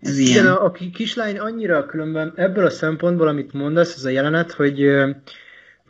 ez 0.00 0.18
ilyen. 0.18 0.30
Igen, 0.30 0.46
a, 0.46 0.64
a 0.64 0.70
kislány 0.70 1.38
annyira 1.38 1.86
különben 1.86 2.32
ebből 2.36 2.64
a 2.64 2.70
szempontból, 2.70 3.28
amit 3.28 3.52
mondasz, 3.52 3.94
ez 3.94 4.04
a 4.04 4.08
jelenet, 4.08 4.52
hogy 4.52 4.90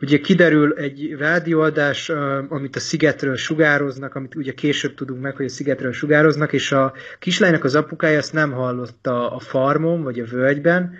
ugye 0.01 0.19
kiderül 0.19 0.73
egy 0.73 1.15
rádióadás, 1.17 2.09
amit 2.49 2.75
a 2.75 2.79
szigetről 2.79 3.35
sugároznak, 3.35 4.15
amit 4.15 4.35
ugye 4.35 4.53
később 4.53 4.93
tudunk 4.93 5.21
meg, 5.21 5.35
hogy 5.35 5.45
a 5.45 5.49
szigetről 5.49 5.91
sugároznak, 5.91 6.53
és 6.53 6.71
a 6.71 6.93
kislánynak 7.19 7.63
az 7.63 7.75
apukája 7.75 8.17
ezt 8.17 8.33
nem 8.33 8.51
hallotta 8.51 9.31
a 9.31 9.39
farmon, 9.39 10.03
vagy 10.03 10.19
a 10.19 10.25
völgyben, 10.25 10.97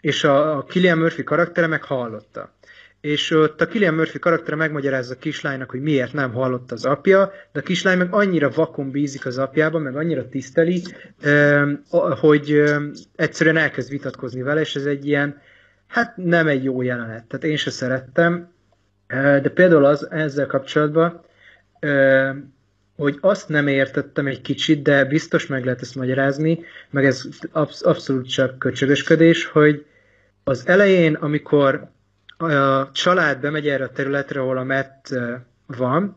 és 0.00 0.24
a, 0.24 0.56
a 0.56 0.64
Killian 0.64 0.98
Murphy 0.98 1.22
karaktere 1.22 1.66
meg 1.66 1.82
hallotta 1.82 2.57
és 3.00 3.30
ott 3.30 3.60
a 3.60 3.66
Killian 3.66 3.94
Murphy 3.94 4.18
karaktere 4.18 4.56
megmagyarázza 4.56 5.14
a 5.14 5.18
kislánynak, 5.18 5.70
hogy 5.70 5.80
miért 5.80 6.12
nem 6.12 6.32
hallott 6.32 6.72
az 6.72 6.84
apja, 6.84 7.32
de 7.52 7.60
a 7.60 7.62
kislány 7.62 7.98
meg 7.98 8.08
annyira 8.10 8.50
vakon 8.50 8.90
bízik 8.90 9.26
az 9.26 9.38
apjában, 9.38 9.82
meg 9.82 9.96
annyira 9.96 10.28
tiszteli, 10.28 10.82
hogy 12.20 12.62
egyszerűen 13.16 13.56
elkezd 13.56 13.90
vitatkozni 13.90 14.42
vele, 14.42 14.60
és 14.60 14.76
ez 14.76 14.84
egy 14.84 15.06
ilyen, 15.06 15.40
hát 15.86 16.16
nem 16.16 16.46
egy 16.46 16.64
jó 16.64 16.82
jelenet. 16.82 17.24
Tehát 17.24 17.44
én 17.44 17.56
se 17.56 17.70
szerettem, 17.70 18.52
de 19.42 19.48
például 19.54 19.84
az 19.84 20.10
ezzel 20.10 20.46
kapcsolatban 20.46 21.26
hogy 22.96 23.18
azt 23.20 23.48
nem 23.48 23.66
értettem 23.66 24.26
egy 24.26 24.40
kicsit, 24.40 24.82
de 24.82 25.04
biztos 25.04 25.46
meg 25.46 25.64
lehet 25.64 25.80
ezt 25.80 25.94
magyarázni, 25.94 26.64
meg 26.90 27.04
ez 27.04 27.22
absz- 27.52 27.84
abszolút 27.84 28.28
csak 28.28 28.58
köcsögösködés, 28.58 29.44
hogy 29.44 29.84
az 30.44 30.62
elején, 30.66 31.14
amikor 31.14 31.90
a 32.38 32.90
család 32.92 33.40
bemegy 33.40 33.68
erre 33.68 33.84
a 33.84 33.90
területre, 33.90 34.40
ahol 34.40 34.58
a 34.58 34.64
Matt 34.64 35.08
van, 35.66 36.16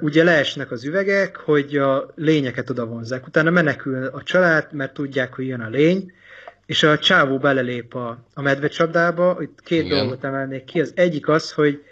ugye 0.00 0.24
leesnek 0.24 0.70
az 0.70 0.84
üvegek, 0.84 1.36
hogy 1.36 1.76
a 1.76 2.12
lényeket 2.14 2.70
oda 2.70 2.86
vonzák. 2.86 3.26
Utána 3.26 3.50
menekül 3.50 4.06
a 4.06 4.22
család, 4.22 4.72
mert 4.72 4.94
tudják, 4.94 5.34
hogy 5.34 5.46
jön 5.46 5.60
a 5.60 5.68
lény, 5.68 6.12
és 6.66 6.82
a 6.82 6.98
csávó 6.98 7.38
belelép 7.38 7.94
a, 7.94 8.24
a 8.34 8.42
medvecsapdába. 8.42 9.36
Itt 9.40 9.60
két 9.64 9.84
Igen. 9.84 9.98
dolgot 9.98 10.24
emelnék 10.24 10.64
ki. 10.64 10.80
Az 10.80 10.92
egyik 10.94 11.28
az, 11.28 11.52
hogy 11.52 11.82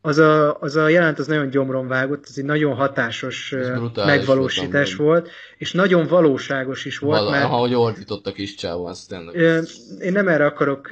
az 0.00 0.18
a, 0.18 0.60
az 0.60 0.76
a 0.76 0.88
jelent 0.88 1.18
az 1.18 1.26
nagyon 1.26 1.50
gyomron 1.50 1.88
vágott, 1.88 2.24
ez 2.28 2.34
egy 2.36 2.44
nagyon 2.44 2.74
hatásos 2.74 3.54
megvalósítás 3.94 4.94
volt, 4.94 5.22
volt, 5.22 5.30
és 5.58 5.72
nagyon 5.72 6.06
valóságos 6.06 6.84
is 6.84 6.98
volt. 6.98 7.20
Val- 7.20 7.30
mert, 7.30 7.44
ahogy 7.44 7.74
ordított 7.74 8.26
a 8.26 8.32
kis 8.32 8.54
csávó, 8.54 8.84
azt 8.84 9.14
Én 10.00 10.12
nem 10.12 10.28
erre 10.28 10.44
akarok 10.44 10.88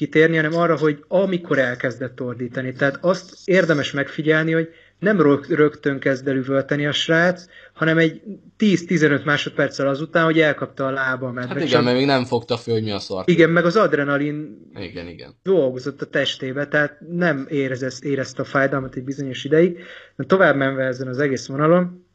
kitérni, 0.00 0.36
hanem 0.36 0.54
arra, 0.54 0.76
hogy 0.76 1.04
amikor 1.08 1.58
elkezdett 1.58 2.20
ordítani. 2.20 2.72
Tehát 2.72 2.98
azt 3.00 3.34
érdemes 3.44 3.92
megfigyelni, 3.92 4.52
hogy 4.52 4.68
nem 4.98 5.20
rögtön 5.48 5.98
kezd 5.98 6.28
el 6.28 6.36
üvölteni 6.36 6.86
a 6.86 6.92
srác, 6.92 7.44
hanem 7.72 7.98
egy 7.98 8.22
10-15 8.58 9.24
másodperccel 9.24 9.88
azután, 9.88 10.24
hogy 10.24 10.40
elkapta 10.40 10.86
a 10.86 10.90
lába 10.90 11.26
a 11.26 11.32
medve. 11.32 11.54
Hát 11.54 11.62
igen, 11.62 11.84
mert 11.84 11.96
még 11.96 12.06
nem 12.06 12.24
fogta 12.24 12.56
föl, 12.56 12.74
hogy 12.74 12.82
mi 12.82 12.90
a 12.90 12.98
szar. 12.98 13.24
Igen, 13.26 13.50
meg 13.50 13.64
az 13.64 13.76
adrenalin 13.76 14.58
igen, 14.74 15.06
igen. 15.06 15.34
dolgozott 15.42 16.02
a 16.02 16.06
testébe, 16.06 16.68
tehát 16.68 16.98
nem 17.10 17.46
érez, 17.50 18.04
érezte 18.04 18.42
a 18.42 18.44
fájdalmat 18.44 18.94
egy 18.94 19.04
bizonyos 19.04 19.44
ideig. 19.44 19.78
De 20.16 20.24
tovább 20.24 20.56
menve 20.56 20.84
ezen 20.84 21.08
az 21.08 21.18
egész 21.18 21.46
vonalon, 21.46 22.06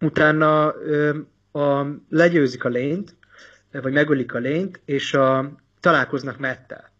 utána 0.00 0.74
ö, 0.84 1.16
a, 1.52 1.86
legyőzik 2.08 2.64
a 2.64 2.68
lényt, 2.68 3.14
vagy 3.72 3.92
megölik 3.92 4.34
a 4.34 4.38
lényt, 4.38 4.80
és 4.84 5.14
a, 5.14 5.52
találkoznak 5.80 6.38
Mettel. 6.38 6.90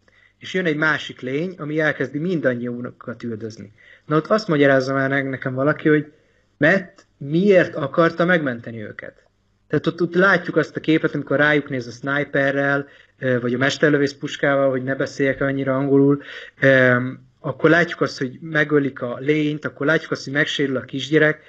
És 0.41 0.53
jön 0.53 0.65
egy 0.65 0.75
másik 0.75 1.19
lény, 1.19 1.55
ami 1.57 1.79
elkezdi 1.79 2.19
mindannyiunkat 2.19 3.23
üldözni. 3.23 3.73
Na 4.05 4.15
ott 4.15 4.27
azt 4.27 4.47
magyarázza 4.47 4.93
már 4.93 5.23
nekem 5.23 5.53
valaki, 5.53 5.89
hogy 5.89 6.11
Matt 6.57 7.05
miért 7.17 7.75
akarta 7.75 8.25
megmenteni 8.25 8.83
őket. 8.83 9.23
Tehát 9.67 9.87
ott, 9.87 10.01
ott 10.01 10.15
látjuk 10.15 10.55
azt 10.55 10.75
a 10.75 10.79
képet, 10.79 11.13
amikor 11.13 11.37
rájuk 11.37 11.69
néz 11.69 11.87
a 11.87 11.91
sniperrel, 11.91 12.87
vagy 13.41 13.53
a 13.53 13.57
mesterlövész 13.57 14.13
puskával, 14.13 14.69
hogy 14.69 14.83
ne 14.83 14.95
beszéljek 14.95 15.41
annyira 15.41 15.77
angolul, 15.77 16.21
akkor 17.39 17.69
látjuk 17.69 18.01
azt, 18.01 18.17
hogy 18.17 18.37
megölik 18.41 19.01
a 19.01 19.17
lényt, 19.19 19.65
akkor 19.65 19.85
látjuk 19.85 20.11
azt, 20.11 20.23
hogy 20.23 20.33
megsérül 20.33 20.77
a 20.77 20.81
kisgyerek. 20.81 21.41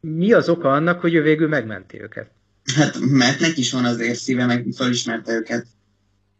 Mi 0.00 0.32
az 0.32 0.48
oka 0.48 0.72
annak, 0.72 1.00
hogy 1.00 1.14
ő 1.14 1.22
végül 1.22 1.48
megmenti 1.48 2.02
őket? 2.02 2.30
Hát, 2.74 2.96
mert 3.00 3.40
neki 3.40 3.60
is 3.60 3.72
van 3.72 3.84
azért 3.84 4.18
szíve, 4.18 4.46
meg 4.46 4.66
felismerte 4.76 5.32
őket. 5.32 5.66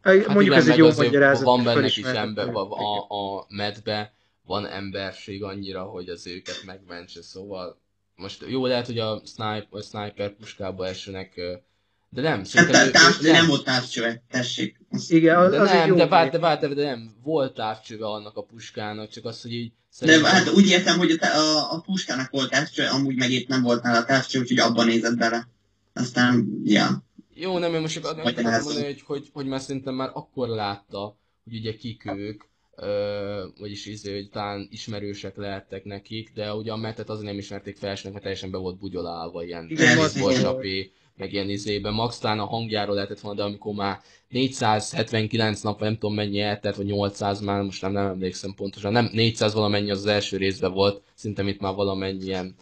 Hát 0.01 0.15
Mondjuk 0.15 0.43
igen, 0.43 0.57
ez 0.57 0.67
egy 0.67 0.77
jó 0.77 0.89
magyarázat. 0.97 1.45
Van 1.45 1.63
benne 1.63 1.85
is 1.85 1.97
ember, 1.97 2.49
a, 2.49 2.97
a, 3.07 3.45
medbe 3.47 4.13
van 4.45 4.65
emberség 4.67 5.43
annyira, 5.43 5.83
hogy 5.83 6.09
az 6.09 6.27
őket 6.27 6.61
megmentse, 6.65 7.21
szóval 7.21 7.81
most 8.15 8.45
jó 8.47 8.65
lehet, 8.65 8.85
hogy 8.85 8.99
a 8.99 9.21
sniper, 9.25 9.67
a 9.69 9.81
sniper 9.81 10.35
puskába 10.35 10.87
essenek, 10.87 11.41
de 12.09 12.21
nem, 12.21 12.43
szerintem... 12.43 12.81
Hát, 12.81 12.91
táv, 12.91 13.21
nem, 13.21 13.31
nem 13.31 13.47
volt 13.47 13.63
távcsöve, 13.63 14.23
tessék. 14.29 14.79
Igen, 15.07 15.37
az, 15.37 15.51
de 15.51 15.59
az 15.59 15.69
nem, 15.69 15.95
de 15.95 16.07
várj, 16.07 16.29
de, 16.29 16.39
várj, 16.39 16.67
de 16.73 16.83
nem, 16.83 17.11
volt 17.23 17.53
távcsöve 17.53 18.05
annak 18.05 18.37
a 18.37 18.43
puskának, 18.43 19.09
csak 19.09 19.25
az, 19.25 19.41
hogy 19.41 19.53
így... 19.53 19.71
Szerintem... 19.89 20.23
De 20.23 20.29
hát 20.29 20.49
úgy 20.49 20.67
értem, 20.67 20.97
hogy 20.97 21.17
a, 21.19 21.25
a, 21.25 21.73
a 21.73 21.79
puskának 21.79 22.29
volt 22.29 22.49
távcsöve, 22.49 22.89
amúgy 22.89 23.15
meg 23.15 23.31
itt 23.31 23.47
nem 23.47 23.61
volt 23.61 23.83
nála 23.83 24.05
távcsöve, 24.05 24.43
úgyhogy 24.43 24.59
abban 24.59 24.85
nézett 24.85 25.17
bele. 25.17 25.47
Aztán, 25.93 26.61
ja. 26.63 27.03
Jó, 27.41 27.57
nem, 27.57 27.73
én 27.73 27.81
most 27.81 27.93
csak 27.93 28.05
azt 28.05 28.63
mondani, 28.63 28.85
hogy, 28.85 29.01
hogy, 29.05 29.29
hogy 29.33 29.45
már 29.45 29.59
szerintem 29.61 29.93
már 29.93 30.09
akkor 30.13 30.47
látta, 30.47 31.17
hogy 31.43 31.55
ugye 31.55 31.75
kik 31.75 32.05
ők, 32.15 32.43
ö, 32.75 33.45
vagyis 33.59 33.85
izé, 33.85 34.13
hogy 34.13 34.29
talán 34.29 34.67
ismerősek 34.71 35.35
lehettek 35.35 35.83
nekik, 35.83 36.31
de 36.33 36.53
ugye 36.53 36.71
a 36.71 36.77
metet 36.77 37.09
azért 37.09 37.25
nem 37.25 37.37
ismerték 37.37 37.77
fel, 37.77 37.97
mert 38.03 38.21
teljesen 38.21 38.51
be 38.51 38.57
volt 38.57 38.79
bugyolálva, 38.79 39.43
ilyen 39.43 39.71
borsapé, 40.19 40.91
meg 41.17 41.33
ilyen 41.33 41.49
izében. 41.49 41.93
Max 41.93 42.17
talán 42.17 42.39
a 42.39 42.45
hangjáról 42.45 42.95
lehetett 42.95 43.19
volna, 43.19 43.37
de 43.37 43.45
amikor 43.45 43.73
már 43.73 43.99
479 44.29 45.61
nap, 45.61 45.79
nem 45.79 45.93
tudom 45.93 46.15
mennyi 46.15 46.39
eltelt, 46.39 46.75
vagy 46.75 46.85
800 46.85 47.39
már, 47.39 47.61
most 47.61 47.81
nem, 47.81 47.91
nem 47.91 48.05
emlékszem 48.05 48.53
pontosan, 48.53 48.91
nem 48.91 49.09
400 49.11 49.53
valamennyi 49.53 49.91
az, 49.91 49.99
az 49.99 50.05
első 50.05 50.37
részben 50.37 50.73
volt, 50.73 51.01
szinte 51.15 51.43
itt 51.43 51.59
már 51.59 51.73
valamennyien. 51.73 52.55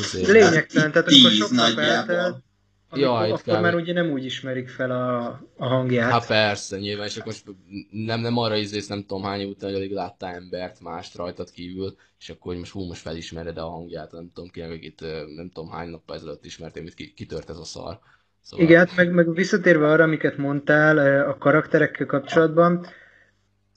Izé, 0.00 0.32
Lényegtelen, 0.32 0.92
tehát 0.92 1.08
akkor 1.08 1.30
sok 1.30 1.50
nap 1.50 1.78
eltelt, 1.78 2.46
amikor, 2.90 3.26
ja, 3.26 3.34
akkor 3.34 3.54
kb. 3.54 3.62
már 3.62 3.74
ugye 3.74 3.92
nem 3.92 4.10
úgy 4.10 4.24
ismerik 4.24 4.68
fel 4.68 4.90
a, 4.90 5.26
a 5.56 5.66
hangját. 5.66 6.10
Hát 6.10 6.26
persze, 6.26 6.78
nyilván, 6.78 7.06
és 7.06 7.16
akkor 7.16 7.26
most 7.26 7.44
nem, 7.90 8.20
nem 8.20 8.36
arra 8.36 8.56
izész, 8.56 8.86
nem 8.86 9.00
tudom 9.00 9.22
hány 9.22 9.44
után, 9.44 9.70
hogy 9.70 9.78
alig 9.78 9.92
láttál 9.92 10.34
embert 10.34 10.80
mást 10.80 11.16
rajtad 11.16 11.50
kívül, 11.50 11.96
és 12.20 12.28
akkor 12.28 12.52
hogy 12.52 12.58
most 12.58 12.72
hú, 12.72 12.86
most 12.86 13.00
felismered 13.00 13.58
a 13.58 13.68
hangját, 13.68 14.12
nem 14.12 14.30
tudom 14.34 14.50
ki, 14.50 14.60
meg 14.60 14.82
itt 14.84 15.00
nem 15.36 15.50
tudom 15.52 15.70
hány 15.70 15.88
nap 15.88 16.10
ezelőtt 16.10 16.44
ismertem, 16.44 16.82
hogy 16.82 17.14
kitört 17.14 17.50
ez 17.50 17.58
a 17.58 17.64
szar. 17.64 17.98
Szóval... 18.42 18.66
Igen, 18.66 18.78
hát 18.78 18.96
meg, 18.96 19.12
meg 19.12 19.34
visszatérve 19.34 19.88
arra, 19.88 20.02
amiket 20.04 20.36
mondtál 20.36 21.24
a 21.28 21.38
karakterekkel 21.38 22.06
kapcsolatban, 22.06 22.86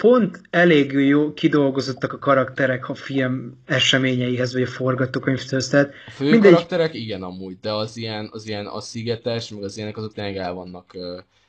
pont 0.02 0.42
elég 0.50 0.92
jó 0.92 1.34
kidolgozottak 1.34 2.14
a 2.14 2.18
karakterek 2.18 2.90
a 2.90 2.94
film 2.94 3.62
eseményeihez, 3.66 4.54
vagy 4.54 4.62
a 4.62 4.68
forgatókönyvhöz. 4.68 5.68
Tehát 5.68 5.94
a 6.08 6.12
fő 6.12 6.30
mindegy... 6.30 6.52
karakterek 6.52 6.94
igen 6.94 7.24
amúgy, 7.24 7.58
de 7.62 7.72
az 7.72 7.98
ilyen, 7.98 8.30
az 8.32 8.48
ilyen 8.48 8.66
a 8.66 8.80
szigetes, 8.80 9.50
meg 9.50 9.64
az 9.64 9.78
ilyenek 9.78 9.98
azok 9.98 10.14
tényleg 10.14 10.38
el 10.38 10.54
vannak 10.54 10.96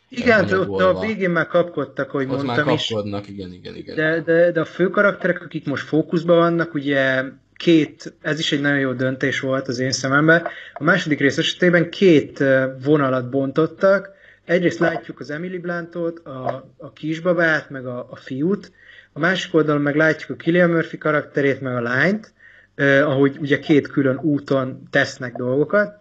igen, 0.09 0.47
de 0.47 0.59
ott 0.59 0.81
a 0.81 1.01
végén 1.01 1.31
már 1.31 1.47
kapkodtak, 1.47 2.11
hogy 2.11 2.23
ott 2.23 2.29
mondtam 2.29 2.67
már 2.67 2.77
kapkodnak, 2.77 3.29
is. 3.29 3.35
igen, 3.35 3.53
igen, 3.53 3.77
igen. 3.77 3.97
De, 3.97 4.21
de, 4.21 4.51
de 4.51 4.61
a 4.61 4.65
fő 4.65 4.89
karakterek, 4.89 5.43
akik 5.43 5.67
most 5.67 5.87
fókuszban 5.87 6.37
vannak, 6.37 6.75
ugye 6.75 7.23
két, 7.57 8.15
ez 8.21 8.39
is 8.39 8.53
egy 8.53 8.61
nagyon 8.61 8.79
jó 8.79 8.93
döntés 8.93 9.41
volt 9.41 9.69
az 9.69 9.79
én 9.79 9.93
szememben. 9.93 10.47
A 10.75 10.83
második 10.83 11.21
rész 11.21 11.39
esetében 11.39 11.91
két 11.91 12.45
vonalat 12.85 13.31
bontottak, 13.31 14.11
egyrészt 14.45 14.79
látjuk 14.79 15.21
az 15.21 15.31
Emily 15.31 15.59
Blantot, 15.59 16.19
a, 16.19 16.73
a 16.77 16.93
kisbabát, 16.93 17.71
meg 17.71 17.87
a, 17.87 18.07
a 18.11 18.17
fiút, 18.17 18.73
a 19.13 19.19
másik 19.19 19.55
oldalon 19.55 19.83
meg 19.83 19.97
látjuk 19.97 20.31
a 20.31 20.43
Killian 20.43 20.71
Murphy 20.71 20.99
karakterét, 20.99 21.61
meg 21.61 21.75
a 21.77 21.81
lányt, 21.81 22.33
eh, 22.75 23.09
ahogy 23.09 23.37
ugye 23.41 23.59
két 23.59 23.89
külön 23.89 24.19
úton 24.19 24.83
tesznek 24.91 25.37
dolgokat, 25.37 25.95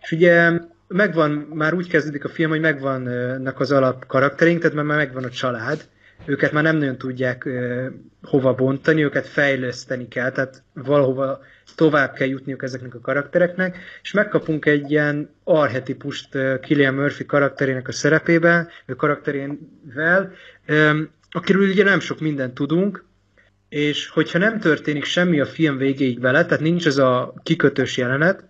és 0.00 0.12
ugye 0.12 0.60
megvan, 0.88 1.30
már 1.30 1.74
úgy 1.74 1.88
kezdődik 1.88 2.24
a 2.24 2.28
film, 2.28 2.50
hogy 2.50 2.60
megvannak 2.60 3.60
az 3.60 3.72
alap 3.72 4.06
karakterink, 4.06 4.60
tehát 4.60 4.76
már 4.76 4.84
megvan 4.84 5.24
a 5.24 5.30
család, 5.30 5.88
őket 6.24 6.52
már 6.52 6.62
nem 6.62 6.76
nagyon 6.76 6.98
tudják 6.98 7.42
uh, 7.46 7.86
hova 8.22 8.54
bontani, 8.54 9.04
őket 9.04 9.26
fejleszteni 9.26 10.08
kell, 10.08 10.30
tehát 10.30 10.62
valahova 10.72 11.40
tovább 11.74 12.12
kell 12.12 12.28
jutniuk 12.28 12.62
ezeknek 12.62 12.94
a 12.94 13.00
karaktereknek, 13.00 13.78
és 14.02 14.12
megkapunk 14.12 14.66
egy 14.66 14.90
ilyen 14.90 15.30
arhetipust 15.44 16.28
Killian 16.60 16.94
Murphy 16.94 17.26
karakterének 17.26 17.88
a 17.88 17.92
szerepében, 17.92 18.68
ő 18.86 18.94
karakterével, 18.94 20.32
akiről 21.30 21.68
ugye 21.68 21.84
nem 21.84 22.00
sok 22.00 22.20
mindent 22.20 22.54
tudunk, 22.54 23.04
és 23.68 24.08
hogyha 24.08 24.38
nem 24.38 24.60
történik 24.60 25.04
semmi 25.04 25.40
a 25.40 25.46
film 25.46 25.76
végéig 25.76 26.20
vele, 26.20 26.44
tehát 26.44 26.62
nincs 26.62 26.86
ez 26.86 26.98
a 26.98 27.34
kikötős 27.42 27.96
jelenet, 27.96 28.44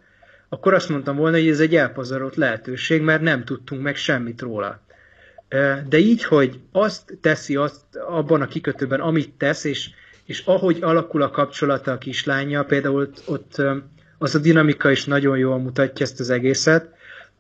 akkor 0.49 0.75
azt 0.75 0.89
mondtam 0.89 1.17
volna, 1.17 1.37
hogy 1.37 1.49
ez 1.49 1.61
egy 1.61 1.77
elpazarolt 1.77 2.37
lehetőség, 2.37 3.03
mert 3.03 3.23
nem 3.23 3.45
tudtunk 3.45 3.83
meg 3.83 3.97
semmit 3.97 4.41
róla. 4.41 4.81
De 5.89 5.99
így, 5.99 6.25
hogy 6.25 6.61
azt 6.73 7.19
teszi 7.21 7.57
azt 7.57 7.97
abban 8.09 8.43
a 8.43 8.47
kikötőben, 8.47 9.01
amit 9.01 9.33
tesz, 9.37 9.65
és, 9.65 9.91
és 10.29 10.43
ahogy 10.45 10.79
alakul 10.81 11.23
a 11.23 11.31
kapcsolata 11.31 11.93
a 11.93 11.99
kislánya, 11.99 12.65
például 12.65 13.01
ott, 13.01 13.23
ott 13.27 13.63
az 14.19 14.35
a 14.35 14.39
dinamika 14.39 14.91
is 14.91 15.05
nagyon 15.05 15.39
jól 15.39 15.59
mutatja 15.59 16.07
ezt 16.07 16.21
az 16.21 16.31
egészet, 16.31 16.89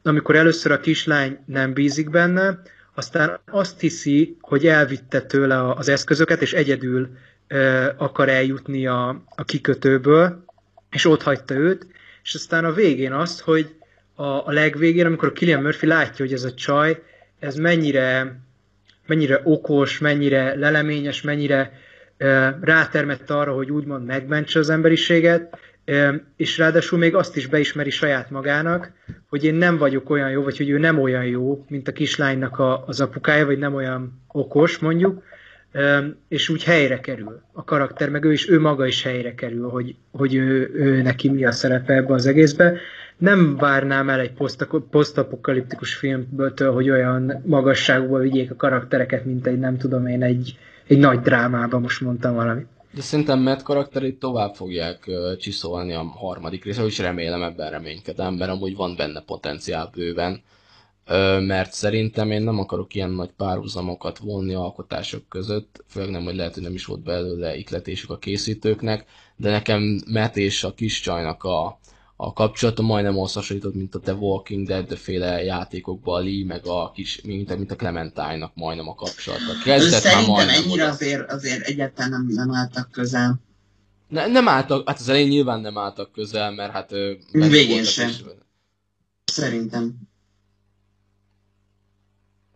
amikor 0.03 0.36
először 0.36 0.72
a 0.72 0.80
kislány 0.80 1.39
nem 1.47 1.72
bízik 1.72 2.11
benne, 2.11 2.62
aztán 2.95 3.41
azt 3.51 3.80
hiszi, 3.80 4.36
hogy 4.41 4.66
elvitte 4.66 5.20
tőle 5.20 5.70
az 5.70 5.89
eszközöket, 5.89 6.43
és 6.43 6.53
egyedül 6.53 7.09
akar 7.97 8.28
eljutni 8.28 8.86
a, 8.86 9.22
a 9.36 9.45
kikötőből, 9.45 10.45
és 10.91 11.05
ott 11.05 11.22
hagyta 11.22 11.55
őt, 11.55 11.86
és 12.22 12.34
aztán 12.34 12.64
a 12.64 12.72
végén 12.72 13.12
azt, 13.12 13.41
hogy 13.41 13.74
a, 14.14 14.24
a 14.24 14.51
legvégén, 14.53 15.07
amikor 15.07 15.28
a 15.28 15.32
Killian 15.32 15.62
Murphy 15.62 15.86
látja, 15.86 16.24
hogy 16.24 16.34
ez 16.34 16.45
a 16.45 16.55
csaj, 16.55 17.03
ez 17.39 17.57
mennyire, 17.57 18.41
mennyire 19.07 19.41
okos, 19.45 19.99
mennyire 19.99 20.55
leleményes, 20.55 21.22
mennyire 21.22 21.86
rátermett 22.60 23.30
arra, 23.30 23.52
hogy 23.52 23.70
úgymond 23.70 24.06
megmentse 24.06 24.58
az 24.58 24.70
emberiséget, 24.70 25.58
és 26.36 26.58
ráadásul 26.58 26.98
még 26.98 27.14
azt 27.14 27.36
is 27.36 27.46
beismeri 27.46 27.90
saját 27.90 28.30
magának, 28.30 28.92
hogy 29.28 29.44
én 29.44 29.54
nem 29.54 29.78
vagyok 29.78 30.10
olyan 30.10 30.30
jó, 30.30 30.42
vagy 30.42 30.56
hogy 30.56 30.70
ő 30.70 30.78
nem 30.78 31.00
olyan 31.00 31.24
jó, 31.24 31.64
mint 31.68 31.88
a 31.88 31.92
kislánynak 31.92 32.58
a, 32.58 32.84
az 32.86 33.00
apukája, 33.00 33.46
vagy 33.46 33.58
nem 33.58 33.74
olyan 33.74 34.22
okos 34.26 34.78
mondjuk, 34.78 35.22
és 36.28 36.48
úgy 36.48 36.64
helyre 36.64 37.00
kerül 37.00 37.42
a 37.52 37.64
karakter, 37.64 38.10
meg 38.10 38.24
ő 38.24 38.32
is, 38.32 38.48
ő 38.48 38.60
maga 38.60 38.86
is 38.86 39.02
helyre 39.02 39.34
kerül, 39.34 39.68
hogy, 39.68 39.94
hogy 40.10 40.34
ő, 40.34 40.70
ő 40.74 41.02
neki 41.02 41.30
mi 41.30 41.44
a 41.44 41.52
szerepe 41.52 41.94
ebbe 41.94 42.14
az 42.14 42.26
egészbe. 42.26 42.78
Nem 43.16 43.56
várnám 43.56 44.08
el 44.08 44.20
egy 44.20 44.32
posztapokaliptikus 44.90 45.94
filmtől, 45.94 46.72
hogy 46.72 46.90
olyan 46.90 47.42
magasságúba 47.46 48.18
vigyék 48.18 48.50
a 48.50 48.56
karaktereket, 48.56 49.24
mint 49.24 49.46
egy 49.46 49.58
nem 49.58 49.76
tudom 49.76 50.06
én, 50.06 50.22
egy, 50.22 50.58
egy 50.89 50.99
nagy 50.99 51.20
drámában, 51.20 51.80
most 51.80 52.01
mondtam 52.01 52.34
valamit. 52.34 52.66
De 52.95 53.01
szerintem 53.01 53.41
Matt 53.41 53.62
karakterét 53.62 54.18
tovább 54.18 54.55
fogják 54.55 55.05
uh, 55.07 55.36
csiszolni 55.36 55.93
a 55.93 56.03
harmadik 56.03 56.64
részre, 56.64 56.84
és 56.84 56.99
remélem 56.99 57.43
ebben 57.43 57.70
reménykedem, 57.70 58.34
mert 58.34 58.51
amúgy 58.51 58.76
van 58.76 58.97
benne 58.97 59.20
potenciál 59.20 59.91
bőven 59.95 60.43
mert 61.41 61.72
szerintem 61.72 62.30
én 62.30 62.43
nem 62.43 62.59
akarok 62.59 62.95
ilyen 62.95 63.11
nagy 63.11 63.30
párhuzamokat 63.36 64.18
vonni 64.18 64.55
alkotások 64.55 65.28
között, 65.28 65.84
főleg 65.89 66.11
nem, 66.11 66.24
hogy 66.24 66.34
lehet, 66.34 66.55
hogy 66.55 66.62
nem 66.62 66.74
is 66.74 66.84
volt 66.84 67.03
belőle 67.03 67.57
ikletésük 67.57 68.11
a 68.11 68.18
készítőknek, 68.18 69.05
de 69.36 69.51
nekem 69.51 70.01
Matt 70.12 70.36
és 70.36 70.64
a 70.64 70.74
kis 70.74 71.01
csajnak 71.01 71.45
a, 71.45 71.78
a 72.20 72.32
kapcsolata 72.32 72.82
majdnem 72.82 73.18
azt 73.18 73.34
hasonlított, 73.34 73.74
mint 73.74 73.94
a 73.94 74.00
The 74.00 74.12
Walking 74.12 74.66
Dead 74.66 74.96
féle 74.96 75.42
játékokban 75.42 76.20
a 76.20 76.24
Lee, 76.24 76.44
meg 76.44 76.66
a 76.66 76.90
kis, 76.90 77.20
mint, 77.20 77.56
mint 77.56 77.70
a 77.70 77.76
Clementine-nak 77.76 78.54
majdnem 78.54 78.88
a 78.88 78.94
kapcsolata. 78.94 79.44
Kezdett 79.64 80.00
Szerintem 80.00 80.34
már 80.34 80.48
ennyire 80.48 80.88
azért, 80.88 81.32
azért 81.32 81.66
egyáltalán 81.66 82.10
nem, 82.10 82.26
nem 82.26 82.54
álltak 82.54 82.90
közel. 82.90 83.40
Ne, 84.08 84.26
nem 84.26 84.48
álltak, 84.48 84.88
hát 84.88 84.98
az 84.98 85.08
elején 85.08 85.28
nyilván 85.28 85.60
nem 85.60 85.78
álltak 85.78 86.12
közel, 86.12 86.50
mert 86.50 86.72
hát... 86.72 86.90
Végén 87.32 87.84
sem. 87.84 88.08
Is. 88.08 88.24
Szerintem. 89.24 89.94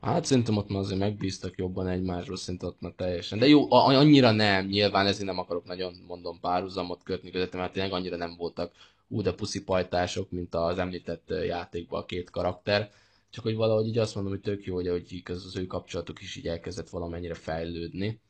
Hát 0.00 0.24
szerintem 0.24 0.56
ott 0.56 0.68
már 0.68 0.80
azért 0.80 1.00
megbíztak 1.00 1.54
jobban 1.56 1.88
egymásról, 1.88 2.36
szinte 2.36 2.66
ott 2.66 2.80
már 2.80 2.92
teljesen. 2.96 3.38
De 3.38 3.46
jó, 3.48 3.72
annyira 3.72 4.30
nem, 4.30 4.66
nyilván 4.66 5.06
ezért 5.06 5.26
nem 5.26 5.38
akarok 5.38 5.64
nagyon, 5.64 5.94
mondom, 6.06 6.40
párhuzamot 6.40 7.02
kötni 7.02 7.30
között, 7.30 7.52
mert 7.52 7.72
tényleg 7.72 7.92
annyira 7.92 8.16
nem 8.16 8.34
voltak 8.38 8.72
úgy 9.12 9.26
a 9.26 9.34
puszi 9.34 9.62
pajtások, 9.62 10.30
mint 10.30 10.54
az 10.54 10.78
említett 10.78 11.30
játékban 11.46 12.00
a 12.00 12.04
két 12.04 12.30
karakter. 12.30 12.90
Csak 13.30 13.44
hogy 13.44 13.54
valahogy 13.54 13.86
így 13.86 13.98
azt 13.98 14.14
mondom, 14.14 14.32
hogy 14.32 14.42
tök 14.42 14.64
jó, 14.64 14.74
hogy, 14.74 14.88
hogy 14.88 15.22
az, 15.24 15.56
ő 15.56 15.66
kapcsolatuk 15.66 16.20
is 16.20 16.36
így 16.36 16.46
elkezdett 16.48 16.88
valamennyire 16.88 17.34
fejlődni. 17.34 18.20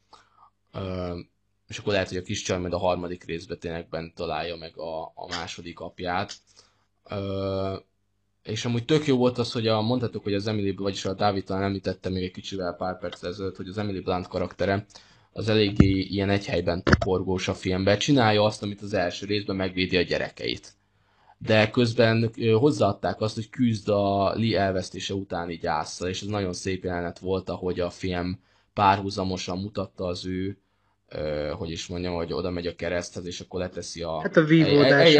És 1.68 1.78
akkor 1.78 1.92
lehet, 1.92 2.08
hogy 2.08 2.16
a 2.16 2.22
kis 2.22 2.42
csaj 2.42 2.58
majd 2.58 2.72
a 2.72 2.78
harmadik 2.78 3.24
részben 3.24 3.58
tényleg 3.58 3.88
bent 3.88 4.14
találja 4.14 4.56
meg 4.56 4.78
a, 4.78 5.02
a 5.04 5.26
második 5.28 5.80
apját. 5.80 6.34
És 8.42 8.64
amúgy 8.64 8.84
tök 8.84 9.06
jó 9.06 9.16
volt 9.16 9.38
az, 9.38 9.52
hogy 9.52 9.66
a, 9.66 9.80
mondhatok, 9.80 10.22
hogy 10.22 10.34
az 10.34 10.46
Emily, 10.46 10.70
vagyis 10.70 11.04
a 11.04 11.14
Dávid 11.14 11.44
talán 11.44 11.62
említette 11.62 12.08
még 12.08 12.22
egy 12.22 12.30
kicsivel 12.30 12.74
pár 12.74 12.98
perc 12.98 13.22
ezelőtt, 13.22 13.56
hogy 13.56 13.68
az 13.68 13.78
Emily 13.78 14.00
Blunt 14.00 14.26
karaktere 14.26 14.86
az 15.32 15.48
eléggé 15.48 15.98
ilyen 15.98 16.30
egy 16.30 16.46
helyben 16.46 16.82
toporgós 16.82 17.48
a 17.48 17.54
filmben. 17.54 17.98
Csinálja 17.98 18.44
azt, 18.44 18.62
amit 18.62 18.82
az 18.82 18.94
első 18.94 19.26
részben 19.26 19.56
megvédi 19.56 19.96
a 19.96 20.02
gyerekeit. 20.02 20.72
De 21.38 21.70
közben 21.70 22.30
hozzáadták 22.54 23.20
azt, 23.20 23.34
hogy 23.34 23.50
küzd 23.50 23.88
a 23.88 24.34
Lee 24.34 24.60
elvesztése 24.60 25.14
utáni 25.14 25.56
gyászsal, 25.56 26.08
és 26.08 26.22
ez 26.22 26.28
nagyon 26.28 26.52
szép 26.52 26.84
jelenet 26.84 27.18
volt, 27.18 27.48
ahogy 27.48 27.80
a 27.80 27.90
film 27.90 28.40
párhuzamosan 28.72 29.58
mutatta 29.58 30.04
az 30.04 30.26
ő 30.26 30.56
hogy 31.52 31.70
is 31.70 31.86
mondjam, 31.86 32.14
hogy 32.14 32.32
oda 32.32 32.50
megy 32.50 32.66
a 32.66 32.74
kereszthez, 32.74 33.26
és 33.26 33.40
akkor 33.40 33.60
leteszi 33.60 34.02
a... 34.02 34.20
Hát 34.20 34.36
a 34.36 34.44
vívódás. 34.44 35.14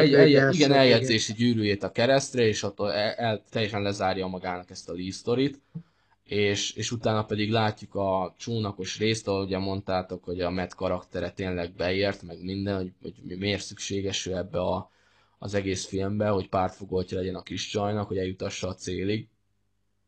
Igen, 0.55 0.73
eljegyzési 0.73 1.33
gyűrűjét 1.33 1.83
a 1.83 1.93
keresztre, 1.93 2.43
és 2.43 2.63
attól 2.63 2.93
el, 2.93 3.13
el, 3.13 3.43
teljesen 3.51 3.83
lezárja 3.83 4.27
magának 4.27 4.71
ezt 4.71 4.89
a 4.89 4.93
Lee 4.93 5.13
sztorit, 5.13 5.61
és, 6.25 6.73
és 6.73 6.91
utána 6.91 7.25
pedig 7.25 7.51
látjuk 7.51 7.95
a 7.95 8.35
csónakos 8.39 8.99
részt, 8.99 9.29
ahol 9.29 9.45
ugye 9.45 9.59
mondtátok, 9.59 10.25
hogy 10.25 10.41
a 10.41 10.51
Matt 10.51 10.75
karaktere 10.75 11.31
tényleg 11.31 11.73
beért, 11.73 12.23
meg 12.23 12.43
minden, 12.43 12.77
hogy, 12.77 12.93
hogy 13.03 13.39
miért 13.39 13.63
szükséges 13.63 14.27
ő 14.27 14.37
ebbe 14.37 14.61
a, 14.61 14.91
az 15.39 15.55
egész 15.55 15.87
filmbe, 15.87 16.29
hogy 16.29 16.49
pártfogoltja 16.49 17.19
legyen 17.19 17.35
a 17.35 17.43
kis 17.43 17.69
csajnak, 17.69 18.09
hogy 18.09 18.19
eljutassa 18.19 18.69
a 18.69 18.75
célig. 18.75 19.29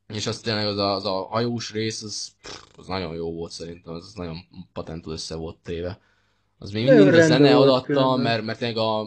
És 0.08 0.26
az 0.26 0.40
tényleg 0.40 0.66
az 0.66 0.78
a, 0.78 0.94
az 0.94 1.04
a 1.04 1.22
hajós 1.22 1.72
rész, 1.72 2.02
az, 2.02 2.34
az 2.76 2.86
nagyon 2.86 3.14
jó 3.14 3.32
volt 3.32 3.52
szerintem, 3.52 3.94
az 3.94 4.12
nagyon 4.14 4.36
patentul 4.72 5.12
össze 5.12 5.34
volt 5.34 5.56
téve. 5.62 6.00
Az 6.58 6.70
még 6.70 6.88
mindig 6.88 7.14
a 7.14 7.26
zene 7.26 7.56
adatta, 7.56 8.16
mert, 8.16 8.44
mert 8.44 8.58
tényleg 8.58 8.76
a 8.76 9.06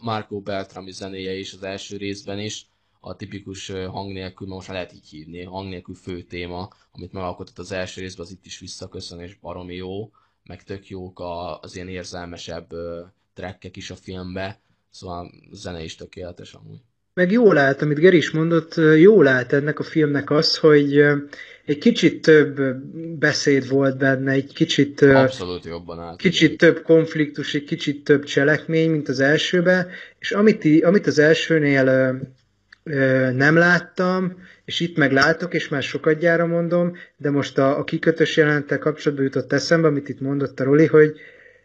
Marco 0.00 0.40
Beltrami 0.40 0.90
zenéje 0.90 1.34
is 1.34 1.52
az 1.52 1.62
első 1.62 1.96
részben 1.96 2.38
is, 2.38 2.66
a 3.04 3.16
tipikus 3.16 3.70
hang 3.70 4.12
nélkül, 4.12 4.46
most 4.46 4.68
már 4.68 4.76
lehet 4.76 4.92
így 4.92 5.08
hívni, 5.08 5.42
hang 5.42 5.68
nélkül 5.68 5.94
fő 5.94 6.22
téma, 6.22 6.68
amit 6.92 7.12
megalkotott 7.12 7.58
az 7.58 7.72
első 7.72 8.00
részben, 8.00 8.26
az 8.26 8.32
itt 8.32 8.46
is 8.46 8.58
visszaköszön, 8.58 9.20
és 9.20 9.34
baromi 9.34 9.74
jó, 9.74 10.10
meg 10.44 10.62
tök 10.62 10.88
jók 10.88 11.22
az 11.60 11.74
ilyen 11.74 11.88
érzelmesebb 11.88 12.68
trekkek 13.34 13.76
is 13.76 13.90
a 13.90 13.96
filmbe, 13.96 14.60
szóval 14.90 15.32
a 15.50 15.56
zene 15.56 15.82
is 15.82 15.94
tökéletes 15.94 16.52
amúgy. 16.52 16.80
Meg 17.14 17.30
jól 17.30 17.58
állt, 17.58 17.82
amit 17.82 17.98
Geri 17.98 18.16
is 18.16 18.30
mondott, 18.30 18.74
jól 18.98 19.26
állt 19.26 19.52
ennek 19.52 19.78
a 19.78 19.82
filmnek 19.82 20.30
az, 20.30 20.56
hogy 20.56 20.98
egy 21.64 21.78
kicsit 21.78 22.22
több 22.22 22.60
beszéd 23.18 23.68
volt 23.68 23.98
benne, 23.98 24.32
egy 24.32 24.52
kicsit, 24.52 25.02
Abszolút 25.02 25.64
jobban 25.64 26.00
állt. 26.00 26.18
Kicsit 26.18 26.52
igen. 26.52 26.56
több 26.56 26.82
konfliktus, 26.82 27.54
egy 27.54 27.64
kicsit 27.64 28.04
több 28.04 28.24
cselekmény, 28.24 28.90
mint 28.90 29.08
az 29.08 29.20
elsőben, 29.20 29.88
és 30.18 30.32
amit, 30.32 30.84
amit 30.84 31.06
az 31.06 31.18
elsőnél 31.18 32.20
nem 33.34 33.56
láttam, 33.56 34.36
és 34.64 34.80
itt 34.80 34.96
meg 34.96 35.12
látok, 35.12 35.54
és 35.54 35.68
már 35.68 35.82
sokat 35.82 36.18
gyára 36.18 36.46
mondom, 36.46 36.92
de 37.16 37.30
most 37.30 37.58
a, 37.58 37.78
a 37.78 37.84
kikötős 37.84 38.36
jelenettel 38.36 38.78
kapcsolatban 38.78 39.26
jutott 39.26 39.52
eszembe, 39.52 39.86
amit 39.86 40.08
itt 40.08 40.20
mondott 40.20 40.60
a 40.60 40.64
Roli, 40.64 40.86
hogy 40.86 41.16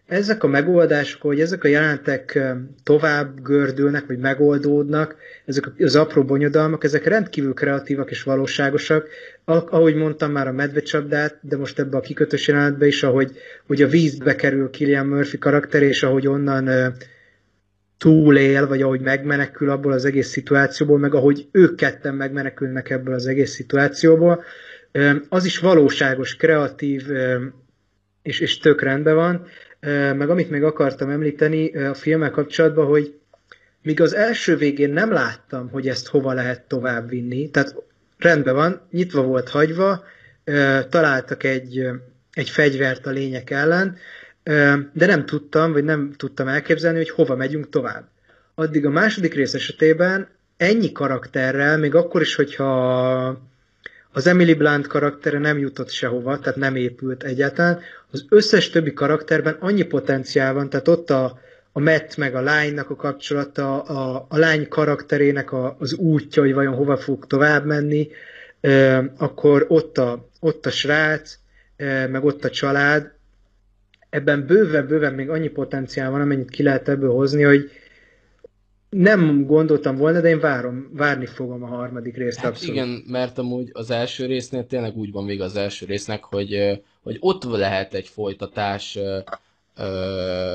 ezek 0.10 0.44
a 0.44 0.48
megoldások, 0.48 1.22
hogy 1.22 1.40
ezek 1.40 1.64
a 1.64 1.68
jelentek 1.68 2.40
tovább 2.84 3.42
gördülnek, 3.42 4.06
vagy 4.08 4.18
megoldódnak, 4.18 5.16
ezek 5.46 5.72
az 5.80 5.96
apró 5.96 6.24
bonyodalmak, 6.24 6.84
ezek 6.84 7.06
rendkívül 7.06 7.54
kreatívak 7.54 8.12
és 8.12 8.24
valóságosak. 8.24 9.08
Ahogy 9.46 9.96
mondtam 9.96 10.32
már 10.32 10.48
a 10.48 10.52
medvecsapdát, 10.52 11.40
de 11.42 11.58
most 11.58 11.80
ebbe 11.80 11.98
a 11.98 12.02
kikötős 12.02 12.48
jelenetbe 12.48 12.88
is, 12.88 13.04
ahogy 13.04 13.32
hogy 13.68 13.82
a 13.82 13.88
vízbe 13.88 14.36
kerül 14.36 14.70
Killian 14.70 15.06
Murphy 15.06 15.38
karakter, 15.38 15.84
és 15.84 16.04
ahogy 16.04 16.28
onnan 16.28 16.94
túlél, 18.00 18.68
vagy 18.68 18.82
ahogy 18.82 19.02
megmenekül 19.02 19.70
abból 19.70 19.92
az 19.92 20.06
egész 20.06 20.30
szituációból, 20.30 21.00
meg 21.00 21.14
ahogy 21.14 21.48
ők 21.52 21.76
ketten 21.76 22.16
megmenekülnek 22.16 22.90
ebből 22.90 23.14
az 23.14 23.28
egész 23.28 23.52
szituációból, 23.52 24.44
az 25.30 25.46
is 25.46 25.58
valóságos, 25.58 26.36
kreatív, 26.36 27.08
és, 28.22 28.40
és 28.40 28.58
tök 28.58 28.82
rendben 28.82 29.16
van. 29.16 29.48
Meg 30.18 30.30
amit 30.30 30.50
még 30.50 30.64
akartam 30.64 31.10
említeni 31.10 31.76
a 31.76 31.94
filmmel 31.94 32.32
kapcsolatban, 32.32 32.86
hogy 32.86 33.20
míg 33.82 34.02
az 34.02 34.16
első 34.16 34.56
végén 34.56 34.90
nem 34.90 35.12
láttam, 35.12 35.70
hogy 35.70 35.88
ezt 35.88 36.08
hova 36.08 36.34
lehet 36.34 36.68
tovább 36.68 37.10
vinni, 37.10 37.50
tehát 37.50 37.76
rendben 38.18 38.56
van, 38.56 38.82
nyitva 38.92 39.22
volt 39.22 39.50
hagyva, 39.50 40.04
találtak 40.90 41.44
egy, 41.44 41.88
egy 42.32 42.50
fegyvert 42.50 43.06
a 43.06 43.10
lények 43.10 43.50
ellen, 43.50 43.98
de 44.94 45.06
nem 45.06 45.26
tudtam, 45.26 45.72
vagy 45.72 45.84
nem 45.84 46.14
tudtam 46.18 46.48
elképzelni, 46.48 46.98
hogy 46.98 47.10
hova 47.10 47.36
megyünk 47.36 47.70
tovább. 47.70 48.08
Addig 48.56 48.86
a 48.86 48.90
második 48.90 49.34
rész 49.34 49.54
esetében 49.54 50.28
ennyi 50.58 50.92
karakterrel, 50.92 51.78
még 51.78 51.96
akkor 51.96 52.22
is, 52.22 52.36
hogyha 52.36 52.70
az 54.12 54.28
Emily 54.28 54.54
Blunt 54.54 54.88
karaktere 54.88 55.40
nem 55.40 55.58
jutott 55.58 55.90
sehova, 55.90 56.40
tehát 56.40 56.58
nem 56.58 56.76
épült 56.76 57.24
egyáltalán. 57.24 57.80
Az 58.12 58.26
összes 58.30 58.70
többi 58.70 58.94
karakterben 58.94 59.58
annyi 59.60 59.84
potenciál 59.84 60.54
van, 60.54 60.70
tehát 60.70 60.88
ott 60.88 61.10
a, 61.10 61.40
a 61.72 61.80
Matt 61.80 62.18
meg 62.18 62.36
a 62.36 62.42
lánynak 62.42 62.90
a 62.90 62.96
kapcsolata, 62.96 63.82
a, 63.82 64.26
a 64.30 64.38
lány 64.38 64.68
karakterének 64.68 65.52
a, 65.52 65.76
az 65.80 65.94
útja, 65.94 66.42
hogy 66.42 66.54
vajon 66.54 66.74
hova 66.74 66.98
fog 66.98 67.28
tovább 67.28 67.66
menni, 67.66 68.10
e, 68.62 68.98
akkor 69.18 69.66
ott 69.68 69.98
a, 69.98 70.28
ott 70.40 70.66
a 70.66 70.72
srác, 70.72 71.38
e, 71.78 72.08
meg 72.08 72.24
ott 72.24 72.44
a 72.44 72.50
család, 72.50 73.18
ebben 74.10 74.46
bőven-bőven 74.46 75.14
még 75.14 75.30
annyi 75.30 75.48
potenciál 75.48 76.12
van, 76.12 76.22
amennyit 76.22 76.50
ki 76.50 76.64
lehet 76.64 76.90
ebből 76.90 77.12
hozni, 77.12 77.44
hogy 77.44 77.72
nem 78.90 79.46
gondoltam 79.46 79.96
volna, 79.96 80.22
de 80.22 80.30
én 80.30 80.40
várom, 80.40 80.90
várni 80.94 81.26
fogom 81.26 81.64
a 81.64 81.68
harmadik 81.68 82.18
részt 82.18 82.38
hát 82.38 82.52
abszolút. 82.52 82.76
Igen, 82.76 83.04
mert 83.08 83.38
amúgy 83.38 83.70
az 83.74 83.92
első 83.92 84.26
résznél 84.26 84.68
tényleg 84.68 84.96
úgy 84.96 85.12
van 85.12 85.24
még 85.24 85.42
az 85.42 85.56
első 85.56 85.86
résznek, 85.86 86.24
hogy, 86.24 86.82
hogy 87.04 87.18
ott 87.20 87.44
lehet 87.44 87.94
egy 87.94 88.08
folytatás 88.08 89.00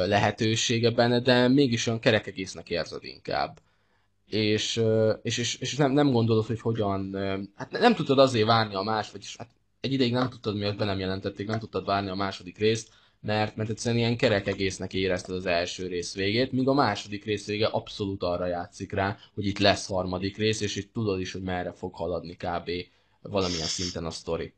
lehetősége 0.07 0.91
benne, 0.91 1.21
de 1.21 1.49
mégis 1.49 1.87
olyan 1.87 2.01
kerek 2.01 2.27
egésznek 2.27 2.71
érzed 2.71 3.05
inkább. 3.05 3.59
És, 4.31 4.83
és, 5.23 5.39
és, 5.39 5.57
és 5.61 5.77
nem, 5.77 5.93
nem 5.93 6.11
gondolod, 6.11 6.47
hogy 6.47 6.61
hogyan, 6.61 7.17
hát 7.57 7.71
nem 7.71 7.95
tudtad 7.95 8.19
azért 8.19 8.47
várni 8.47 8.75
a 8.75 8.83
más, 8.83 9.11
vagyis 9.11 9.37
hát 9.37 9.49
egy 9.81 9.93
ideig 9.93 10.13
nem 10.13 10.29
tudtad, 10.29 10.57
miért 10.57 10.77
be 10.77 10.85
nem 10.85 10.99
jelentették, 10.99 11.47
nem 11.47 11.59
tudtad 11.59 11.85
várni 11.85 12.11
a 12.11 12.15
második 12.15 12.59
részt, 12.59 12.89
mert, 13.25 13.57
mert 13.57 13.71
egyszerűen 13.71 14.01
ilyen 14.01 14.17
kerek 14.17 14.47
egésznek 14.47 14.95
érezted 14.95 15.35
az 15.35 15.47
első 15.47 15.87
rész 15.87 16.15
végét, 16.15 16.53
míg 16.53 16.69
a 16.69 16.73
második 16.73 17.25
rész 17.25 17.47
vége 17.47 17.67
abszolút 17.67 18.23
arra 18.23 18.47
játszik 18.47 18.93
rá, 18.93 19.17
hogy 19.35 19.47
itt 19.47 19.59
lesz 19.59 19.87
harmadik 19.87 20.37
rész, 20.37 20.61
és 20.61 20.77
itt 20.77 20.93
tudod 20.93 21.21
is, 21.21 21.33
hogy 21.33 21.43
merre 21.43 21.73
fog 21.73 21.95
haladni 21.95 22.37
kb. 22.37 22.71
valamilyen 23.23 23.67
szinten 23.67 24.05
a 24.05 24.11
sztori. 24.11 24.53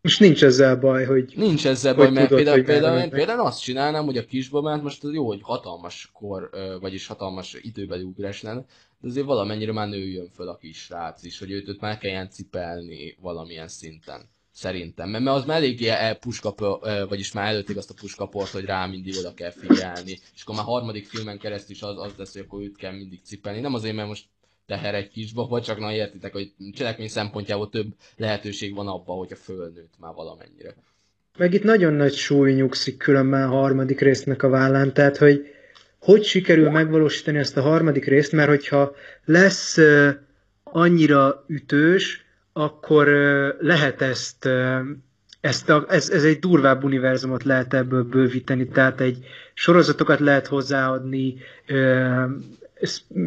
És 0.00 0.18
nincs 0.18 0.44
ezzel 0.44 0.76
baj, 0.76 1.04
hogy... 1.04 1.32
Nincs 1.36 1.66
ezzel 1.66 1.94
baj, 1.94 2.10
mert 2.10 2.28
tudod, 2.28 2.36
például, 2.36 2.56
hogy 2.56 2.66
például, 2.66 2.94
mennek. 2.94 3.10
például 3.10 3.46
azt 3.46 3.62
csinálnám, 3.62 4.04
hogy 4.04 4.16
a 4.16 4.24
kisbabát 4.24 4.82
most 4.82 5.02
jó, 5.12 5.26
hogy 5.26 5.40
hatalmas 5.42 6.10
kor, 6.12 6.50
vagyis 6.80 7.06
hatalmas 7.06 7.56
időbeli 7.60 8.02
ugrás 8.02 8.42
lenne, 8.42 8.64
de 9.00 9.08
azért 9.08 9.26
valamennyire 9.26 9.72
már 9.72 9.88
nőjön 9.88 10.28
föl 10.34 10.48
a 10.48 10.56
kis 10.56 10.78
srác 10.78 11.22
is, 11.22 11.38
hogy 11.38 11.50
őt, 11.50 11.68
őt 11.68 11.80
már 11.80 11.98
kelljen 11.98 12.30
cipelni 12.30 13.16
valamilyen 13.20 13.68
szinten. 13.68 14.28
Szerintem. 14.52 15.08
Mert 15.10 15.24
mert 15.24 15.36
az 15.36 15.44
már 15.44 15.56
eléggé 15.56 15.88
el 15.88 16.14
puskapor, 16.14 16.78
vagyis 17.08 17.32
már 17.32 17.46
előtték 17.46 17.76
azt 17.76 17.90
a 17.90 17.94
puskaport, 18.00 18.50
hogy 18.50 18.64
rá 18.64 18.86
mindig 18.86 19.16
oda 19.18 19.34
kell 19.34 19.50
figyelni. 19.50 20.18
És 20.34 20.42
akkor 20.42 20.54
már 20.54 20.64
harmadik 20.64 21.06
filmen 21.06 21.38
keresztül 21.38 21.74
is 21.74 21.82
az, 21.82 21.98
az 21.98 22.12
lesz, 22.16 22.32
hogy 22.32 22.42
akkor 22.42 22.62
őt 22.62 22.76
kell 22.76 22.92
mindig 22.92 23.20
cipelni. 23.24 23.60
Nem 23.60 23.74
azért, 23.74 23.94
mert 23.94 24.08
most 24.08 24.24
teher 24.66 24.94
egy 24.94 25.08
kisbaba, 25.08 25.60
csak 25.60 25.78
na 25.78 25.92
értitek, 25.92 26.32
hogy 26.32 26.52
cselekmény 26.74 27.08
szempontjából 27.08 27.68
több 27.68 27.94
lehetőség 28.16 28.74
van 28.74 28.88
abban, 28.88 29.18
hogyha 29.18 29.36
fölnőtt 29.36 29.94
már 29.98 30.14
valamennyire. 30.14 30.74
Meg 31.38 31.54
itt 31.54 31.62
nagyon 31.62 31.92
nagy 31.92 32.14
súly 32.14 32.52
nyugszik 32.52 32.96
különben 32.96 33.42
a 33.42 33.52
harmadik 33.52 34.00
résznek 34.00 34.42
a 34.42 34.48
vállán, 34.48 34.92
tehát 34.92 35.16
hogy 35.16 35.46
hogy 35.98 36.24
sikerül 36.24 36.70
megvalósítani 36.70 37.38
ezt 37.38 37.56
a 37.56 37.62
harmadik 37.62 38.04
részt, 38.04 38.32
mert 38.32 38.48
hogyha 38.48 38.94
lesz 39.24 39.78
annyira 40.62 41.44
ütős, 41.48 42.24
akkor 42.52 43.06
lehet 43.60 44.02
ezt, 44.02 44.48
ezt 45.40 45.68
a, 45.68 45.86
ez, 45.88 46.10
ez 46.10 46.24
egy 46.24 46.38
durvább 46.38 46.84
univerzumot 46.84 47.42
lehet 47.44 47.74
ebből 47.74 48.02
bővíteni, 48.02 48.68
tehát 48.68 49.00
egy 49.00 49.18
sorozatokat 49.54 50.20
lehet 50.20 50.46
hozzáadni, 50.46 51.36
uh, 51.68 52.30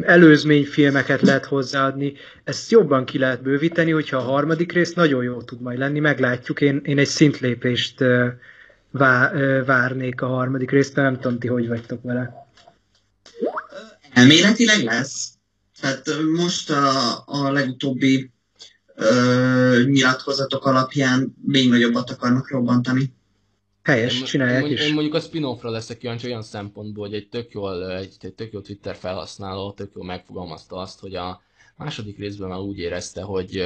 előzményfilmeket 0.02 1.20
lehet 1.20 1.44
hozzáadni, 1.44 2.12
ezt 2.44 2.70
jobban 2.70 3.04
ki 3.04 3.18
lehet 3.18 3.42
bővíteni, 3.42 3.90
hogyha 3.90 4.16
a 4.16 4.20
harmadik 4.20 4.72
rész 4.72 4.92
nagyon 4.92 5.22
jó 5.22 5.42
tud 5.42 5.60
majd 5.60 5.78
lenni, 5.78 6.00
meglátjuk, 6.00 6.60
én, 6.60 6.80
én 6.84 6.98
egy 6.98 7.06
szintlépést 7.06 8.04
vá, 8.90 9.32
várnék 9.64 10.20
a 10.20 10.26
harmadik 10.26 10.70
részt, 10.70 10.96
nem 10.96 11.20
tudom 11.20 11.38
ti, 11.38 11.48
hogy 11.48 11.68
vagytok 11.68 12.02
vele. 12.02 12.48
Elméletileg 14.12 14.82
lesz. 14.82 15.32
Tehát 15.80 16.04
most 16.36 16.70
a, 16.70 17.22
a 17.26 17.52
legutóbbi 17.52 18.30
ö, 18.94 19.82
nyilatkozatok 19.86 20.66
alapján 20.66 21.34
még 21.46 21.68
nagyobbat 21.68 22.10
akarnak 22.10 22.50
robbantani. 22.50 23.12
Helyes, 23.82 24.18
Én, 24.18 24.24
csinálják 24.24 24.64
én, 24.64 24.72
is. 24.72 24.80
én 24.86 24.92
mondjuk 24.92 25.14
a 25.14 25.20
spin-offra 25.20 25.70
leszek 25.70 25.98
kíváncsi 25.98 26.26
olyan 26.26 26.42
szempontból, 26.42 27.06
hogy 27.06 27.14
egy 27.16 27.28
tök, 27.28 27.50
jól, 27.52 27.90
egy, 27.96 28.14
egy 28.20 28.32
tök 28.34 28.52
jó 28.52 28.60
Twitter 28.60 28.96
felhasználó 28.96 29.72
tök 29.72 29.90
jól 29.94 30.04
megfogalmazta 30.04 30.76
azt, 30.76 31.00
hogy 31.00 31.14
a 31.14 31.42
második 31.76 32.18
részben 32.18 32.48
már 32.48 32.58
úgy 32.58 32.78
érezte, 32.78 33.22
hogy, 33.22 33.64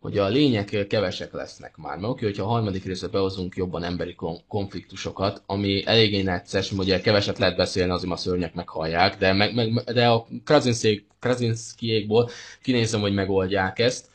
hogy 0.00 0.18
a 0.18 0.28
lények 0.28 0.86
kevesek 0.88 1.32
lesznek 1.32 1.76
már. 1.76 1.96
Mert 1.98 2.12
oké, 2.12 2.24
hogyha 2.24 2.44
a 2.44 2.48
harmadik 2.48 2.84
részbe 2.84 3.08
behozunk 3.08 3.56
jobban 3.56 3.82
emberi 3.82 4.14
kon- 4.14 4.44
konfliktusokat, 4.48 5.42
ami 5.46 5.86
eléggé 5.86 6.22
necces, 6.22 6.72
ugye 6.72 7.00
keveset 7.00 7.38
lehet 7.38 7.56
beszélni, 7.56 7.92
azért 7.92 8.12
a 8.12 8.16
szörnyek 8.16 8.54
meghallják, 8.54 9.18
de, 9.18 9.32
meg, 9.32 9.54
meg, 9.54 9.72
de 9.92 10.06
a 10.08 10.26
Krasinskiék- 10.44 11.06
Krasinskiékból 11.20 12.30
kinézem, 12.62 13.00
hogy 13.00 13.14
megoldják 13.14 13.78
ezt, 13.78 14.06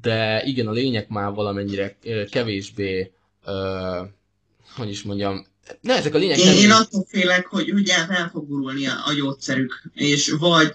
de 0.00 0.42
igen, 0.44 0.66
a 0.66 0.72
lények 0.72 1.08
már 1.08 1.32
valamennyire 1.32 1.96
kevésbé 2.30 3.12
ö, 3.44 4.02
hogy 4.76 4.90
is 4.90 5.02
mondjam, 5.02 5.46
ne, 5.80 5.94
ezek 5.94 6.14
a 6.14 6.18
lények 6.18 6.38
Én, 6.38 6.44
nem 6.46 6.56
én 6.56 6.70
attól 6.70 7.04
félek, 7.08 7.46
hogy 7.46 7.72
ugye 7.72 7.94
el 8.08 8.28
fog 8.28 8.48
gurulni 8.48 8.86
a, 8.86 8.92
a 9.06 9.12
gyógyszerük, 9.12 9.82
és 9.92 10.34
vagy 10.38 10.74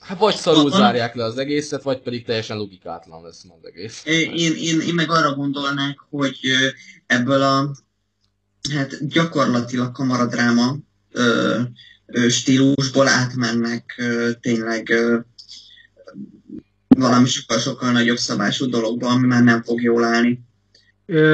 hát 0.00 0.18
vagy 0.18 0.34
szarul 0.34 0.70
van- 0.70 0.80
zárják 0.80 1.14
le 1.14 1.24
az 1.24 1.38
egészet, 1.38 1.82
vagy 1.82 2.00
pedig 2.00 2.24
teljesen 2.24 2.56
logikátlan 2.56 3.22
lesz 3.22 3.44
az 3.44 3.68
egész. 3.68 4.02
én, 4.04 4.54
én, 4.56 4.80
én 4.80 4.94
meg 4.94 5.10
arra 5.10 5.34
gondolnák, 5.34 5.98
hogy 6.10 6.38
ebből 7.06 7.42
a 7.42 7.76
hát 8.74 9.08
gyakorlatilag 9.08 9.92
kamaradráma 9.92 10.76
ö, 11.12 11.60
ö, 12.06 12.28
stílusból 12.28 13.08
átmennek 13.08 13.94
ö, 13.98 14.30
tényleg 14.40 14.90
ö, 14.90 15.18
valami 16.96 17.26
sokkal-sokkal 17.26 17.92
nagyobb 17.92 18.16
szabású 18.16 18.66
dologba, 18.66 19.08
ami 19.08 19.26
már 19.26 19.42
nem 19.42 19.62
fog 19.62 19.82
jól 19.82 20.04
állni. 20.04 20.42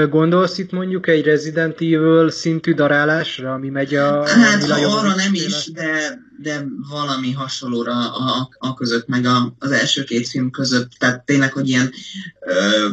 Gondolsz 0.08 0.58
itt 0.58 0.70
mondjuk 0.70 1.06
egy 1.08 1.24
Resident 1.24 1.80
Evil 1.80 2.30
szintű 2.30 2.74
darálásra, 2.74 3.52
ami 3.52 3.68
megy 3.68 3.94
a... 3.94 4.28
Hát 4.28 4.64
ha 4.64 4.98
arra 4.98 5.14
nem 5.14 5.34
is, 5.34 5.70
de, 5.72 6.18
de 6.38 6.66
valami 6.90 7.32
hasonlóra 7.32 8.12
a, 8.12 8.48
a 8.58 8.74
között, 8.74 9.06
meg 9.06 9.24
a, 9.24 9.54
az 9.58 9.70
első 9.70 10.04
két 10.04 10.28
film 10.28 10.50
között. 10.50 10.90
Tehát 10.98 11.24
tényleg, 11.24 11.52
hogy 11.52 11.68
ilyen 11.68 11.92
ö, 12.40 12.88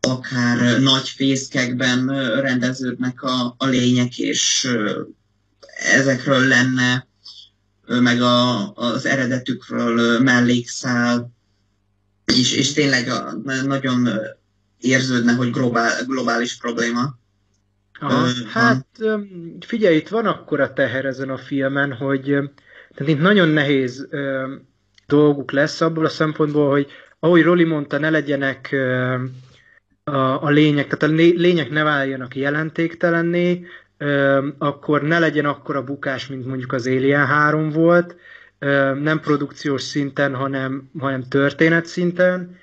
akár 0.00 0.80
nagy 0.80 1.08
fészkekben 1.08 2.06
rendeződnek 2.40 3.22
a, 3.22 3.54
a 3.58 3.66
lények, 3.66 4.18
és 4.18 4.64
ö, 4.64 5.00
ezekről 5.94 6.46
lenne, 6.46 7.07
meg 7.88 8.20
a, 8.20 8.72
az 8.74 9.06
eredetükről 9.06 9.98
ö, 9.98 10.18
mellékszál, 10.18 11.30
és, 12.24 12.52
és 12.56 12.72
tényleg 12.72 13.08
a, 13.08 13.32
nagyon 13.64 14.06
ö, 14.06 14.24
érződne, 14.80 15.34
hogy 15.34 15.50
globál, 15.50 16.04
globális 16.06 16.56
probléma. 16.56 17.18
Aha. 18.00 18.26
Ö, 18.26 18.30
Hát 18.48 18.86
öm, 18.98 19.56
figyelj, 19.66 19.96
itt 19.96 20.08
van 20.08 20.26
akkora 20.26 20.72
teher 20.72 21.04
ezen 21.04 21.30
a 21.30 21.38
filmen, 21.38 21.92
hogy 21.92 22.22
tehát 22.94 23.12
itt 23.12 23.20
nagyon 23.20 23.48
nehéz 23.48 24.06
öm, 24.10 24.68
dolguk 25.06 25.50
lesz 25.50 25.80
abból 25.80 26.04
a 26.04 26.08
szempontból, 26.08 26.70
hogy 26.70 26.86
ahogy 27.18 27.42
Roli 27.42 27.64
mondta, 27.64 27.98
ne 27.98 28.10
legyenek 28.10 28.68
öm, 28.72 29.30
a, 30.04 30.42
a 30.42 30.48
lények, 30.48 30.84
tehát 30.84 31.02
a 31.14 31.16
lé- 31.16 31.36
lények 31.36 31.70
ne 31.70 31.82
váljanak 31.82 32.36
jelentéktelenné, 32.36 33.66
akkor 34.58 35.02
ne 35.02 35.18
legyen 35.18 35.44
akkora 35.44 35.82
bukás, 35.82 36.26
mint 36.26 36.46
mondjuk 36.46 36.72
az 36.72 36.86
Alien 36.86 37.26
3 37.26 37.70
volt, 37.70 38.16
nem 39.02 39.20
produkciós 39.20 39.82
szinten, 39.82 40.34
hanem, 40.34 40.90
hanem 40.98 41.22
történet 41.28 41.86
szinten, 41.86 42.56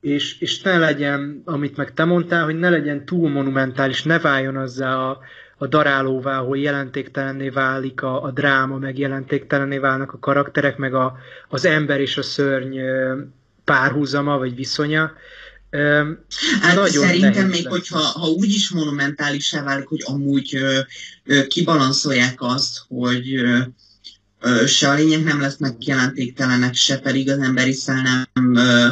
és, 0.00 0.40
és 0.40 0.62
ne 0.62 0.78
legyen, 0.78 1.42
amit 1.44 1.76
meg 1.76 1.94
te 1.94 2.04
mondtál, 2.04 2.44
hogy 2.44 2.58
ne 2.58 2.70
legyen 2.70 3.04
túl 3.04 3.28
monumentális, 3.30 4.02
ne 4.02 4.18
váljon 4.18 4.56
azzá 4.56 4.94
a, 4.94 5.18
a 5.56 5.66
darálóvá, 5.66 6.36
hogy 6.38 6.62
jelentéktelenné 6.62 7.48
válik 7.48 8.02
a, 8.02 8.22
a 8.22 8.30
dráma, 8.30 8.78
meg 8.78 8.98
jelentéktelenné 8.98 9.78
válnak 9.78 10.12
a 10.12 10.18
karakterek, 10.18 10.76
meg 10.76 10.94
a, 10.94 11.18
az 11.48 11.64
ember 11.64 12.00
és 12.00 12.16
a 12.16 12.22
szörny 12.22 12.78
párhuzama, 13.64 14.38
vagy 14.38 14.54
viszonya. 14.54 15.12
Hát 16.60 16.74
Nagyon 16.74 17.06
szerintem 17.06 17.48
még, 17.48 17.62
lesz. 17.62 17.72
hogyha 17.72 17.98
ha 17.98 18.26
úgy 18.26 18.50
is 18.50 18.70
monumentálisá 18.70 19.62
válik, 19.62 19.86
hogy 19.86 20.02
amúgy 20.04 20.56
ö, 20.56 20.80
ö, 21.24 21.46
kibalanszolják 21.46 22.42
azt, 22.42 22.78
hogy 22.88 23.34
ö, 23.34 23.58
ö, 24.40 24.66
se 24.66 24.88
a 24.88 24.94
lények 24.94 25.24
nem 25.24 25.40
lesznek 25.40 25.84
jelentéktelenek, 25.84 26.74
se 26.74 26.98
pedig 26.98 27.30
az 27.30 27.38
emberi 27.38 27.72
szál 27.72 28.28
nem 28.32 28.54
ö, 28.54 28.86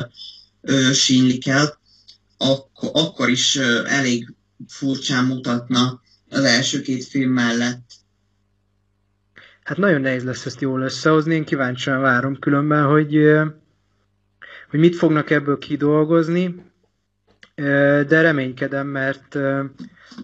ö, 0.60 0.92
sínlik 0.92 1.46
el, 1.48 1.78
akkor, 2.38 2.90
akkor 2.92 3.28
is 3.28 3.56
ö, 3.56 3.86
elég 3.86 4.34
furcsán 4.68 5.24
mutatna 5.24 6.02
az 6.30 6.44
első 6.44 6.80
két 6.80 7.04
film 7.04 7.30
mellett. 7.30 7.92
hát 9.62 9.76
nagyon 9.76 10.00
nehéz 10.00 10.24
lesz 10.24 10.46
ezt 10.46 10.60
jól 10.60 10.80
összehozni, 10.80 11.34
én 11.34 11.44
kíváncsian 11.44 12.00
várom 12.00 12.38
különben, 12.38 12.84
hogy, 12.84 13.16
hogy 14.70 14.80
mit 14.80 14.96
fognak 14.96 15.30
ebből 15.30 15.58
kidolgozni, 15.58 16.66
de 18.08 18.20
reménykedem, 18.20 18.86
mert 18.86 19.36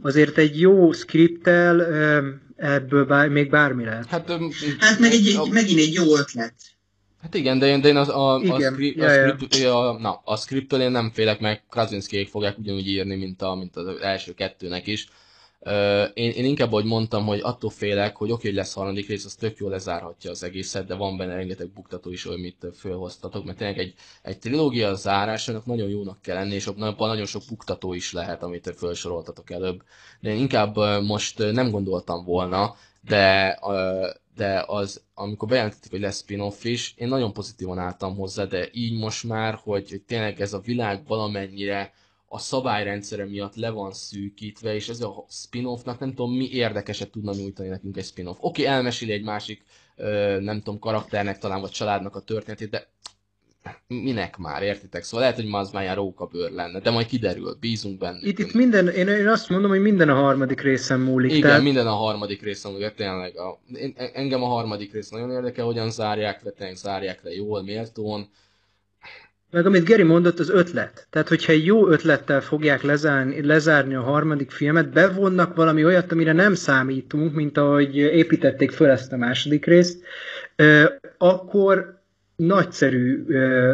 azért 0.03 0.39
egy 0.39 0.61
jó 0.61 0.93
skripttel 0.93 1.78
ö, 1.78 2.28
ebből 2.57 3.05
bár, 3.05 3.28
még 3.28 3.51
bármi 3.51 3.85
lehet. 3.85 4.07
Hát, 4.07 4.30
Hát 4.78 4.99
meg 4.99 5.12
egy, 5.12 5.35
a- 5.37 5.47
megint 5.51 5.78
egy 5.78 5.93
jó 5.93 6.16
ötlet. 6.16 6.55
Hát 7.22 7.35
igen, 7.35 7.59
de 7.59 7.66
én, 7.66 7.80
de 7.80 7.89
én 7.89 7.97
az, 7.97 8.09
a, 8.09 8.35
a, 8.35 8.41
Igen, 8.43 8.72
script, 8.72 8.97
ja, 8.97 9.07
a, 9.07 9.12
ja. 9.12 9.37
script, 9.39 9.64
a, 9.64 9.99
na, 10.01 10.20
a 10.24 10.37
scripttől 10.37 10.80
én 10.80 10.91
nem 10.91 11.11
félek, 11.14 11.41
meg 11.41 11.62
Krasinskiék 11.70 12.28
fogják 12.28 12.59
ugyanúgy 12.59 12.87
írni, 12.89 13.16
mint, 13.16 13.43
a, 13.43 13.55
mint 13.55 13.76
az 13.76 13.87
első 14.01 14.35
kettőnek 14.35 14.87
is. 14.87 15.09
Én, 16.14 16.30
én 16.30 16.44
inkább, 16.44 16.72
ahogy 16.72 16.84
mondtam, 16.84 17.26
hogy 17.26 17.40
attól 17.42 17.70
félek, 17.70 18.16
hogy 18.16 18.30
oké, 18.30 18.46
hogy 18.46 18.56
lesz 18.56 18.74
harmadik 18.74 19.08
rész, 19.08 19.24
az 19.24 19.34
tök 19.34 19.56
jól 19.56 19.70
lezárhatja 19.70 20.30
az 20.30 20.42
egészet, 20.42 20.86
de 20.86 20.94
van 20.94 21.16
benne 21.16 21.34
rengeteg 21.34 21.68
buktató 21.68 22.10
is, 22.10 22.24
amit 22.24 22.66
fölhoztatok, 22.78 23.44
mert 23.44 23.58
tényleg 23.58 23.78
egy, 23.78 23.94
egy 24.22 24.38
trilógia 24.38 24.94
zárásának 24.94 25.66
nagyon 25.66 25.88
jónak 25.88 26.22
kell 26.22 26.34
lenni, 26.34 26.54
és 26.54 26.66
abban 26.66 27.08
nagyon 27.08 27.26
sok 27.26 27.42
buktató 27.48 27.94
is 27.94 28.12
lehet, 28.12 28.42
amit 28.42 28.74
felsoroltatok 28.76 29.50
előbb. 29.50 29.82
De 30.20 30.30
én 30.30 30.36
inkább 30.36 30.76
most 31.02 31.52
nem 31.52 31.70
gondoltam 31.70 32.24
volna, 32.24 32.76
de, 33.00 33.58
de 34.36 34.64
az, 34.66 35.02
amikor 35.14 35.48
bejelentették, 35.48 35.90
hogy 35.90 36.00
lesz 36.00 36.18
spin-off 36.18 36.64
is, 36.64 36.94
én 36.96 37.08
nagyon 37.08 37.32
pozitívan 37.32 37.78
álltam 37.78 38.16
hozzá, 38.16 38.44
de 38.44 38.68
így 38.72 38.98
most 38.98 39.24
már, 39.24 39.58
hogy, 39.62 39.90
hogy 39.90 40.02
tényleg 40.02 40.40
ez 40.40 40.52
a 40.52 40.60
világ 40.60 41.06
valamennyire 41.06 41.92
a 42.35 42.39
szabályrendszere 42.39 43.24
miatt 43.24 43.55
le 43.55 43.70
van 43.70 43.93
szűkítve, 43.93 44.74
és 44.74 44.89
ez 44.89 45.01
a 45.01 45.24
spin-offnak 45.28 45.99
nem 45.99 46.09
tudom 46.09 46.37
mi 46.37 46.49
érdekeset 46.51 47.11
tudna 47.11 47.35
nyújtani 47.35 47.68
nekünk 47.68 47.97
egy 47.97 48.05
spin-off. 48.05 48.37
Oké, 48.41 48.64
elmeséli 48.64 49.12
egy 49.12 49.24
másik, 49.24 49.64
nem 50.41 50.59
tudom, 50.59 50.78
karakternek 50.78 51.39
talán, 51.39 51.61
vagy 51.61 51.70
családnak 51.70 52.16
a 52.16 52.20
történetét, 52.20 52.70
de 52.70 52.89
minek 53.87 54.37
már, 54.37 54.62
értitek? 54.62 55.03
Szóval 55.03 55.20
lehet, 55.20 55.37
hogy 55.37 55.47
ma 55.47 55.59
az 55.59 55.70
már 55.70 55.97
rókabőr 55.97 56.51
lenne, 56.51 56.80
de 56.80 56.91
majd 56.91 57.07
kiderül, 57.07 57.57
bízunk 57.61 57.99
benne. 57.99 58.18
Itt, 58.22 58.39
itt 58.39 58.53
minden, 58.53 58.89
én, 58.89 59.09
én 59.09 59.28
azt 59.28 59.49
mondom, 59.49 59.70
hogy 59.70 59.80
minden 59.80 60.09
a 60.09 60.14
harmadik 60.14 60.61
részen 60.61 61.01
múlik. 61.01 61.30
Igen, 61.30 61.43
tehát... 61.43 61.62
minden 61.62 61.87
a 61.87 61.95
harmadik 61.95 62.43
részen 62.43 62.72
múlik, 62.72 62.95
tényleg. 62.95 63.39
A, 63.39 63.61
én, 63.74 63.95
engem 63.97 64.43
a 64.43 64.47
harmadik 64.47 64.93
rész 64.93 65.09
nagyon 65.09 65.30
érdekel, 65.30 65.64
hogyan 65.64 65.91
zárják 65.91 66.43
le, 66.43 66.51
tényleg 66.51 66.76
zárják 66.76 67.22
le 67.22 67.30
jól, 67.30 67.62
méltón. 67.62 68.28
Meg 69.55 69.66
amit 69.66 69.84
Geri 69.84 70.02
mondott, 70.02 70.38
az 70.38 70.50
ötlet. 70.50 71.07
Tehát, 71.11 71.28
hogyha 71.28 71.52
egy 71.52 71.64
jó 71.64 71.88
ötlettel 71.88 72.40
fogják 72.40 72.82
lezárni, 72.82 73.46
lezárni 73.46 73.94
a 73.94 74.00
harmadik 74.00 74.50
filmet, 74.50 74.92
bevonnak 74.92 75.57
valami 75.57 75.84
olyat, 75.84 76.12
amire 76.12 76.32
nem 76.32 76.55
számítunk, 76.55 77.34
mint 77.34 77.59
ahogy 77.59 77.96
építették 77.96 78.70
föl 78.70 78.88
ezt 78.88 79.12
a 79.12 79.16
második 79.16 79.66
részt, 79.66 80.02
akkor 81.18 81.93
nagyszerű 82.37 83.24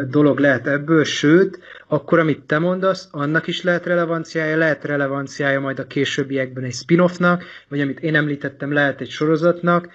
dolog 0.09 0.39
lehet 0.39 0.67
ebből, 0.67 1.05
sőt, 1.05 1.59
akkor 1.87 2.19
amit 2.19 2.41
te 2.41 2.59
mondasz, 2.59 3.09
annak 3.11 3.47
is 3.47 3.63
lehet 3.63 3.87
relevanciája, 3.87 4.57
lehet 4.57 4.85
relevanciája 4.85 5.61
majd 5.61 5.79
a 5.79 5.87
későbbiekben 5.87 6.65
egy 6.65 6.73
spin-offnak, 6.73 7.45
vagy 7.69 7.81
amit 7.81 8.01
én 8.01 8.15
említettem, 8.15 8.73
lehet 8.73 9.01
egy 9.01 9.11
sorozatnak, 9.11 9.89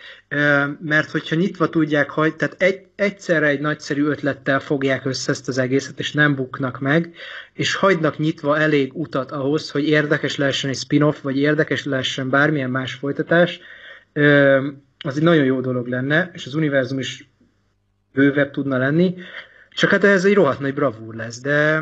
mert 0.80 1.12
hogyha 1.12 1.36
nyitva 1.36 1.70
tudják 1.70 2.10
hagyni, 2.10 2.36
tehát 2.36 2.56
egy, 2.62 2.82
egyszerre 2.96 3.48
egy 3.48 3.60
nagyszerű 3.60 4.04
ötlettel 4.04 4.60
fogják 4.60 5.06
össze 5.06 5.32
ezt 5.32 5.48
az 5.48 5.58
egészet, 5.58 6.00
és 6.00 6.12
nem 6.12 6.36
buknak 6.36 6.80
meg, 6.80 7.14
és 7.54 7.76
hagynak 7.76 8.18
nyitva 8.18 8.58
elég 8.58 8.92
utat 8.94 9.32
ahhoz, 9.32 9.72
hogy 9.72 9.88
érdekes 9.88 10.38
lehessen 10.38 10.70
egy 10.70 10.78
spin-off, 10.78 11.22
vagy 11.22 11.38
érdekes 11.38 11.86
lehessen 11.86 12.30
bármilyen 12.30 12.70
más 12.70 12.94
folytatás, 12.94 13.60
az 14.98 15.18
egy 15.18 15.24
nagyon 15.24 15.46
jó 15.46 15.62
dolog 15.62 15.88
lenne, 15.88 16.32
és 16.34 16.46
az 16.46 16.56
univerzum 16.56 17.00
is 17.00 17.28
bővebb 18.16 18.52
tudna 18.52 18.78
lenni, 18.78 19.16
csak 19.70 19.90
hát 19.90 20.04
ez 20.04 20.26
egy 20.26 20.34
rohadt 20.34 20.60
nagy 20.60 20.74
bravúr 20.74 21.16
lesz, 21.16 21.42
de 21.42 21.82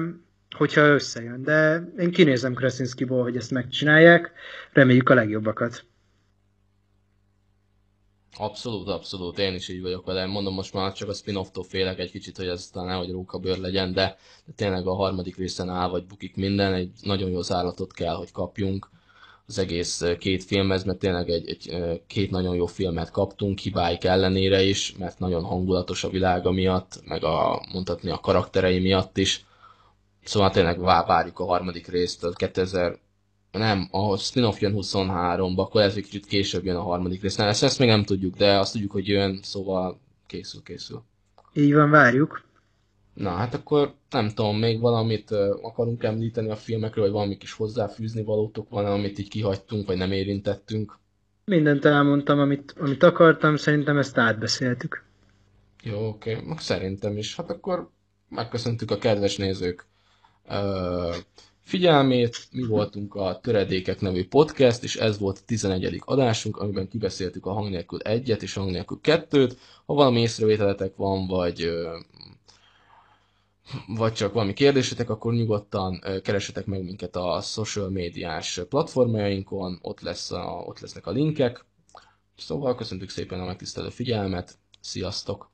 hogyha 0.56 0.82
összejön. 0.82 1.44
De 1.44 1.84
én 1.98 2.12
kinézem 2.12 2.54
Krasinskiból, 2.54 3.22
hogy 3.22 3.36
ezt 3.36 3.52
megcsinálják, 3.52 4.32
reméljük 4.72 5.10
a 5.10 5.14
legjobbakat. 5.14 5.86
Abszolút, 8.38 8.88
abszolút, 8.88 9.40
én 9.40 9.54
is 9.54 9.70
így 9.70 9.82
vagyok 9.82 10.06
vele. 10.06 10.26
Mondom, 10.26 10.54
most 10.54 10.74
már 10.74 10.94
csak 10.94 11.10
a 11.10 11.14
spin-offtól 11.14 11.64
félek 11.64 12.00
egy 12.00 12.12
kicsit, 12.12 12.38
hogy 12.38 12.48
ez 12.48 12.68
talán 12.68 12.88
nehogy 12.88 13.12
rókabőr 13.12 13.58
legyen, 13.58 13.94
de, 13.94 14.18
de 14.46 14.54
tényleg 14.56 14.88
a 14.88 14.94
harmadik 14.94 15.38
részen 15.38 15.70
áll 15.70 15.90
vagy 15.90 16.06
bukik 16.06 16.36
minden, 16.36 16.74
egy 16.74 16.92
nagyon 17.02 17.30
jó 17.30 17.42
zállatot 17.42 17.94
kell, 17.94 18.16
hogy 18.16 18.32
kapjunk 18.32 18.90
az 19.48 19.58
egész 19.58 20.04
két 20.20 20.44
filmhez, 20.44 20.84
mert 20.84 21.00
tényleg 21.00 21.30
egy, 21.30 21.48
egy, 21.48 22.02
két 22.08 22.32
nagyon 22.32 22.56
jó 22.56 22.66
filmet 22.66 23.12
kaptunk, 23.12 23.60
hibáik 23.60 24.04
ellenére 24.04 24.62
is, 24.62 24.96
mert 24.98 25.20
nagyon 25.20 25.44
hangulatos 25.44 26.04
a 26.04 26.10
világa 26.10 26.52
miatt, 26.52 27.02
meg 27.06 27.24
a, 27.24 27.66
mondhatni 27.74 28.10
a 28.10 28.18
karakterei 28.18 28.80
miatt 28.80 29.18
is. 29.18 29.46
Szóval 30.24 30.50
tényleg 30.50 30.80
várjuk 30.80 31.40
a 31.40 31.46
harmadik 31.46 31.88
részt, 31.88 32.24
a 32.24 32.30
2000, 32.30 32.98
nem, 33.52 33.88
a 33.92 34.18
spin-off 34.18 34.62
jön 34.62 34.74
23-ba, 34.76 35.58
akkor 35.58 35.82
ez 35.82 35.96
egy 35.96 36.04
kicsit 36.04 36.26
később 36.26 36.66
jön 36.66 36.76
a 36.76 36.82
harmadik 36.82 37.22
rész. 37.22 37.36
Nem, 37.36 37.48
ezt, 37.48 37.64
ezt 37.64 37.80
még 37.80 37.88
nem 37.88 38.04
tudjuk, 38.04 38.36
de 38.36 38.60
azt 38.60 38.72
tudjuk, 38.72 38.92
hogy 38.92 39.08
jön, 39.08 39.40
szóval 39.42 40.00
készül, 40.28 40.62
készül. 40.64 41.04
Így 41.54 41.74
van, 41.74 41.90
várjuk. 41.90 42.44
Na, 43.14 43.30
hát 43.30 43.54
akkor 43.54 43.94
nem 44.10 44.30
tudom, 44.30 44.58
még 44.58 44.80
valamit 44.80 45.32
akarunk 45.62 46.04
említeni 46.04 46.50
a 46.50 46.56
filmekről, 46.56 47.04
vagy 47.04 47.14
valami 47.14 47.38
kis 47.38 47.54
hozzáfűzni 47.54 48.24
valótok 48.24 48.70
van, 48.70 48.86
amit 48.86 49.20
így 49.20 49.30
kihagytunk, 49.30 49.88
vagy 49.88 49.98
nem 49.98 50.12
érintettünk? 50.12 50.98
Mindent 51.46 51.86
elmondtam, 51.86 52.40
amit, 52.40 52.74
amit 52.80 53.04
akartam, 53.04 53.56
szerintem 53.56 53.98
ezt 53.98 54.18
átbeszéltük. 54.18 55.04
Jó, 55.84 56.08
oké, 56.08 56.36
okay. 56.36 56.56
szerintem 56.58 57.18
is. 57.18 57.36
Hát 57.36 57.50
akkor 57.50 57.90
megköszöntük 58.30 58.92
a 58.92 58.98
kedves 58.98 59.38
nézők 59.38 59.88
figyelmét. 61.64 62.48
Mi 62.52 62.66
voltunk 62.66 63.16
a 63.16 63.40
Töredékek 63.42 64.02
nevű 64.02 64.28
podcast, 64.28 64.84
és 64.84 64.96
ez 64.96 65.20
volt 65.20 65.38
a 65.38 65.46
11. 65.46 66.02
adásunk, 66.06 66.58
amiben 66.58 66.88
kibeszéltük 66.88 67.46
a 67.46 67.52
hang 67.52 67.70
nélkül 67.70 68.00
egyet 68.00 68.42
és 68.42 68.54
hang 68.54 68.72
nélkül 68.72 69.00
kettőt. 69.02 69.58
Ha 69.86 69.94
valami 69.94 70.20
észrevételetek 70.20 70.96
van, 70.96 71.28
vagy 71.28 71.70
vagy 73.88 74.14
csak 74.14 74.34
valami 74.34 74.54
kérdésetek, 74.54 75.10
akkor 75.10 75.34
nyugodtan 75.34 76.02
keresetek 76.24 76.66
meg 76.66 76.84
minket 76.84 77.16
a 77.16 77.42
social 77.42 77.90
médiás 77.90 78.62
platformjainkon, 78.70 79.80
ott, 79.82 80.02
lesz 80.02 80.32
a, 80.32 80.64
ott 80.66 80.80
lesznek 80.80 81.08
a 81.08 81.12
linkek. 81.12 81.66
Szóval 82.38 82.76
köszöntük 82.76 83.10
szépen 83.10 83.40
a 83.40 83.46
megtisztelő 83.46 83.90
figyelmet, 83.90 84.58
sziasztok! 84.82 85.52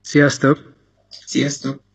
Sziasztok! 0.00 0.74
Sziasztok! 1.08 1.91